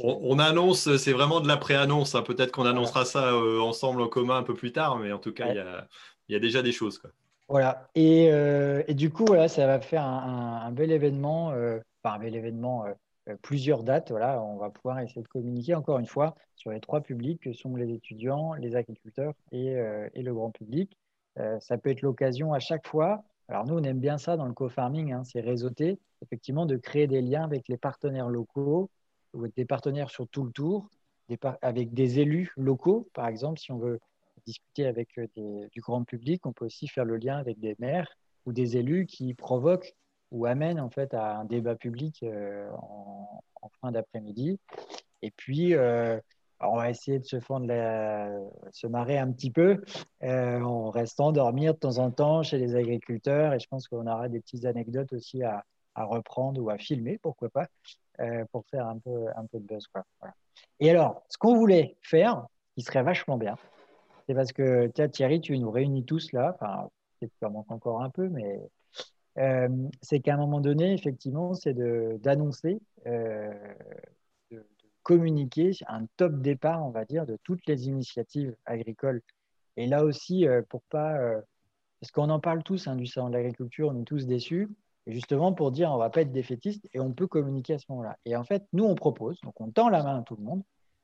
[0.02, 2.14] On, on, annonce, c'est vraiment de la pré-annonce.
[2.14, 2.22] Hein.
[2.22, 5.32] Peut-être qu'on annoncera ça euh, ensemble en commun un peu plus tard, mais en tout
[5.32, 5.86] cas, il y, a,
[6.28, 6.98] y, a, déjà des choses.
[6.98, 7.10] Quoi.
[7.48, 7.88] Voilà.
[7.94, 12.16] Et, euh, et, du coup, voilà, ça va faire un, un bel événement, euh, enfin
[12.16, 12.92] un bel événement, euh,
[13.42, 14.10] plusieurs dates.
[14.10, 17.52] Voilà, on va pouvoir essayer de communiquer encore une fois sur les trois publics que
[17.52, 19.76] sont les étudiants, les agriculteurs et,
[20.14, 20.96] et le grand public.
[21.60, 23.24] ça peut être l'occasion à chaque fois.
[23.48, 27.06] Alors nous, on aime bien ça dans le co-farming, hein, c'est réseauter, effectivement, de créer
[27.06, 28.90] des liens avec les partenaires locaux
[29.32, 30.88] ou des partenaires sur tout le tour,
[31.62, 34.00] avec des élus locaux, par exemple, si on veut
[34.46, 35.20] discuter avec
[35.72, 38.08] du grand public, on peut aussi faire le lien avec des maires
[38.46, 39.94] ou des élus qui provoquent
[40.30, 43.40] ou amène en fait à un débat public euh, en,
[43.80, 44.58] fin d'après-midi.
[45.22, 46.18] Et puis, euh,
[46.60, 47.66] on va essayer de se fendre
[48.72, 49.82] se marrer un petit peu
[50.22, 53.54] euh, en restant dormir de temps en temps chez les agriculteurs.
[53.54, 55.64] Et je pense qu'on aura des petites anecdotes aussi à,
[55.96, 57.66] reprendre ou à filmer, pourquoi pas,
[58.52, 59.84] pour faire un peu, un peu de buzz.
[59.88, 60.04] Quoi.
[60.78, 62.46] Et alors, ce qu'on voulait faire,
[62.76, 63.56] qui serait vachement bien,
[64.28, 66.54] c'est parce que Thierry, tu nous réunis tous là.
[66.54, 66.88] Enfin,
[67.18, 68.60] peut-être encore un peu, mais
[69.38, 69.68] euh,
[70.02, 71.74] c'est qu'à un moment donné, effectivement, c'est
[72.20, 73.52] d'annoncer, euh,
[74.50, 74.66] de,
[75.02, 79.22] communiquer un top départ, on va dire, de toutes les initiatives agricoles.
[79.76, 81.18] Et là aussi, euh, pour pas.
[82.00, 84.68] parce qu'on en parle tous hein, du salon de l'agriculture, on est tous déçus.
[85.06, 87.86] Et justement, pour dire, on va pas être défaitiste et on peut communiquer à ce
[87.90, 88.18] moment-là.
[88.26, 90.62] Et en fait, nous, on propose, donc on tend la main à tout le monde.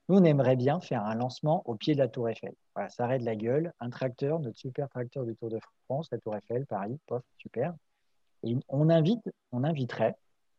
[0.09, 2.55] Nous, on aimerait bien faire un lancement au pied de la Tour Eiffel.
[2.75, 6.19] Voilà, ça arrête la gueule, un tracteur, notre super tracteur du Tour de France, la
[6.19, 7.75] Tour Eiffel, Paris, pof, super.
[8.45, 9.23] Et on, invite,
[9.53, 10.17] on inviterait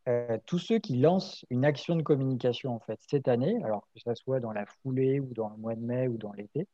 [0.07, 3.99] euh, tous ceux qui lancent une action de communication en fait cette année, alors que
[3.99, 6.67] ce soit dans la foulée ou dans le mois de mai ou dans l'été,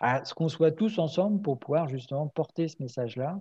[0.00, 3.38] à ce qu'on soit tous ensemble pour pouvoir justement porter ce message-là,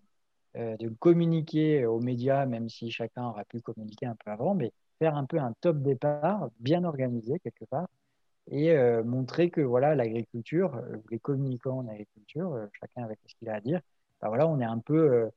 [0.58, 4.72] euh, de communiquer aux médias, même si chacun aura pu communiquer un peu avant, mais
[4.98, 7.88] faire un peu un top départ bien organisé quelque part
[8.52, 10.82] et euh, montrer que voilà l'agriculture,
[11.12, 13.80] les communicants en agriculture, chacun avec ce qu'il a à dire,
[14.22, 15.30] ben voilà, on est un peu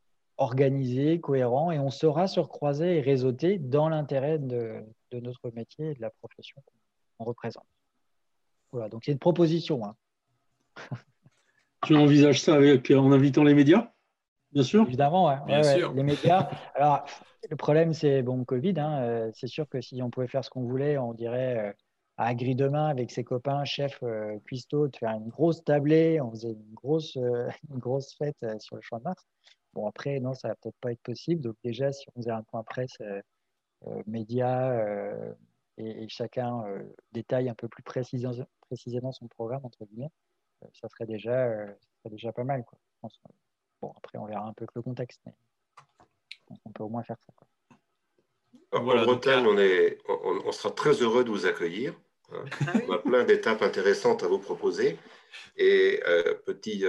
[0.43, 5.94] organisé, cohérent, et on saura se recroiser et réseauter dans l'intérêt de, notre métier et
[5.94, 6.62] de la profession
[7.19, 7.66] qu'on représente.
[8.73, 9.85] Voilà, donc c'est une proposition.
[9.85, 9.97] Hein.
[11.86, 13.93] tu envisages ça avec, en invitant les médias
[14.52, 14.82] Bien sûr?
[14.82, 15.93] Évidemment, Bien sûr.
[15.94, 16.51] les médias.
[16.74, 17.06] Alors,
[17.51, 18.78] le problème, c'est bon, Covid.
[18.78, 21.73] Hein, euh, c'est sûr que si on pouvait faire ce qu'on voulait, on dirait euh,
[22.19, 26.20] à Agri demain avec ses copains, chef euh, cuistot, de faire une grosse tablée.
[26.20, 27.16] On faisait une grosse,
[27.70, 29.27] une grosse fête sur le champ de Mars.
[29.74, 31.40] Bon, après, non, ça va peut-être pas être possible.
[31.43, 33.20] Donc, déjà, si on faisait un point presse euh,
[33.86, 35.32] euh média euh,
[35.78, 36.82] et, chacun euh,
[37.12, 40.11] détaille un peu plus précisément, précisément son programme, entre guillemets,
[40.74, 41.49] ça, serait déjà,
[42.03, 42.65] ça déjà pas mal.
[42.65, 42.78] Quoi,
[43.81, 45.32] Bon, après, on verra un peu que le contexte, mais
[46.65, 47.32] on peut au moins faire ça.
[47.35, 47.49] Quoi.
[48.70, 51.94] En Bretagne, on, est, on, sera très heureux de vous accueillir.
[52.31, 52.44] Hein.
[52.61, 54.99] Ah on a plein d'étapes intéressantes à vous proposer.
[55.57, 56.01] Et
[56.47, 56.85] petit,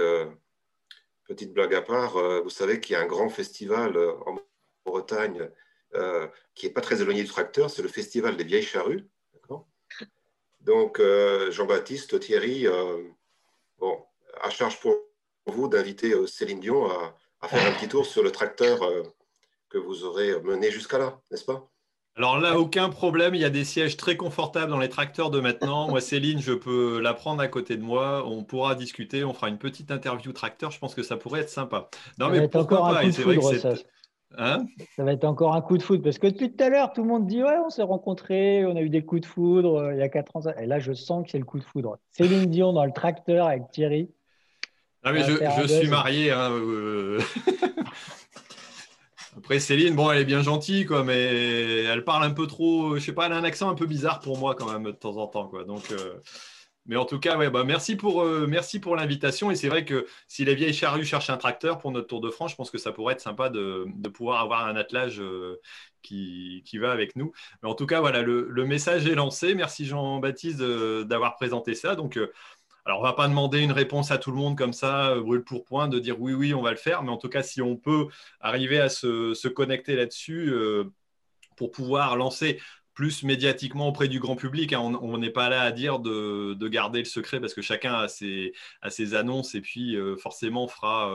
[1.24, 4.36] Petite blague à part, euh, vous savez qu'il y a un grand festival euh, en
[4.84, 5.48] Bretagne
[5.94, 9.08] euh, qui n'est pas très éloigné du tracteur, c'est le festival des vieilles charrues.
[10.60, 10.98] Donc,
[11.50, 14.96] Jean-Baptiste, Thierry, à charge pour
[15.44, 18.80] vous d'inviter Céline Dion à, faire un petit tour sur le tracteur
[19.68, 21.70] que vous aurez mené jusqu'à là, n'est-ce pas?
[22.16, 23.34] Alors là, aucun problème.
[23.34, 25.88] Il y a des sièges très confortables dans les tracteurs de maintenant.
[25.88, 28.24] Moi, Céline, je peux la prendre à côté de moi.
[28.26, 29.24] On pourra discuter.
[29.24, 30.70] On fera une petite interview tracteur.
[30.70, 31.88] Je pense que ça pourrait être sympa.
[32.18, 33.10] Non, ça mais pourquoi pas?
[33.10, 33.74] C'est vrai que ça.
[34.36, 34.66] Hein?
[34.96, 37.02] Ça va être encore un coup de foudre parce que depuis tout à l'heure, tout
[37.02, 39.94] le monde dit Ouais, on s'est rencontrés, on a eu des coups de foudre euh,
[39.94, 40.40] il y a quatre ans.
[40.58, 41.98] Et là, je sens que c'est le coup de foudre.
[42.10, 44.10] Céline Dion dans le tracteur avec Thierry.
[45.04, 46.32] Non, mais je, suis marié.
[46.32, 47.20] Hein, euh,
[49.44, 53.12] Après, Céline, bon, elle est bien gentille, mais elle parle un peu trop, je sais
[53.12, 55.26] pas, elle a un accent un peu bizarre pour moi quand même de temps en
[55.26, 55.64] temps, quoi.
[55.64, 56.18] Donc, euh,
[56.86, 58.50] mais en tout cas, ouais, bah, merci pour, euh,
[58.80, 59.50] pour l'invitation.
[59.50, 62.30] Et c'est vrai que si les vieilles charrues cherchent un tracteur pour notre Tour de
[62.30, 65.60] France, je pense que ça pourrait être sympa de, de pouvoir avoir un attelage euh,
[66.00, 67.32] qui, qui, va avec nous.
[67.62, 69.54] Mais en tout cas, voilà, le, le message est lancé.
[69.54, 71.96] Merci Jean-Baptiste d'avoir présenté ça.
[71.96, 72.18] Donc,
[72.86, 75.22] alors, on ne va pas demander une réponse à tout le monde comme ça, euh,
[75.22, 77.02] brûle pour point, de dire oui, oui, on va le faire.
[77.02, 78.08] Mais en tout cas, si on peut
[78.40, 80.84] arriver à se, connecter là-dessus euh,
[81.56, 82.60] pour pouvoir lancer
[82.94, 84.72] plus médiatiquement auprès du grand public.
[84.72, 84.80] Hein.
[85.02, 89.14] On n'est pas là à dire de, garder le secret parce que chacun a ses,
[89.14, 91.12] annonces et puis forcément fera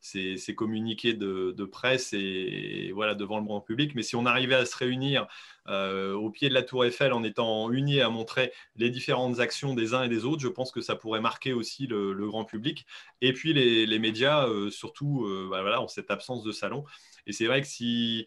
[0.00, 3.94] ses, communiqués de, presse et, voilà devant le grand public.
[3.94, 5.26] Mais si on arrivait à se réunir
[5.68, 9.74] euh, au pied de la tour Eiffel en étant unis à montrer les différentes actions
[9.74, 12.86] des uns et des autres, je pense que ça pourrait marquer aussi le, grand public.
[13.20, 16.84] Et puis les, médias, euh, surtout euh, bah voilà, en cette absence de salon.
[17.26, 18.26] Et c'est vrai que si,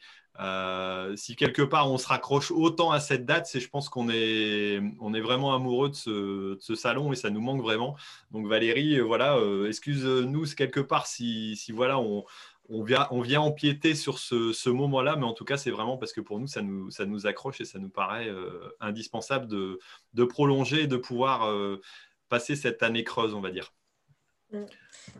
[1.15, 4.81] si quelque part on se raccroche autant à cette date, c'est je pense qu'on est,
[4.99, 7.95] on est vraiment amoureux de ce, salon et ça nous manque vraiment.
[8.31, 9.37] Donc Valérie, voilà,
[9.67, 11.99] excuse-nous quelque part si, voilà,
[12.69, 16.13] on, vient, on vient empiéter sur ce, moment-là, mais en tout cas, c'est vraiment parce
[16.13, 19.79] que pour nous, ça nous, ça nous accroche et ça nous paraît euh, indispensable de,
[20.13, 21.81] de, prolonger et de pouvoir euh,
[22.29, 23.73] passer cette année creuse, on va dire.
[24.51, 24.65] Mm.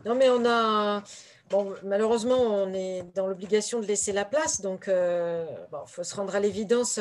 [0.06, 1.02] Non, mais on a.
[1.50, 5.46] Bon, malheureusement, on est dans l'obligation de laisser la place, donc il euh,
[5.86, 6.98] faut se rendre à l'évidence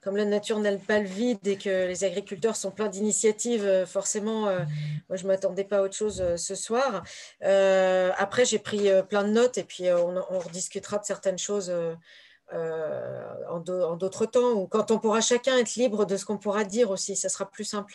[0.00, 3.84] comme la nature n'a pas le vide et que les agriculteurs sont pleins d'initiatives, euh,
[3.84, 4.60] forcément, euh,
[5.08, 7.02] moi, je ne m'attendais pas à autre chose euh, ce soir.
[7.40, 11.72] après, j'ai pris plein de notes et puis on, on rediscutera de certaines choses.
[12.52, 16.90] en d'autres temps, ou quand on pourra chacun être libre de ce qu'on pourra dire
[16.90, 17.94] aussi, ça sera plus simple.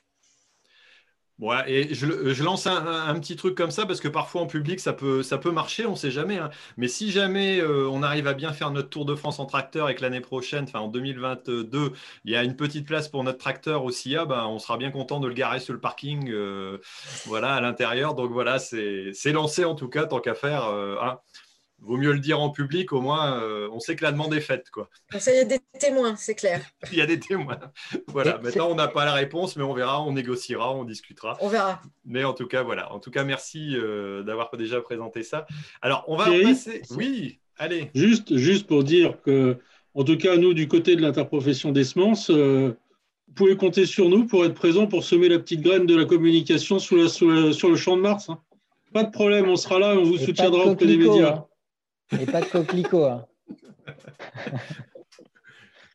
[1.67, 5.23] Et je, lance un, petit truc comme ça parce que parfois en public ça peut,
[5.23, 6.37] ça peut marcher, on ne sait jamais.
[6.37, 6.49] Hein.
[6.77, 9.89] Mais si jamais euh, on arrive à bien faire notre Tour de France en tracteur
[9.89, 11.91] et que l'année prochaine, enfin en 2022,
[12.25, 14.91] il y a une petite place pour notre tracteur au SIA, ben, on sera bien
[14.91, 16.77] content de le garer sur le parking euh,
[17.25, 18.13] voilà, à l'intérieur.
[18.13, 20.65] Donc voilà, c'est lancé en tout cas, tant qu'à faire.
[20.67, 21.19] Euh, hein
[21.83, 24.41] vaut mieux le dire en public, au moins euh, on sait que la demande est
[24.41, 24.69] faite.
[24.71, 24.89] Quoi.
[25.17, 26.61] Ça, il y a des témoins, c'est clair.
[26.91, 27.59] il y a des témoins.
[28.07, 31.37] Voilà, maintenant on n'a pas la réponse, mais on verra, on négociera, on discutera.
[31.41, 31.81] On verra.
[32.05, 32.91] Mais en tout cas, voilà.
[32.93, 35.45] En tout cas, merci euh, d'avoir déjà présenté ça.
[35.81, 36.81] Alors, on va passer.
[36.91, 37.91] Oui, allez.
[37.93, 39.57] Juste, juste pour dire que,
[39.93, 42.75] en tout cas, nous, du côté de l'interprofession des semences, euh,
[43.27, 46.05] vous pouvez compter sur nous pour être présents pour semer la petite graine de la
[46.05, 48.29] communication sur le champ de Mars.
[48.29, 48.39] Hein.
[48.93, 51.37] Pas de problème, on sera là, on vous soutiendra auprès des médias.
[51.37, 51.45] Hein.
[52.21, 53.05] Et pas de coquelicot.
[53.05, 53.25] Hein.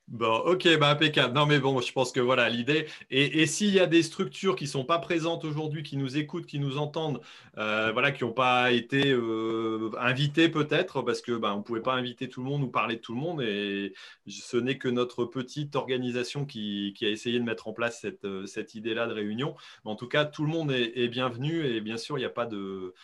[0.08, 1.34] Bon, ok, bah impeccable.
[1.34, 2.86] Non, mais bon, je pense que voilà l'idée.
[3.10, 6.46] Et, s'il y a des structures qui ne sont pas présentes aujourd'hui, qui nous écoutent,
[6.46, 7.20] qui nous entendent,
[7.58, 11.82] euh, voilà, qui n'ont pas été euh, invitées peut-être, parce que bah, on ne pouvait
[11.82, 13.92] pas inviter tout le monde ou parler de tout le monde, et
[14.26, 18.46] ce n'est que notre petite organisation qui, a essayé de mettre en place cette, euh,
[18.74, 19.56] idée-là de réunion.
[19.84, 22.30] Mais en tout cas, tout le monde est bienvenu, et bien sûr, il n'y a
[22.30, 22.94] pas de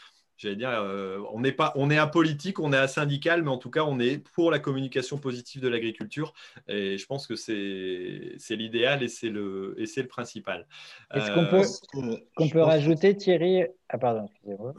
[0.45, 3.71] j'allais dire, euh, on n'est pas, on est apolitique, on est asyndical, mais en tout
[3.71, 6.35] cas, on est pour la communication positive de l'agriculture.
[6.69, 10.66] Et je pense que c'est l'idéal et c'est le, et le principal.
[11.12, 13.65] Est-ce qu'on peut, euh, peut rajouter, Thierry?
[13.89, 14.75] Ah, pardon, excusez-moi.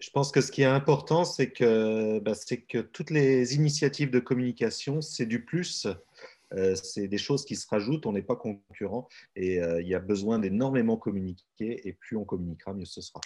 [0.00, 2.32] Je pense que ce qui est important, c'est que, bah,
[2.68, 5.86] que toutes les initiatives de communication, c'est du plus.
[6.52, 9.98] Euh, c'est des choses qui se rajoutent, on n'est pas concurrent et il y a
[9.98, 13.20] besoin d'énormément communiquer et plus on communiquera, mieux ce sera.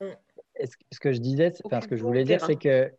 [0.00, 0.12] Mm
[0.60, 2.92] ce que je disais, enfin, ce que je voulais dire, c'est que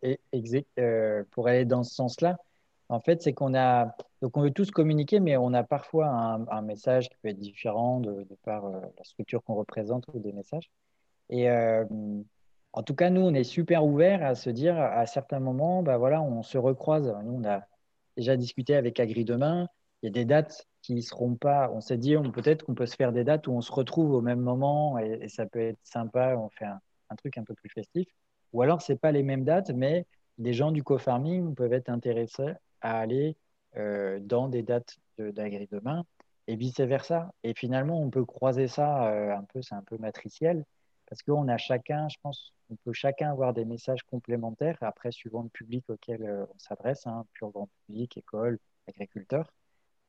[0.78, 2.36] euh, pour aller dans ce sens-là,
[2.88, 6.62] en fait, c'est qu'on a donc on veut tous communiquer, mais on a parfois un,
[6.62, 10.70] message qui peut être différent de, par euh, la structure qu'on représente ou des messages.
[11.30, 11.84] Et euh,
[12.72, 15.96] en tout cas, nous, on est super ouverts à se dire à certains moments, bah
[15.98, 17.14] voilà, on se recroise.
[17.24, 17.62] Nous, on a
[18.16, 19.68] déjà discuté avec Agri demain.
[20.02, 21.70] Il y a des dates qui ne seront pas.
[21.72, 24.20] On s'est dit, peut-être qu'on peut se faire des dates où on se retrouve au
[24.20, 26.36] même moment et, et ça peut être sympa.
[26.36, 28.08] On fait un, un truc un peu plus festif.
[28.52, 30.06] Ou alors, ce n'est pas les mêmes dates, mais
[30.38, 33.36] des gens du co-farming peuvent être intéressés à aller
[33.76, 36.04] euh, dans des dates d'agri demain
[36.46, 37.32] et vice-versa.
[37.42, 40.64] Et finalement, on peut croiser ça euh, un peu, c'est un peu matriciel,
[41.06, 45.42] parce qu'on a chacun, je pense, on peut chacun avoir des messages complémentaires, après, suivant
[45.42, 48.58] le public auquel euh, on s'adresse, hein, pur grand public, école,
[48.88, 49.52] agriculteur.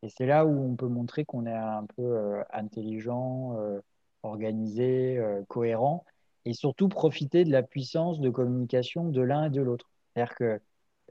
[0.03, 3.57] Et c'est là où on peut montrer qu'on est un peu intelligent,
[4.21, 6.05] organisé, cohérent,
[6.45, 9.89] et surtout profiter de la puissance de communication de l'un et de l'autre.
[10.13, 10.61] C'est-à-dire que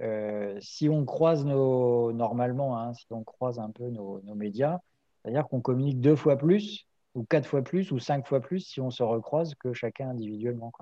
[0.00, 4.80] euh, si on croise nos, normalement, hein, si on croise un peu nos, médias,
[5.22, 8.80] c'est-à-dire qu'on communique deux fois plus, ou quatre fois plus, ou cinq fois plus si
[8.80, 10.72] on se recroise que chacun individuellement.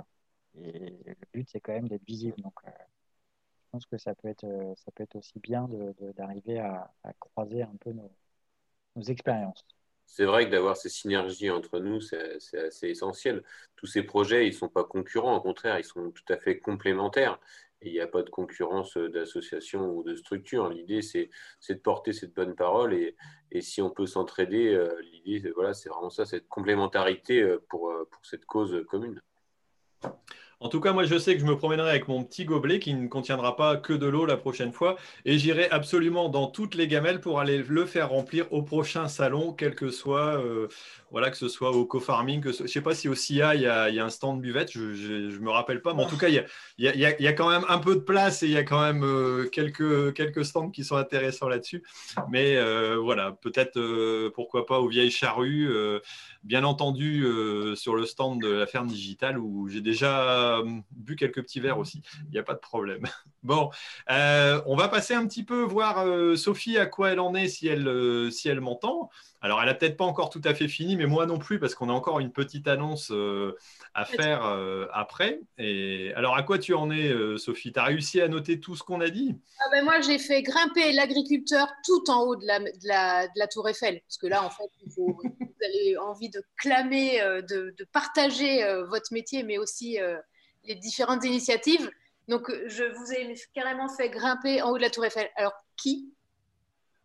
[0.62, 2.40] Et le but, c'est quand même d'être visible.
[2.42, 5.68] Donc, euh, je pense que ça peut être, euh, ça peut être aussi bien
[6.16, 9.66] d'arriver à, croiser un peu nos expériences
[10.14, 13.42] c'est vrai que d'avoir ces synergies entre nous, c'est assez essentiel.
[13.76, 16.58] Tous ces projets, ils ne sont pas concurrents, au contraire, ils sont tout à fait
[16.58, 17.40] complémentaires.
[17.80, 20.68] Il n'y a pas de concurrence d'association ou de structure.
[20.68, 21.30] L'idée, c'est
[21.70, 22.92] de porter cette bonne parole.
[22.92, 23.16] Et,
[23.62, 28.20] si on peut s'entraider, euh, l'idée, voilà, c'est vraiment ça, cette complémentarité euh, euh, pour
[28.22, 29.18] cette cause commune.
[30.62, 32.94] En tout cas, moi, je sais que je me promènerai avec mon petit gobelet qui
[32.94, 34.94] ne contiendra pas que de l'eau la prochaine fois.
[35.24, 39.52] Et j'irai absolument dans toutes les gamelles pour aller le faire remplir au prochain salon,
[39.52, 40.68] quel que soit, euh,
[41.10, 42.44] voilà, que ce soit au co-farming.
[42.44, 45.38] je ne sais pas si au CIA, il y, a, un stand buvette, je ne
[45.38, 45.94] me rappelle pas.
[45.94, 46.44] Mais en tout cas, il
[46.78, 49.48] y, a, quand même un peu de place et il y a quand même euh,
[49.48, 51.82] quelques, stands qui sont intéressants là-dessus.
[52.30, 55.68] Mais euh, voilà, peut-être, pourquoi pas, aux vieilles charrues
[56.44, 57.24] bien entendu
[57.74, 61.78] sur le stand de la ferme digitale où j'ai déjà euh, bu quelques petits verres
[61.78, 62.02] aussi.
[62.26, 63.02] Il n'y a pas de problème.
[63.44, 63.70] Bon,
[64.08, 66.06] euh, on va passer un petit peu voir
[66.38, 69.10] Sophie à quoi elle en est si elle, si elle m'entend.
[69.44, 71.74] Alors, elle n'a peut-être pas encore tout à fait fini, mais moi non plus, parce
[71.74, 73.56] qu'on a encore une petite annonce euh,
[73.92, 75.40] à faire euh, après.
[75.58, 77.72] Et alors, à quoi tu en es, euh, Sophie?
[77.72, 79.34] Tu as réussi à noter tout ce qu'on a dit?
[79.58, 83.68] Ah ben Moi, j'ai fait grimper l'agriculteur tout en haut de la, de, la, Tour
[83.68, 84.00] Eiffel.
[84.06, 85.20] Parce que là, en fait, vous
[85.60, 87.18] avez envie de clamer,
[87.48, 89.98] de, de partager votre métier, mais aussi
[90.64, 91.90] les différentes initiatives.
[92.28, 95.28] Donc, je vous ai carrément fait grimper en haut de la Tour Eiffel.
[95.36, 96.12] Alors, qui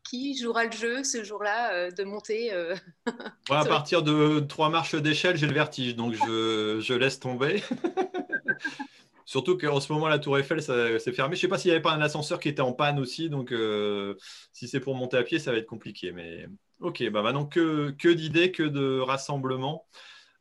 [0.09, 2.75] qui jouera le jeu ce jour-là euh, de monter euh,
[3.49, 7.61] À partir de trois marches d'échelle, j'ai le vertige, donc je, laisse tomber.
[9.25, 11.35] Surtout qu'en ce moment, la tour Eiffel, c'est fermé.
[11.35, 13.29] Je ne sais pas s'il n'y avait pas un ascenseur qui était en panne aussi,
[13.29, 14.15] donc euh,
[14.53, 16.13] si c'est pour monter à pied, ça va être compliqué.
[16.13, 16.47] Mais
[16.79, 19.85] ok, bah maintenant que, que d'idées, que de rassemblements.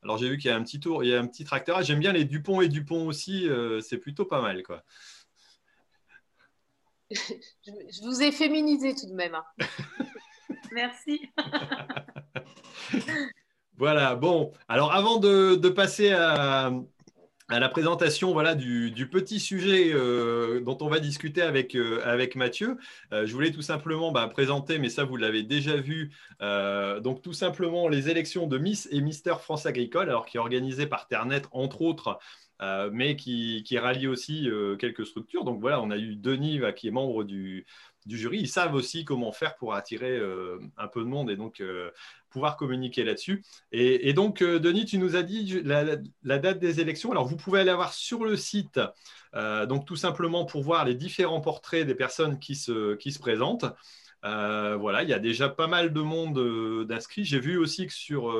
[0.07, 1.83] Alors j'ai vu qu'il y a un petit tour, il y a un petit tracteur.
[1.83, 3.49] J'aime bien les Dupont et Dupont aussi,
[3.83, 4.85] c'est plutôt pas mal quoi.
[7.11, 9.35] je vous ai féminisé tout de même.
[9.35, 9.45] Hein.
[10.73, 11.21] Merci.
[13.77, 14.53] voilà, bon.
[14.69, 16.73] Alors avant de, passer à,
[17.49, 22.77] la présentation voilà, du, petit sujet euh, dont on va discuter avec, euh, avec Mathieu.
[23.13, 27.33] Euh, je voulais tout simplement bah, présenter, mais ça vous l'avez déjà vu, donc tout
[27.33, 31.43] simplement les élections de Miss et Mister France Agricole, alors qui est organisée par Ternet,
[31.53, 32.19] entre autres,
[32.93, 34.49] mais qui, rallie aussi
[34.79, 35.45] quelques structures.
[35.45, 37.67] Donc voilà, on a eu Denis qui est membre du,
[38.09, 38.39] jury.
[38.39, 40.21] Ils savent aussi comment faire pour attirer
[40.77, 41.63] un peu de monde et donc
[42.37, 43.43] pouvoir communiquer là-dessus.
[43.73, 47.11] Et, donc, Denis, tu nous as dit la, date des élections.
[47.13, 48.79] Alors, vous pouvez aller voir sur le site,
[49.33, 53.65] donc tout simplement pour voir les différents portraits des personnes qui se, qui se présentent.
[54.23, 57.25] voilà, il y a déjà pas mal de monde d'inscrits.
[57.25, 58.31] J'ai vu aussi que sur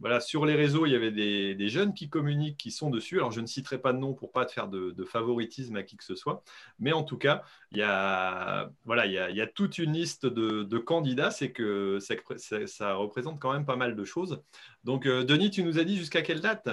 [0.00, 3.18] voilà, sur les réseaux, il y avait des, jeunes qui communiquent, qui sont dessus.
[3.18, 6.04] Alors, je ne citerai pas de nom pour pas faire de, favoritisme à qui que
[6.04, 6.42] ce soit.
[6.78, 10.78] Mais en tout cas, il y a, voilà, il y a, toute une liste de,
[10.78, 11.30] candidats.
[11.30, 14.42] C'est que ça, représente quand même pas mal de choses.
[14.84, 16.68] Donc, euh, Denis, tu nous as dit jusqu'à quelle date?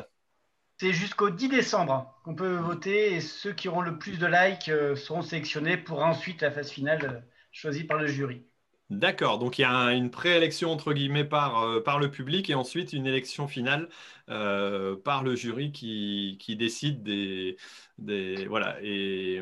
[0.79, 3.15] C'est jusqu'au 10 décembre qu'on peut voter.
[3.15, 6.69] Et ceux qui auront le plus de likes euh, seront sélectionnés pour ensuite la phase
[6.71, 7.19] finale euh,
[7.51, 8.45] choisie par le jury.
[8.89, 12.55] D'accord, donc il y a une préélection entre guillemets par, euh, par le public et
[12.55, 13.89] ensuite une élection finale
[14.29, 17.57] euh, par le jury qui, qui décide des,
[17.97, 19.41] des, Voilà, et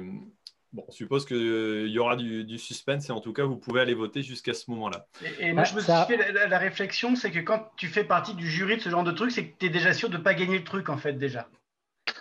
[0.74, 3.94] bon, on suppose qu'il y aura du, suspense et en tout cas vous pouvez aller
[3.94, 5.06] voter jusqu'à ce moment-là.
[5.40, 8.50] Et, moi je me suis fait la, réflexion, c'est que quand tu fais partie du
[8.50, 10.34] jury de ce genre de truc, c'est que tu es déjà sûr de ne pas
[10.34, 11.48] gagner le truc en fait déjà.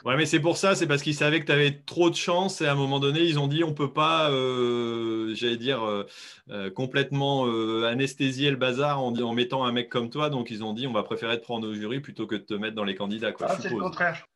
[0.04, 2.60] Ouais, mais c'est pour ça, c'est parce qu'ils savaient que tu avais trop de chance
[2.60, 6.06] et à un moment donné, ils ont dit on peut pas, euh, j'allais dire, euh,
[6.50, 7.46] euh, complètement
[7.84, 10.28] anesthésier le bazar en, en, mettant un mec comme toi.
[10.28, 12.52] Donc ils ont dit on va préférer te prendre au jury plutôt que de te
[12.52, 13.32] mettre dans les candidats.
[13.40, 14.26] Ah, c'est le contraire.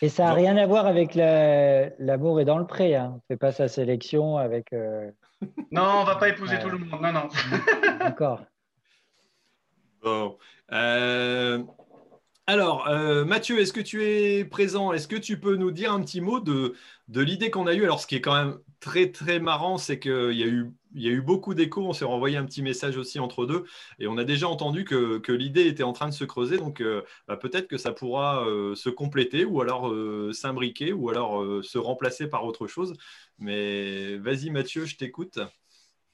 [0.00, 2.94] et ça n'a rien à voir avec l'amour et dans le pré.
[2.94, 3.16] Hein.
[3.16, 4.70] On fait pas sa sélection avec.
[5.72, 7.02] Non, on va pas épouser tout le monde.
[7.02, 7.28] Non, non.
[7.98, 8.42] D'accord.
[10.00, 10.38] Bon.
[12.48, 14.92] Alors, euh, Mathieu, est-ce que tu es présent?
[14.92, 16.74] Est-ce que tu peux nous dire un petit mot de,
[17.08, 17.84] l'idée qu'on a eue?
[17.84, 21.06] Alors, ce qui est quand même très, très marrant, c'est qu'il y, a eu, y
[21.08, 21.86] a eu beaucoup d'échos.
[21.86, 23.64] On s'est renvoyé un petit message aussi entre deux.
[24.00, 26.58] Et on a déjà entendu que, l'idée était en train de se creuser.
[26.58, 29.92] Donc, euh, bah, peut-être que ça pourra euh, se compléter ou alors
[30.34, 32.94] s'imbriquer ou alors se remplacer par autre chose.
[33.38, 35.38] Mais vas-y, Mathieu, je t'écoute.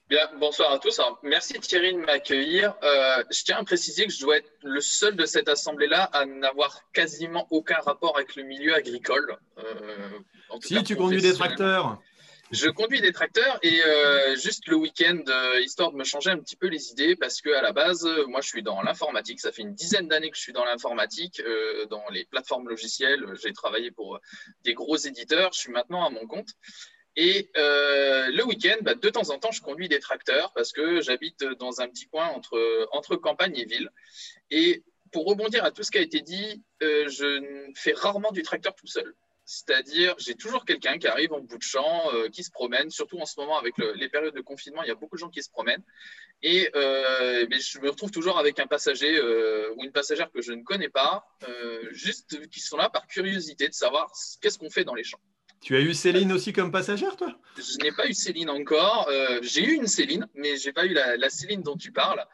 [0.09, 0.99] Bien, bonsoir à tous.
[1.21, 2.73] merci Thierry de m'accueillir.
[2.81, 6.25] Euh, je tiens à préciser que je dois être le seul de cette assemblée-là à
[6.25, 9.37] n'avoir quasiment aucun rapport avec le milieu agricole.
[9.59, 10.09] Euh,
[10.61, 12.01] si, tu conduis des tracteurs.
[12.49, 15.21] Je conduis des tracteurs et euh, juste le week-end,
[15.61, 18.41] histoire de me changer un petit peu les idées, parce que à la base, moi,
[18.41, 19.39] je suis dans l'informatique.
[19.39, 21.39] Ça fait une dizaine d'années que je suis dans l'informatique,
[21.91, 23.23] dans les plateformes logicielles.
[23.43, 24.19] J'ai travaillé pour
[24.63, 25.51] des gros éditeurs.
[25.53, 26.49] Je suis maintenant à mon compte.
[27.15, 31.01] Et euh, le week-end, bah, de temps en temps, je conduis des tracteurs parce que
[31.01, 33.89] j'habite dans un petit coin entre, entre campagne et ville.
[34.51, 38.43] Et pour rebondir à tout ce qui a été dit, euh, je fais rarement du
[38.43, 39.15] tracteur tout seul.
[39.43, 43.17] C'est-à-dire, j'ai toujours quelqu'un qui arrive en bout de champ, euh, qui se promène, surtout
[43.17, 45.41] en ce moment avec les périodes de confinement, il y a beaucoup de gens qui
[45.41, 45.83] se promènent.
[46.43, 49.19] Et je me retrouve toujours avec un passager
[49.75, 51.27] ou une passagère que je ne connais pas,
[51.89, 55.19] juste qui sont là par curiosité de savoir qu'est-ce qu'on fait dans les champs.
[55.61, 57.37] Tu as eu Céline aussi comme passagère, toi?
[57.57, 59.09] Je n'ai pas eu Céline encore.
[59.41, 62.25] j'ai eu une Céline, mais je n'ai pas eu la, Céline dont tu parles.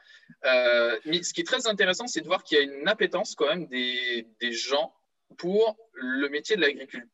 [0.43, 3.47] mais ce qui est très intéressant, c'est de voir qu'il y a une appétence quand
[3.47, 4.93] même des, des gens
[5.37, 7.09] pour le métier de l'agriculture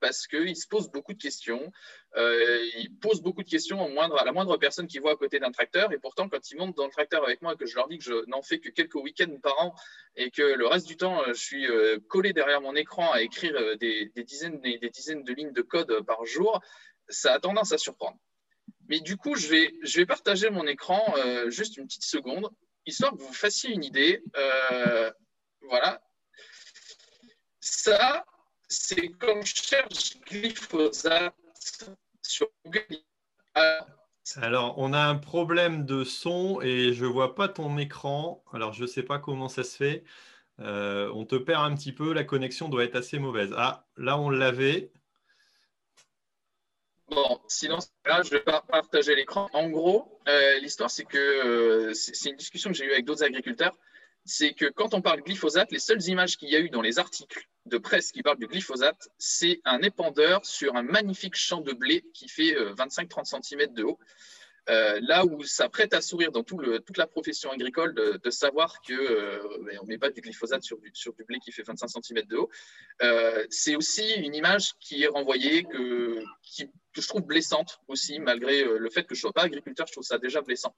[0.00, 1.72] parce qu'il se pose beaucoup de questions.
[2.16, 5.50] Euh, il pose beaucoup de questions à la moindre personne qui voit à côté d'un
[5.50, 5.92] tracteur.
[5.92, 7.98] Et pourtant, quand ils montent dans le tracteur avec moi et que je leur dis
[7.98, 9.74] que je n'en fais que quelques week-ends par an
[10.16, 13.54] et que le reste du temps, je suis euh, collé derrière mon écran à écrire
[13.56, 16.60] euh, des, dizaines, des, dizaines de lignes de code par jour,
[17.08, 18.16] ça a tendance à surprendre.
[18.88, 21.02] Mais du coup, je vais, je vais partager mon écran
[21.48, 22.48] juste une petite seconde,
[22.84, 24.22] histoire que vous fassiez une idée.
[25.62, 26.00] voilà.
[27.60, 28.24] Ça,
[28.68, 31.34] c'est quand je cherche glyphosate
[32.28, 32.84] sur Google.
[34.36, 38.42] Alors, on a un problème de son et je ne vois pas ton écran.
[38.52, 40.04] Alors, je ne sais pas comment ça se fait.
[40.60, 43.54] Euh, on te perd un petit peu, la connexion doit être assez mauvaise.
[43.56, 44.90] Ah, là, on l'avait.
[47.08, 49.48] Bon, sinon, là, je vais pas partager l'écran.
[49.52, 53.22] En gros, euh, l'histoire, c'est que euh, c'est une discussion que j'ai eue avec d'autres
[53.22, 53.76] agriculteurs
[54.26, 56.98] c'est que quand on parle glyphosate, les seules images qu'il y a eu dans les
[56.98, 61.72] articles de presse qui parlent du glyphosate, c'est un épandeur sur un magnifique champ de
[61.72, 63.98] blé qui fait 25-30 euh, cm de haut.
[64.68, 68.94] Euh, là où ça prête à sourire dans toute la profession agricole de, savoir qu'on
[68.94, 70.90] euh, ben, ne met pas du glyphosate sur du,
[71.24, 72.50] blé qui fait 25 cm de haut,
[73.48, 78.90] c'est aussi une image qui est renvoyée, que, que je trouve blessante aussi, malgré le
[78.90, 80.74] fait que je ne sois pas agriculteur, je trouve ça déjà blessant.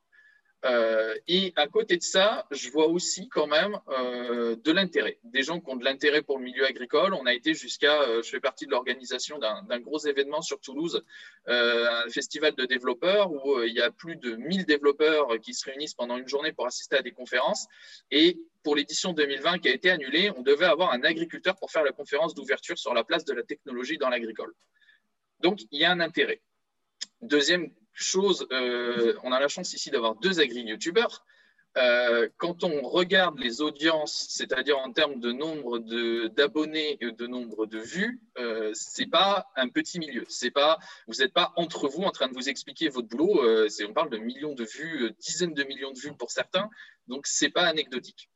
[0.65, 5.19] Euh, et à côté de ça, je vois aussi quand même euh, de l'intérêt.
[5.23, 7.15] Des gens qui ont de l'intérêt pour le milieu agricole.
[7.15, 11.05] On a été jusqu'à, euh, je fais partie de l'organisation d'un gros événement sur Toulouse,
[11.47, 15.95] un festival de développeurs où il y a plus de 1000 développeurs qui se réunissent
[15.95, 17.67] pendant une journée pour assister à des conférences.
[18.11, 21.85] Et pour l'édition 2020 qui a été annulée, on devait avoir un agriculteur pour faire
[21.85, 24.53] la conférence d'ouverture sur la place de la technologie dans l'agricole.
[25.41, 26.43] Donc, il y a un intérêt.
[27.23, 27.71] Deuxième
[28.03, 31.25] chose, euh, on a la chance ici d'avoir deux agri-youtubeurs.
[31.77, 35.79] Euh, quand on regarde les audiences, c'est-à-dire en termes de nombre
[36.29, 40.25] d'abonnés et de nombre de vues, euh, c'est pas un petit milieu.
[40.29, 43.45] C'est pas, vous n'êtes pas entre vous en train de vous expliquer votre boulot.
[43.45, 46.69] Euh, on parle de millions de vues, dizaines de millions de vues pour certains,
[47.07, 48.29] donc c'est pas anecdotique.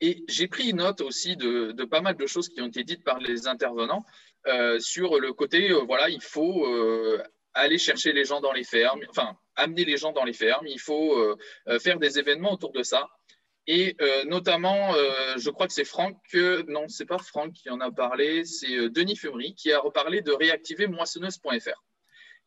[0.00, 3.04] Et j'ai pris note aussi de, de, pas mal de choses qui ont été dites
[3.04, 4.04] par les intervenants
[4.80, 6.66] sur le côté, voilà, il faut
[7.54, 10.66] aller chercher les gens dans les fermes, enfin, amener les gens dans les fermes.
[10.66, 11.36] Il faut euh,
[11.68, 13.08] euh, faire des événements autour de ça.
[13.66, 14.92] Et euh, notamment,
[15.36, 16.16] je crois que c'est Franck,
[16.66, 20.32] non, c'est pas Franck qui en a parlé, c'est Denis Fumery qui a reparlé de
[20.32, 21.84] réactiver moissonneuse.fr.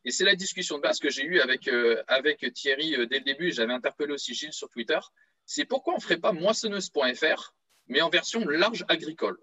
[0.03, 1.69] Et c'est la discussion de base que j'ai eue avec,
[2.09, 4.99] avec Thierry dès le début, j'avais interpellé aussi Gilles sur Twitter,
[5.45, 7.53] c'est pourquoi on ne ferait pas moissonneuse.fr,
[7.87, 9.37] mais en version large agricole.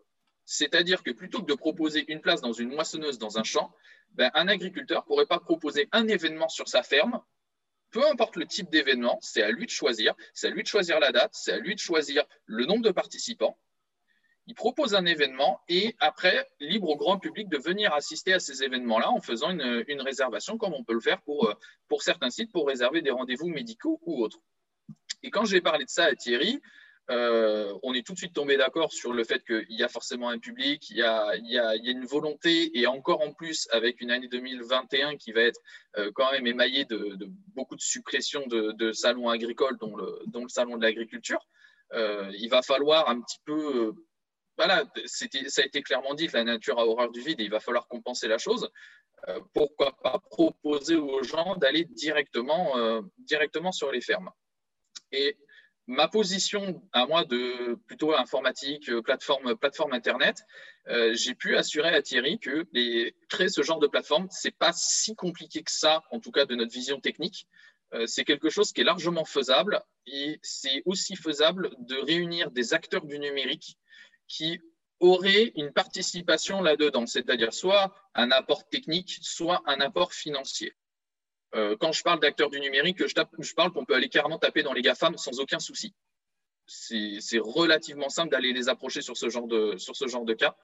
[0.52, 3.74] C'est-à-dire que plutôt que de proposer une place dans une moissonneuse dans un champ,
[4.10, 7.22] ben, un agriculteur ne pourrait pas proposer un événement sur sa ferme,
[7.90, 11.00] peu importe le type d'événement, c'est à lui de choisir, c'est à lui de choisir
[11.00, 13.58] la date, c'est à lui de choisir le nombre de participants.
[14.46, 18.62] Il propose un événement et après, libre au grand public de venir assister à ces
[18.62, 21.54] événements-là en faisant une, réservation comme on peut le faire pour, euh,
[21.88, 24.40] pour certains sites pour réserver des rendez-vous médicaux ou autres.
[25.22, 26.60] Et quand j'ai parlé de ça à Thierry,
[27.10, 30.28] euh, on est tout de suite tombé d'accord sur le fait qu'il y a forcément
[30.28, 31.34] un public, il y a,
[31.84, 35.60] une volonté, et encore en plus avec une année 2021 qui va être
[35.98, 37.18] euh, quand même émaillée de,
[37.54, 41.44] beaucoup de suppression de, salons agricoles, dont le, salon de l'agriculture.
[41.92, 43.92] Euh, il va falloir un petit peu
[44.58, 47.58] voilà, ça a été clairement dit la nature a horreur du vide et il va
[47.58, 48.70] falloir compenser la chose.
[49.54, 52.74] pourquoi pas proposer aux gens d'aller directement,
[53.72, 54.30] sur les fermes
[55.92, 60.42] ma position à moi de plutôt informatique, euh, plateforme, plateforme Internet,
[60.88, 62.66] euh, j'ai pu assurer à Thierry que
[63.28, 66.54] créer ce genre de plateforme, c'est pas si compliqué que ça, en tout cas de
[66.54, 67.46] notre vision technique.
[67.94, 72.72] Euh, c'est quelque chose qui est largement faisable et c'est aussi faisable de réunir des
[72.72, 73.76] acteurs du numérique
[74.28, 74.60] qui
[74.98, 80.72] auraient une participation là-dedans, c'est-à-dire soit un apport technique, soit un apport financier.
[81.54, 84.72] Euh, quand je parle d'acteurs du numérique, je, parle qu'on peut aller carrément taper dans
[84.72, 85.94] les GAFAM sans aucun souci.
[86.66, 90.56] C'est relativement simple d'aller les approcher sur ce genre de, cas.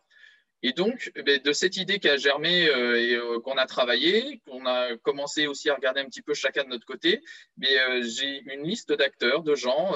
[0.62, 3.66] Et donc, eh ben, de cette idée qui a germé euh, et euh, qu'on a
[3.66, 7.23] travaillé, qu'on a commencé aussi à regarder un petit peu chacun de notre côté,
[7.60, 9.94] j'ai une liste d'acteurs, de gens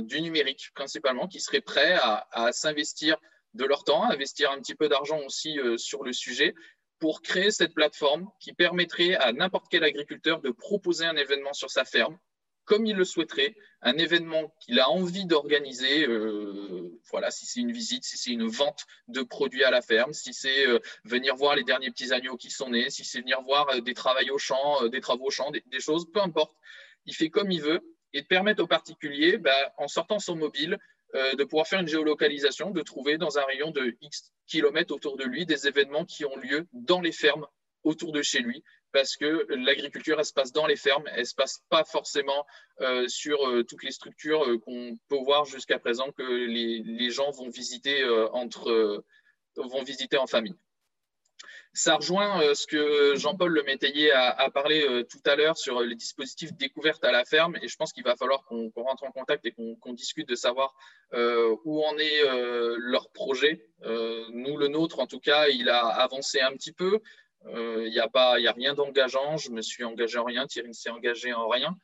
[0.00, 3.18] du numérique principalement, qui seraient prêts à, à s'investir
[3.54, 6.54] de leur temps, investir un petit peu d'argent aussi sur le sujet
[7.00, 11.70] pour créer cette plateforme qui permettrait à n'importe quel agriculteur de proposer un événement sur
[11.70, 12.18] sa ferme
[12.70, 17.72] comme il le souhaiterait, un événement qu'il a envie d'organiser, euh, voilà, si c'est une
[17.72, 21.56] visite, si c'est une vente de produits à la ferme, si c'est euh, venir voir
[21.56, 24.38] les derniers petits agneaux qui sont nés, si c'est venir voir euh, des travaux au
[24.38, 26.54] champ, des travaux au champ, des, choses, peu importe.
[27.06, 27.80] Il fait comme il veut
[28.12, 30.78] et de permettre aux particuliers, bah, en sortant son mobile,
[31.14, 35.24] de pouvoir faire une géolocalisation, de trouver dans un rayon de X kilomètres autour de
[35.24, 37.46] lui des événements qui ont lieu dans les fermes
[37.82, 38.62] autour de chez lui
[38.92, 42.46] parce que l'agriculture, elle se passe dans les fermes, elle ne se passe pas forcément
[42.80, 47.10] euh, sur euh, toutes les structures euh, qu'on peut voir jusqu'à présent que les, les,
[47.10, 49.04] gens vont visiter, entre,
[49.56, 50.56] vont visiter en famille.
[51.72, 56.52] Ça rejoint ce que Jean-Paul Le Métayer a, parlé tout à l'heure sur les dispositifs
[56.54, 59.52] découvertes à la ferme, et je pense qu'il va falloir qu'on rentre en contact et
[59.52, 60.74] qu'on discute de savoir
[61.64, 62.22] où en est
[62.76, 63.64] leur projet.
[63.84, 67.00] nous, le nôtre, en tout cas, il a avancé un petit peu.
[67.46, 69.36] Il euh, n'y a, a rien d'engageant.
[69.36, 70.46] Je me suis engagé en rien.
[70.46, 71.76] Thierry ne s'est engagé en rien.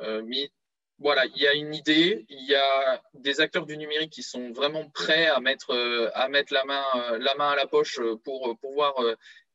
[0.00, 0.22] Euh,
[0.98, 2.24] voilà, il y a une idée.
[2.28, 6.28] Il y a des acteurs du numérique qui sont vraiment prêts à mettre, euh, à
[6.28, 6.84] mettre la, main,
[7.18, 8.94] la main à la poche pour pouvoir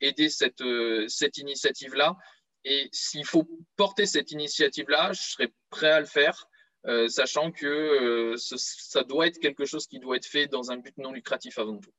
[0.02, 0.64] aider cette,
[1.08, 2.16] cette initiative-là.
[2.66, 3.48] Et s'il faut
[3.78, 6.48] porter cette initiative-là, je serais prêt à le faire.
[7.08, 11.14] sachant que ça doit être quelque chose qui doit être fait dans un but non
[11.14, 11.92] lucratif avant tout.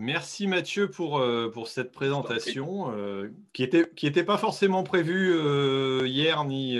[0.00, 5.32] Merci Mathieu pour, euh, pour cette présentation euh, qui n'était qui était pas forcément prévue
[5.34, 6.78] euh, hier ni.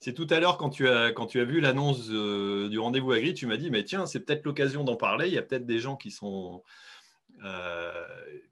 [0.00, 3.32] c'est tout à l'heure quand, tu as, quand tu as vu l'annonce du rendez-vous agri,
[3.32, 5.28] tu m'as dit mais tiens, c'est peut-être l'occasion d'en parler.
[5.28, 6.62] Il y a peut-être des gens qui sont,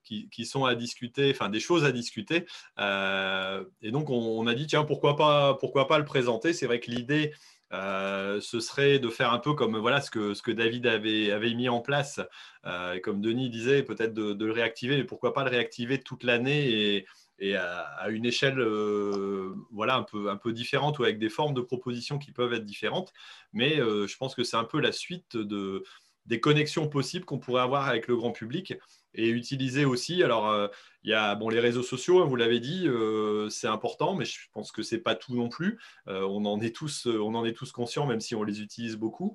[0.02, 2.47] qui, qui, sont à discuter, enfin des choses à discuter.
[2.78, 6.55] et donc on, on, a dit tiens, pourquoi pas, pourquoi pas le présenter?
[6.55, 7.32] C'est vrai que l'idée.
[7.72, 11.30] Euh, ce serait de faire un peu comme voilà ce que, ce que David avait,
[11.30, 12.20] avait mis en place,
[12.66, 17.05] euh, comme Denis disait, peut-être de, le réactiver, mais pourquoi pas le réactiver toute l'année
[17.38, 21.55] et, à, une échelle euh, voilà, un, peu, un peu différente ou avec des formes
[21.55, 23.14] de propositions qui peuvent être différentes.
[23.55, 25.82] Mais je pense que c'est un peu la suite de,
[26.26, 28.74] des connexions possibles qu'on pourrait avoir avec le grand public
[29.14, 30.22] et utiliser aussi.
[30.22, 30.70] Alors,
[31.02, 34.24] il y a bon, les réseaux sociaux, hein, vous l'avez dit, euh, c'est important, mais
[34.24, 35.78] je pense que ce n'est pas tout non plus.
[36.09, 38.97] Euh, on, en est tous, on en est tous conscients, même si on les utilise
[38.97, 39.35] beaucoup.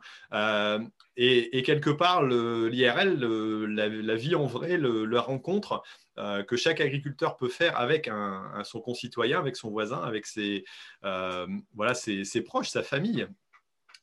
[1.17, 3.19] Et, quelque part, l'IRL,
[3.65, 5.81] la, vie en vrai, la rencontre
[6.17, 10.65] que chaque agriculteur peut faire avec un, son concitoyen, avec son voisin, avec ses,
[11.01, 13.27] voilà, ses proches, sa famille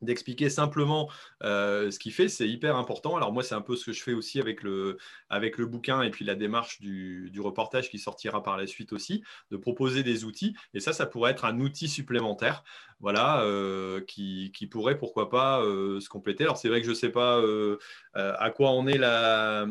[0.03, 1.11] d'expliquer simplement
[1.43, 3.17] euh, ce qu'il fait, c'est hyper important.
[3.17, 4.99] Alors moi, c'est un peu ce que je fais aussi avec le,
[5.67, 9.57] bouquin et puis la démarche du, du, reportage qui sortira par la suite aussi, de
[9.57, 10.55] proposer des outils.
[10.75, 12.65] Et ça, ça pourrait être un outil supplémentaire
[13.03, 16.45] voilà, euh, qui, qui, pourrait, pourquoi pas, euh, se compléter.
[16.45, 17.43] Alors c'est vrai que je ne sais pas
[18.15, 19.67] à quoi on est là,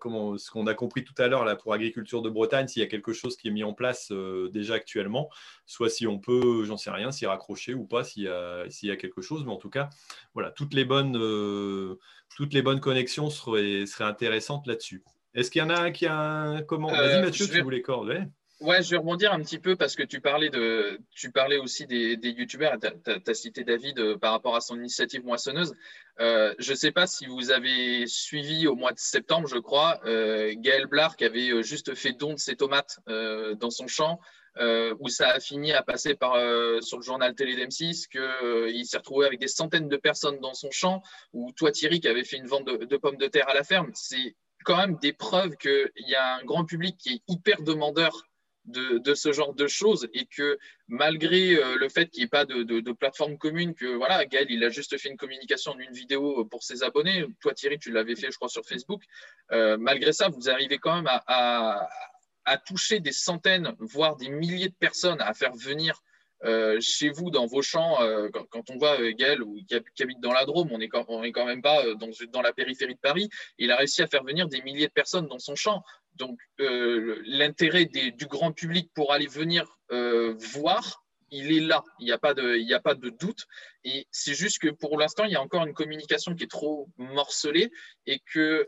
[0.00, 2.84] comment, ce qu'on a compris tout à l'heure là, pour Agriculture de Bretagne, s'il y
[2.84, 4.10] a quelque chose qui est mis en place
[4.52, 5.30] déjà actuellement,
[5.66, 8.88] soit si on peut, j'en sais rien, s'y raccrocher ou pas, s'il y, a, s'il
[8.88, 9.90] y a quelque chose en tout cas,
[10.34, 11.98] voilà, toutes les bonnes, euh,
[12.36, 15.02] toutes les bonnes connexions seraient, seraient intéressantes là-dessus.
[15.34, 16.88] Est-ce qu'il y en a un qui a un comment?
[16.88, 18.26] Vas-y euh, Mathieu, tu voulais coordonner
[18.60, 21.86] Ouais, je vais rebondir un petit peu parce que tu parlais, de, tu parlais aussi
[21.86, 22.78] des, des youtubeurs.
[22.78, 25.74] Tu as, cité David euh, par rapport à son initiative moissonneuse.
[26.18, 30.86] je ne sais pas si vous avez suivi au mois de septembre, je crois, Gaël
[30.86, 34.20] Blar qui avait juste fait don de ses tomates dans son champ
[34.58, 38.20] euh, où ça a fini à passer par, euh, sur le journal télé d'M6, qu'il
[38.20, 41.02] euh, s'est retrouvé avec des centaines de personnes dans son champ,
[41.32, 43.90] ou toi Thierry qui avait fait une vente de, pommes de terre à la ferme.
[43.94, 48.28] C'est quand même des preuves qu'il y a un grand public qui est hyper demandeur
[48.66, 50.58] de, ce genre de choses et que
[50.88, 54.68] malgré le fait qu'il n'y ait pas de, plateforme commune, que voilà, Gaël, il a
[54.68, 57.26] juste fait une communication d'une vidéo pour ses abonnés.
[57.40, 59.02] Toi, Thierry, tu l'avais fait, je crois, sur Facebook.
[59.50, 65.20] malgré ça, vous arrivez quand même à toucher des centaines, voire des milliers de personnes,
[65.20, 66.02] à faire venir
[66.44, 70.20] euh, chez vous, dans vos champs, euh, quand, on voit euh, Gaël ou, qui, habite
[70.20, 71.06] dans la Drôme, on n'est quand,
[71.46, 73.28] même pas dans, la périphérie de Paris,
[73.58, 75.82] il a réussi à faire venir des milliers de personnes dans son champ.
[76.16, 81.03] Donc l'intérêt du grand public pour aller venir voir,
[81.36, 83.46] il est là, il n'y a, pas de, a pas de doute.
[83.84, 86.88] Et c'est juste que pour l'instant, il y a encore une communication qui est trop
[86.96, 87.70] morcelée
[88.06, 88.66] et que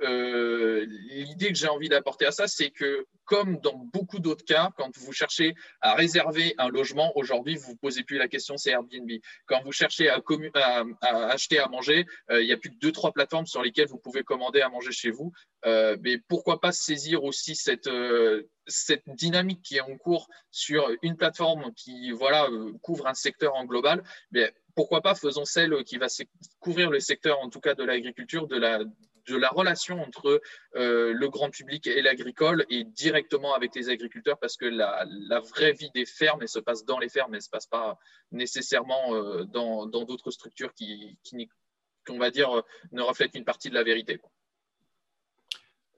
[1.10, 4.96] l'idée que j'ai envie d'apporter à ça, c'est que comme dans beaucoup d'autres cas, quand
[4.96, 8.70] vous cherchez à réserver un logement, aujourd'hui, vous ne vous posez plus la question, c'est
[8.70, 9.10] Airbnb.
[9.46, 10.22] Quand vous cherchez à,
[11.02, 14.22] acheter à manger, euh, il y a plus deux, trois plateformes sur lesquelles vous pouvez
[14.22, 15.32] commander à manger chez vous.
[15.66, 20.90] Euh, mais pourquoi pas saisir aussi cette, euh, cette dynamique qui est en cours sur
[21.02, 22.48] une plateforme qui voilà,
[22.82, 26.06] couvre un secteur en global mais pourquoi pas faisons celle qui va
[26.60, 28.80] couvrir le secteur, en tout cas de l'agriculture, de la,
[29.26, 30.40] de la relation entre
[30.76, 35.04] euh, le grand public et l'agricole et directement avec les agriculteurs parce que la,
[35.40, 37.98] vraie vie des fermes, se passe dans les fermes, elle ne se passe pas
[38.30, 41.18] nécessairement euh, dans d'autres structures qui,
[42.06, 42.62] qu'on va dire,
[42.92, 44.20] ne reflètent qu'une partie de la vérité.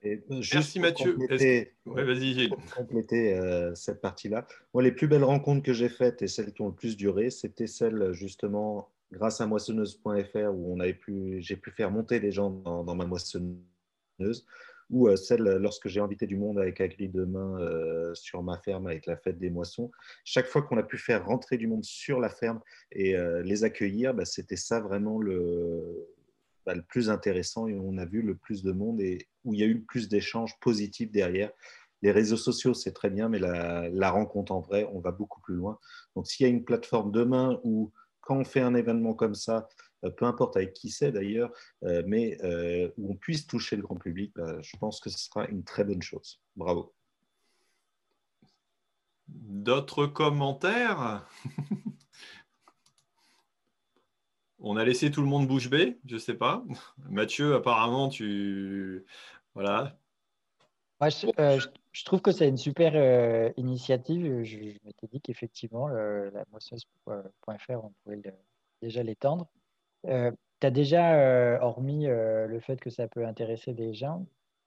[0.03, 1.13] Et euh, Merci Mathieu.
[1.13, 2.49] Compléter, vas-y.
[2.75, 3.39] compléter
[3.75, 4.47] cette partie-là.
[4.73, 7.29] Moi, les plus belles rencontres que j'ai faites et celles qui ont le plus duré,
[7.29, 12.31] c'était celles justement grâce à moissonneuse.fr où on avait pu, j'ai pu faire monter des
[12.31, 14.45] gens dans, ma moissonneuse,
[14.89, 18.87] ou euh, celle lorsque j'ai invité du monde avec Agri demain euh, sur ma ferme
[18.87, 19.91] avec la fête des moissons.
[20.23, 22.59] Chaque fois qu'on a pu faire rentrer du monde sur la ferme
[22.91, 26.07] et euh, les accueillir, bah, c'était ça vraiment le,
[26.73, 29.63] le plus intéressant et on a vu le plus de monde et où il y
[29.63, 31.51] a eu le plus d'échanges positifs derrière.
[32.01, 35.41] Les réseaux sociaux, c'est très bien, mais la, la, rencontre en vrai, on va beaucoup
[35.41, 35.77] plus loin.
[36.15, 37.91] Donc, s'il y a une plateforme demain où
[38.21, 39.67] quand on fait un événement comme ça,
[40.05, 41.51] euh, peu importe avec qui c'est d'ailleurs,
[41.83, 45.17] euh, mais euh, où on puisse toucher le grand public, bah, je pense que ce
[45.17, 46.41] sera une très bonne chose.
[46.55, 46.93] Bravo.
[49.27, 51.27] D'autres commentaires?
[54.59, 56.63] On a laissé tout le monde bouche bée, je ne sais pas.
[57.09, 59.05] Mathieu, apparemment, tu.
[59.53, 59.97] Voilà.
[60.99, 62.93] Moi, je, trouve que c'est une super
[63.57, 64.43] initiative.
[64.43, 68.21] Je, m'étais dit qu'effectivement, la moisseuse.fr, on pouvait
[68.81, 69.47] déjà l'étendre.
[70.07, 74.25] Euh, tu as déjà, hormis le fait que ça peut intéresser des gens,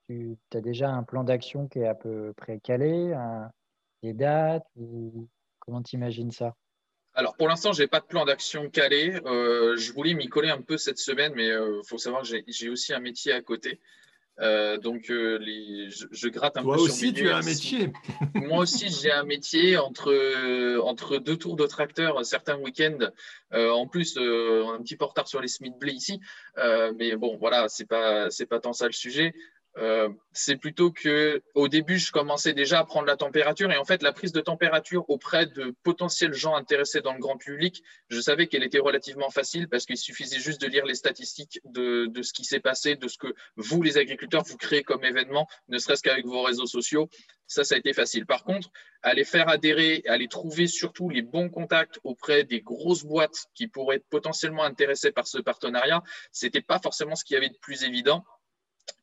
[0.09, 3.15] tu as déjà un plan d'action qui est à peu près calé,
[4.03, 5.29] des dates ou
[5.65, 6.57] Comment tu imagines ça?
[7.15, 9.21] Alors pour l'instant, je n'ai pas de plan d'action calé.
[9.25, 12.93] je voulais m'y coller un peu cette semaine, mais il faut savoir que j'ai aussi
[12.93, 13.81] un métier à côté.
[14.41, 16.69] Euh, donc, euh, les, je, gratte un peu.
[16.69, 17.93] Toi aussi, tu as un métier.
[18.35, 23.11] Moi aussi, j'ai un métier entre, entre deux tours de tracteur certains week-ends.
[23.53, 26.21] Euh, en plus, on un petit peu en retard sur les Smith Blay ici.
[26.97, 29.35] mais bon, voilà, pas, c'est pas tant ça le sujet.
[29.79, 33.85] Euh, c'est plutôt que au début, je commençais déjà à prendre la température et en
[33.85, 38.21] fait, la prise de température auprès de potentiels gens intéressés dans le grand public, je
[38.21, 42.33] savais qu'elle était relativement facile parce qu'il suffisait juste de lire les statistiques de, ce
[42.35, 46.03] qui s'est passé, de ce que vous, les agriculteurs, vous créez comme événement, ne serait-ce
[46.03, 47.09] qu'avec vos réseaux sociaux.
[47.47, 48.27] Ça, ça a été facile.
[48.27, 48.71] Par contre,
[49.03, 53.97] aller faire adhérer, aller trouver surtout les bons contacts auprès des grosses boîtes qui pourraient
[53.97, 57.85] être potentiellement intéressées par ce partenariat, c'était pas forcément ce qu'il y avait de plus
[57.85, 58.25] évident.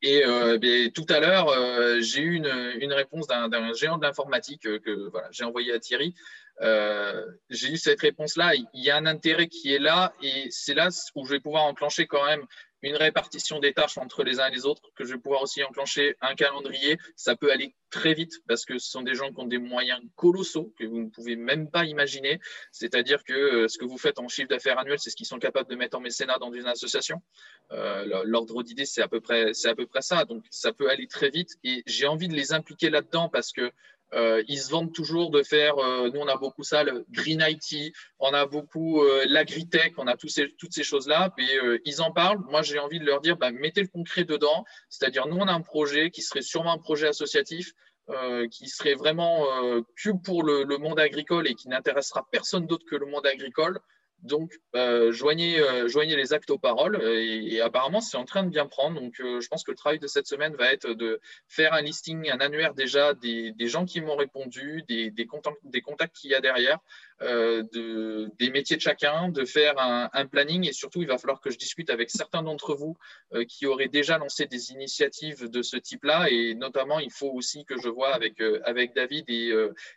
[0.02, 4.66] Et euh, ben, tout à l'heure, euh, j'ai eu une, réponse d'un géant de l'informatique
[4.66, 6.16] euh, que j'ai envoyé à Thierry.
[6.62, 8.56] J'ai eu cette réponse-là.
[8.56, 11.64] Il y a un intérêt qui est là et c'est là où je vais pouvoir
[11.64, 12.46] enclencher quand même
[12.82, 15.64] une répartition des tâches entre les uns et les autres, que je vais pouvoir aussi
[15.64, 16.98] enclencher un calendrier.
[17.16, 20.02] Ça peut aller très vite parce que ce sont des gens qui ont des moyens
[20.16, 22.40] colossaux que vous ne pouvez même pas imaginer.
[22.72, 25.40] C'est-à-dire que euh, ce que vous faites en chiffre d'affaires annuel, c'est ce qu'ils sont
[25.40, 27.22] capables de mettre en mécénat dans une association.
[27.72, 30.26] Euh, L'ordre d'idée, c'est à à peu près ça.
[30.26, 33.72] Donc, ça peut aller très vite et j'ai envie de les impliquer là-dedans parce que
[34.14, 37.44] euh, ils se vendent toujours de faire, euh, nous on a beaucoup ça, le Green
[37.48, 42.12] IT, on a beaucoup euh, l'agritech, on a ces, toutes ces choses-là, et ils en
[42.12, 42.40] parlent.
[42.50, 45.54] Moi j'ai envie de leur dire, bah, mettez le concret dedans, c'est-à-dire nous on a
[45.54, 47.74] un projet qui serait sûrement un projet associatif,
[48.50, 49.46] qui serait vraiment
[49.96, 53.80] que pour le, le, monde agricole et qui n'intéressera personne d'autre que le monde agricole.
[54.24, 58.50] Donc, euh, joignez, euh, joignez, les actes aux paroles et, apparemment, c'est en train de
[58.50, 59.00] bien prendre.
[59.00, 61.82] Donc, euh, je pense que le travail de cette semaine va être de faire un
[61.82, 64.84] listing, un annuaire déjà des, gens qui m'ont répondu,
[65.30, 66.80] contacts, des contacts qu'il y a derrière,
[67.22, 71.42] de, des métiers de chacun, de faire un, un, planning et surtout, il va falloir
[71.42, 72.98] que je discute avec certains d'entre vous
[73.48, 77.78] qui auraient déjà lancé des initiatives de ce type-là et notamment, il faut aussi que
[77.82, 79.54] je vois avec, avec David et,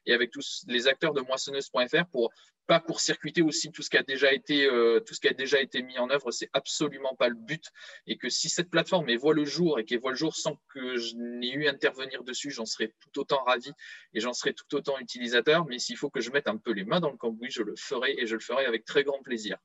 [0.07, 2.33] et avec tous les acteurs de moissonneuse.fr pour
[2.67, 5.61] pas court-circuiter aussi tout ce qui a déjà été euh, tout ce qui a déjà
[5.61, 7.65] été mis en œuvre, c'est absolument pas le but.
[8.07, 10.59] Et que si cette plateforme elle voit le jour et qu'elle voit le jour sans
[10.73, 13.71] que je n'ai eu à intervenir dessus, j'en serais tout autant ravi
[14.15, 15.67] et j'en serais tout autant utilisateur.
[15.67, 17.75] Mais s'il faut que je mette un peu les mains dans le cambouis, je le
[17.77, 19.59] ferai et je le ferai avec très grand plaisir.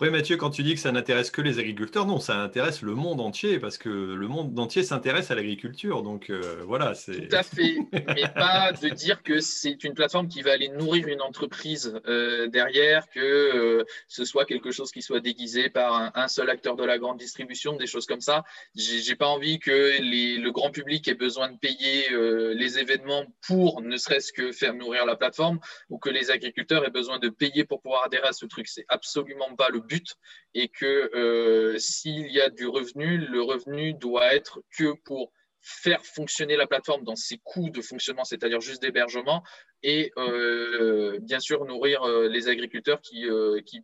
[0.00, 2.94] Oui, Mathieu, quand tu dis que ça n'intéresse que les agriculteurs, non, ça intéresse le
[2.94, 6.02] monde entier parce que le monde entier s'intéresse à l'agriculture.
[6.02, 7.28] Donc euh, voilà, c'est.
[7.28, 11.06] Tout à fait, mais pas de dire que c'est une plateforme qui va aller nourrir
[11.08, 16.28] une entreprise euh, derrière, que euh, ce soit quelque chose qui soit déguisé par un,
[16.28, 18.44] seul acteur de la grande distribution, des choses comme ça.
[18.74, 22.06] J'ai pas envie que le grand public ait besoin de payer
[22.54, 25.60] les événements pour ne serait-ce que faire nourrir la plateforme
[25.90, 28.66] ou que les agriculteurs aient besoin de payer pour pouvoir adhérer à ce truc.
[28.66, 30.16] C'est absolument pas le but
[30.54, 36.04] et que euh, s'il y a du revenu, le revenu doit être que pour faire
[36.04, 39.44] fonctionner la plateforme dans ses coûts de fonctionnement, c'est-à-dire juste d'hébergement,
[39.82, 43.26] et euh, bien sûr nourrir euh, les agriculteurs qui,
[43.64, 43.80] qui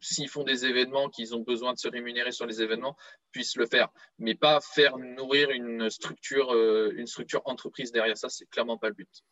[0.00, 2.96] s'ils font des événements, qu'ils ont besoin de se rémunérer sur les événements,
[3.32, 3.88] puissent le faire,
[4.18, 6.54] mais pas faire nourrir une structure,
[6.92, 9.24] une structure entreprise derrière ça, c'est clairement pas le but.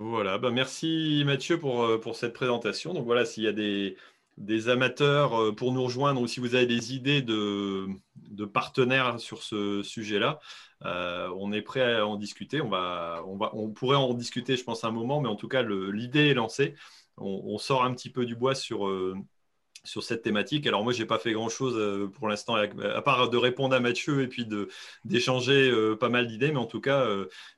[0.00, 2.94] Voilà, bah merci Mathieu pour, euh, pour cette présentation.
[2.94, 3.96] Donc voilà, s'il y a des,
[4.36, 9.18] des amateurs euh, pour nous rejoindre ou si vous avez des idées de, de partenaires
[9.18, 10.38] sur ce sujet-là,
[10.84, 12.60] euh, on est prêt à en discuter.
[12.60, 15.48] On, va, on, va, on pourrait en discuter, je pense, un moment, mais en tout
[15.48, 16.74] cas, l'idée est lancée.
[17.16, 18.86] On, sort un petit peu du bois sur,
[19.88, 20.66] sur cette thématique.
[20.66, 23.80] Alors moi, je n'ai pas fait grand-chose euh, pour l'instant, à part de répondre à
[23.80, 24.46] Mathieu et puis
[25.04, 27.06] d'échanger pas mal d'idées, mais en tout cas,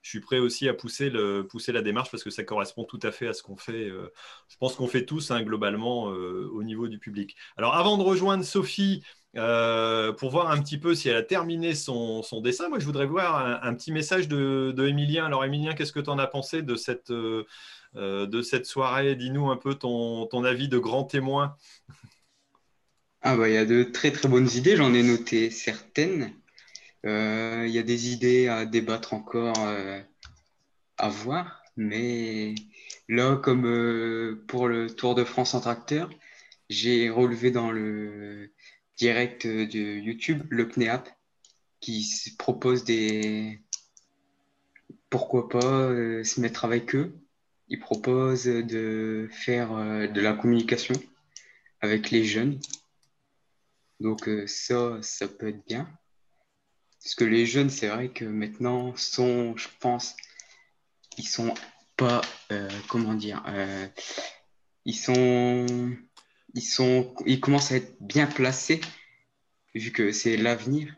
[0.03, 3.27] je suis prêt aussi à pousser, la démarche parce que ça correspond tout à fait
[3.27, 3.89] à ce qu'on fait.
[3.89, 7.37] je pense qu'on fait tous hein, globalement au niveau du public.
[7.57, 9.03] Alors avant de rejoindre Sophie,
[9.37, 12.69] euh, pour voir un petit peu si elle a terminé son, dessin.
[12.69, 14.75] Moi, je voudrais voir un, petit message de,
[15.21, 16.63] Alors, Emilien, qu'est-ce que tu en as pensé
[17.11, 17.45] euh,
[17.97, 19.15] euh, de cette soirée?
[19.15, 21.57] Dis-nous un peu ton, avis de grand témoin.
[23.23, 26.35] Ah bah, il y a de très très bonnes idées, j'en ai noté certaines.
[27.05, 29.57] Il y a des idées à débattre encore,
[30.99, 32.55] à voir, mais
[33.09, 36.11] là, comme pour le Tour de France en tracteur,
[36.71, 38.53] j'ai relevé dans le
[38.97, 41.09] direct de YouTube, le CNEAP,
[41.81, 43.61] qui propose des.
[45.09, 47.13] Pourquoi pas euh, se mettre avec eux
[47.69, 50.95] Ils proposent de faire euh, de la communication
[51.81, 52.61] avec les jeunes.
[54.01, 55.89] Donc, euh, ça, ça peut être bien.
[57.03, 60.17] Parce que les jeunes, c'est vrai que maintenant sont, je pense,
[61.17, 61.55] ils sont
[61.97, 62.21] pas,
[62.89, 63.43] comment dire,
[64.85, 65.97] ils sont
[66.55, 68.81] ils, sont, ils commencent à être bien placés,
[69.75, 70.95] vu que c'est l'avenir.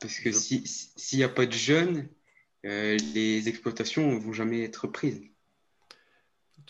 [0.00, 2.08] Parce que s'il n'y a pas de jeunes,
[2.64, 5.22] euh, les exploitations ne vont jamais être prises.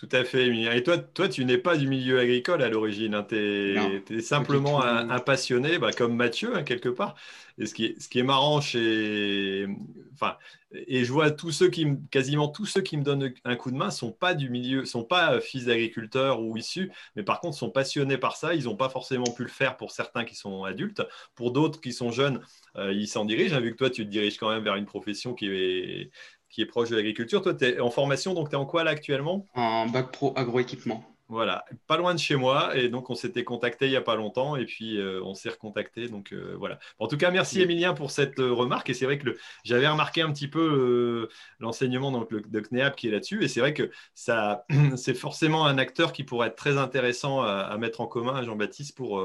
[0.00, 0.72] Tout à fait, Emilien.
[0.72, 3.14] Et toi, toi tu n'es pas du milieu agricole à l'origine.
[3.14, 3.26] Hein.
[3.28, 7.16] Tu es, simplement un, passionné, bah, comme Mathieu, hein, quelque part.
[7.58, 9.66] Et ce qui est, ce qui est marrant chez.
[10.14, 10.38] Enfin,
[10.72, 13.76] et je vois tous ceux qui, quasiment tous ceux qui me donnent un coup de
[13.76, 17.58] main sont pas du milieu, sont pas euh, fils d'agriculteurs ou issus, mais par contre
[17.58, 18.54] sont passionnés par ça.
[18.54, 21.02] Ils n'ont pas forcément pu le faire pour certains qui sont adultes.
[21.34, 22.40] Pour d'autres qui sont jeunes,
[22.76, 23.60] euh, ils s'en dirigent.
[23.60, 26.10] Vu que toi, tu te diriges quand même vers une profession qui est
[26.50, 27.42] qui est proche de l'agriculture.
[27.42, 29.46] Toi, tu es en formation, donc tu es en quoi là actuellement?
[29.54, 31.04] En bac pro agroéquipement.
[31.30, 32.76] Voilà, pas loin de chez moi.
[32.76, 35.48] Et donc, on s'était contacté il n'y a pas longtemps et puis euh, on s'est
[35.48, 36.08] recontacté.
[36.08, 36.80] Donc, euh, voilà.
[36.98, 38.90] En tout cas, merci Emilien pour cette euh, remarque.
[38.90, 41.28] Et c'est vrai que j'avais remarqué un petit peu
[41.60, 43.44] l'enseignement donc, de CNEAP qui est là-dessus.
[43.44, 44.66] Et c'est vrai que ça,
[44.96, 48.96] c'est forcément un acteur qui pourrait être très intéressant à, à mettre en commun, Jean-Baptiste,
[48.96, 49.24] pour,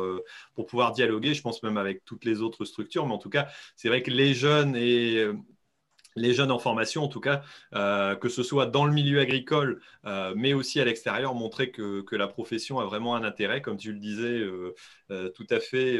[0.53, 1.33] pour pouvoir dialoguer.
[1.33, 3.07] Je pense même avec toutes les autres structures.
[3.07, 5.27] Mais en tout cas, c'est vrai que les jeunes et
[6.15, 7.43] les jeunes en formation, en tout cas,
[7.73, 12.03] euh, que ce soit dans le milieu agricole, euh, mais aussi à l'extérieur, montrer que,
[12.15, 15.97] la profession a vraiment un intérêt, comme tu le disais euh, tout à fait,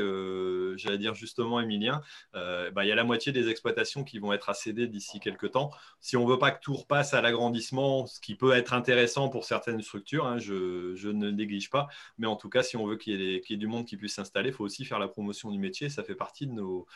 [0.78, 2.02] j'allais dire justement, Emilien,
[2.34, 5.52] bah, il y a la moitié des exploitations qui vont être à céder d'ici quelques
[5.52, 5.72] temps.
[6.00, 9.28] Si on ne veut pas que tout repasse à l'agrandissement, ce qui peut être intéressant
[9.28, 11.88] pour certaines structures, hein, je, ne néglige pas,
[12.18, 14.50] mais en tout cas, si on veut qu'il y, ait du monde qui puisse s'installer,
[14.50, 16.88] il faut aussi faire la promotion du métier, ça fait partie de nos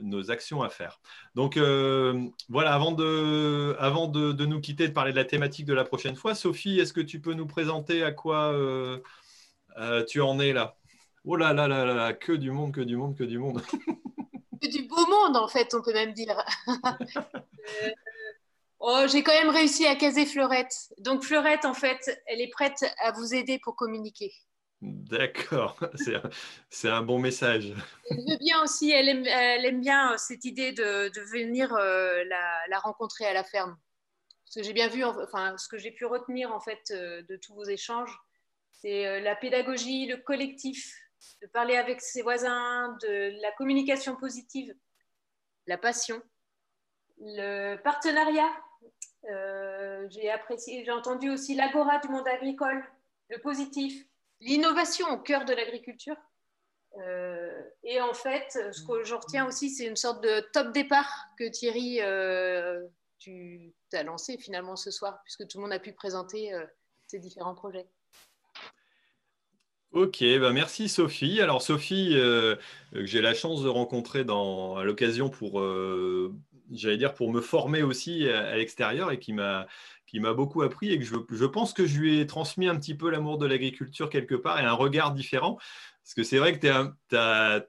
[0.00, 1.00] nos actions à faire.
[1.34, 5.74] Donc euh, voilà, avant, de, avant de, nous quitter, de parler de la thématique de
[5.74, 8.98] la prochaine fois, Sophie, est-ce que tu peux nous présenter à quoi euh,
[9.78, 10.76] euh, tu en es là?
[11.24, 13.62] Oh là là là là, que du monde, que du monde, que du monde.
[14.62, 16.42] que du beau monde en fait, on peut même dire.
[18.80, 20.92] oh, j'ai quand même réussi à caser Fleurette.
[20.98, 24.32] Donc Fleurette, en fait, elle est prête à vous aider pour communiquer.
[24.80, 25.76] D'accord,
[26.70, 27.74] c'est un, bon message.
[28.10, 33.26] Elle veut bien aussi, elle aime, bien euh, cette idée de, venir euh, la, rencontrer
[33.26, 33.76] à la ferme.
[34.44, 37.36] Ce que j'ai bien vu, enfin, ce que j'ai pu retenir en fait euh, de
[37.36, 38.16] tous vos échanges,
[38.70, 40.94] c'est la pédagogie, le collectif,
[41.42, 44.72] de parler avec ses voisins, de la communication positive,
[45.66, 46.22] la passion,
[47.18, 48.48] le partenariat.
[50.10, 52.84] j'ai apprécié, j'ai entendu aussi l'agora du monde agricole,
[53.30, 54.07] le positif
[54.40, 56.16] l'innovation au cœur de l'agriculture.
[56.96, 61.26] Euh, et en fait, ce que je retiens aussi, c'est une sorte de top départ
[61.38, 62.82] que Thierry, euh,
[63.18, 66.64] tu as lancé finalement ce soir, puisque tout le monde a pu présenter euh,
[67.06, 67.86] ses différents projets.
[69.92, 71.40] Ok, bah merci Sophie.
[71.40, 72.58] Alors Sophie, que
[72.92, 75.62] j'ai la chance de rencontrer dans, à l'occasion pour,
[76.70, 79.66] j'allais dire, pour me former aussi à l'extérieur et qui m'a
[80.08, 82.94] qui m'a beaucoup appris et que je, pense que je lui ai transmis un petit
[82.94, 85.58] peu l'amour de l'agriculture quelque part et un regard différent.
[86.02, 86.66] Parce que c'est vrai que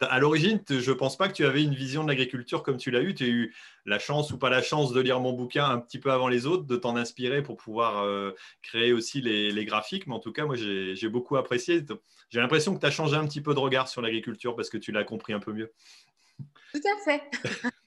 [0.02, 2.90] à l'origine, je ne pense pas que tu avais une vision de l'agriculture comme tu
[2.90, 3.14] l'as eu.
[3.14, 3.56] Tu as eu
[3.86, 6.46] la chance ou pas la chance de lire mon bouquin un petit peu avant les
[6.46, 10.08] autres, de t'en inspirer pour pouvoir euh, créer aussi les, graphiques.
[10.08, 11.84] Mais en tout cas, moi, j'ai beaucoup apprécié.
[12.30, 14.78] J'ai l'impression que tu as changé un petit peu de regard sur l'agriculture parce que
[14.78, 15.74] tu l'as compris un peu mieux.
[16.72, 17.70] Tout à fait.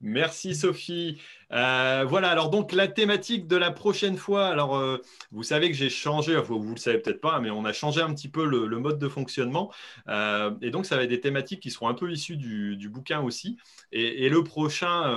[0.00, 1.20] Merci Sophie.
[1.52, 4.98] Euh, voilà, alors donc la thématique de la prochaine fois, alors euh,
[5.30, 8.00] vous savez que j'ai changé, vous, ne le savez peut-être pas, mais on a changé
[8.00, 9.72] un petit peu le, mode de fonctionnement.
[10.08, 13.20] Euh, et donc ça va être des thématiques qui seront un peu issues du, bouquin
[13.20, 13.58] aussi.
[13.92, 15.14] Et, le prochain,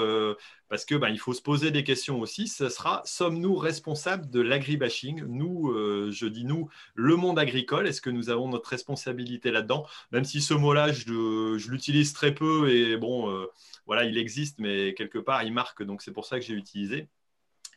[0.76, 4.42] parce que ben, il faut se poser des questions aussi, ce sera sommes-nous responsables de
[4.42, 5.24] l'agribashing?
[5.26, 5.74] Nous,
[6.12, 9.86] je dis nous, le monde agricole, est-ce que nous avons notre responsabilité là-dedans?
[10.12, 13.48] Même si ce mot-là, je, je l'utilise très peu et bon
[13.86, 15.82] voilà, il existe, mais quelque part, il marque.
[15.82, 17.08] Donc, c'est pour ça que j'ai utilisé.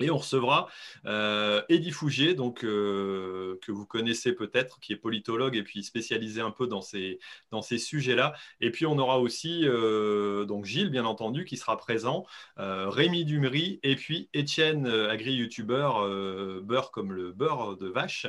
[0.01, 0.69] Et on recevra
[1.07, 6.53] euh, Eddie Fougier, euh, que vous connaissez peut-être, qui est politologue et puis spécialisé un
[6.53, 7.19] peu dans ces,
[7.79, 8.35] sujets-là.
[8.61, 12.25] Et puis on aura aussi euh, donc Gilles, bien entendu, qui sera présent,
[12.57, 16.07] Rémi Dumery et puis Étienne, agri-youtubeur,
[16.63, 18.27] beurre comme le beurre de vache,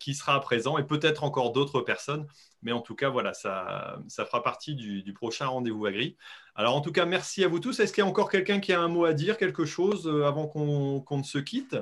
[0.00, 2.26] qui sera présent et peut-être encore d'autres personnes.
[2.62, 6.16] Mais en tout cas, voilà, ça, fera partie du prochain rendez-vous agri.
[6.58, 7.80] Alors en tout cas, merci à vous tous.
[7.80, 10.24] Est-ce qu'il y a encore quelqu'un qui a un mot à dire, quelque chose euh,
[10.24, 11.76] avant qu'on ne se quitte?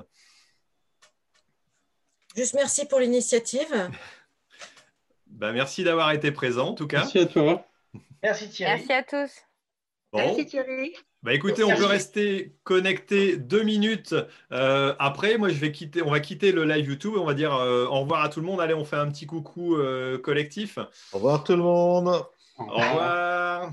[2.37, 3.91] Juste merci pour l'initiative.
[5.27, 6.99] Ben, merci d'avoir été présent en tout cas.
[6.99, 7.67] Merci à toi.
[8.23, 8.73] Merci Thierry.
[8.73, 9.33] Merci à tous.
[10.13, 10.95] Merci Thierry.
[11.25, 14.15] Bah écoutez, on peut rester connecté deux minutes
[14.53, 15.37] euh, après.
[15.37, 17.15] Moi, je vais quitter, on va quitter le live YouTube.
[17.17, 18.61] On va dire euh, au revoir à tout le monde.
[18.61, 19.77] Allez, on fait un petit coucou
[20.23, 20.79] collectif.
[21.13, 22.25] Au revoir tout le monde.
[22.57, 23.73] Au revoir.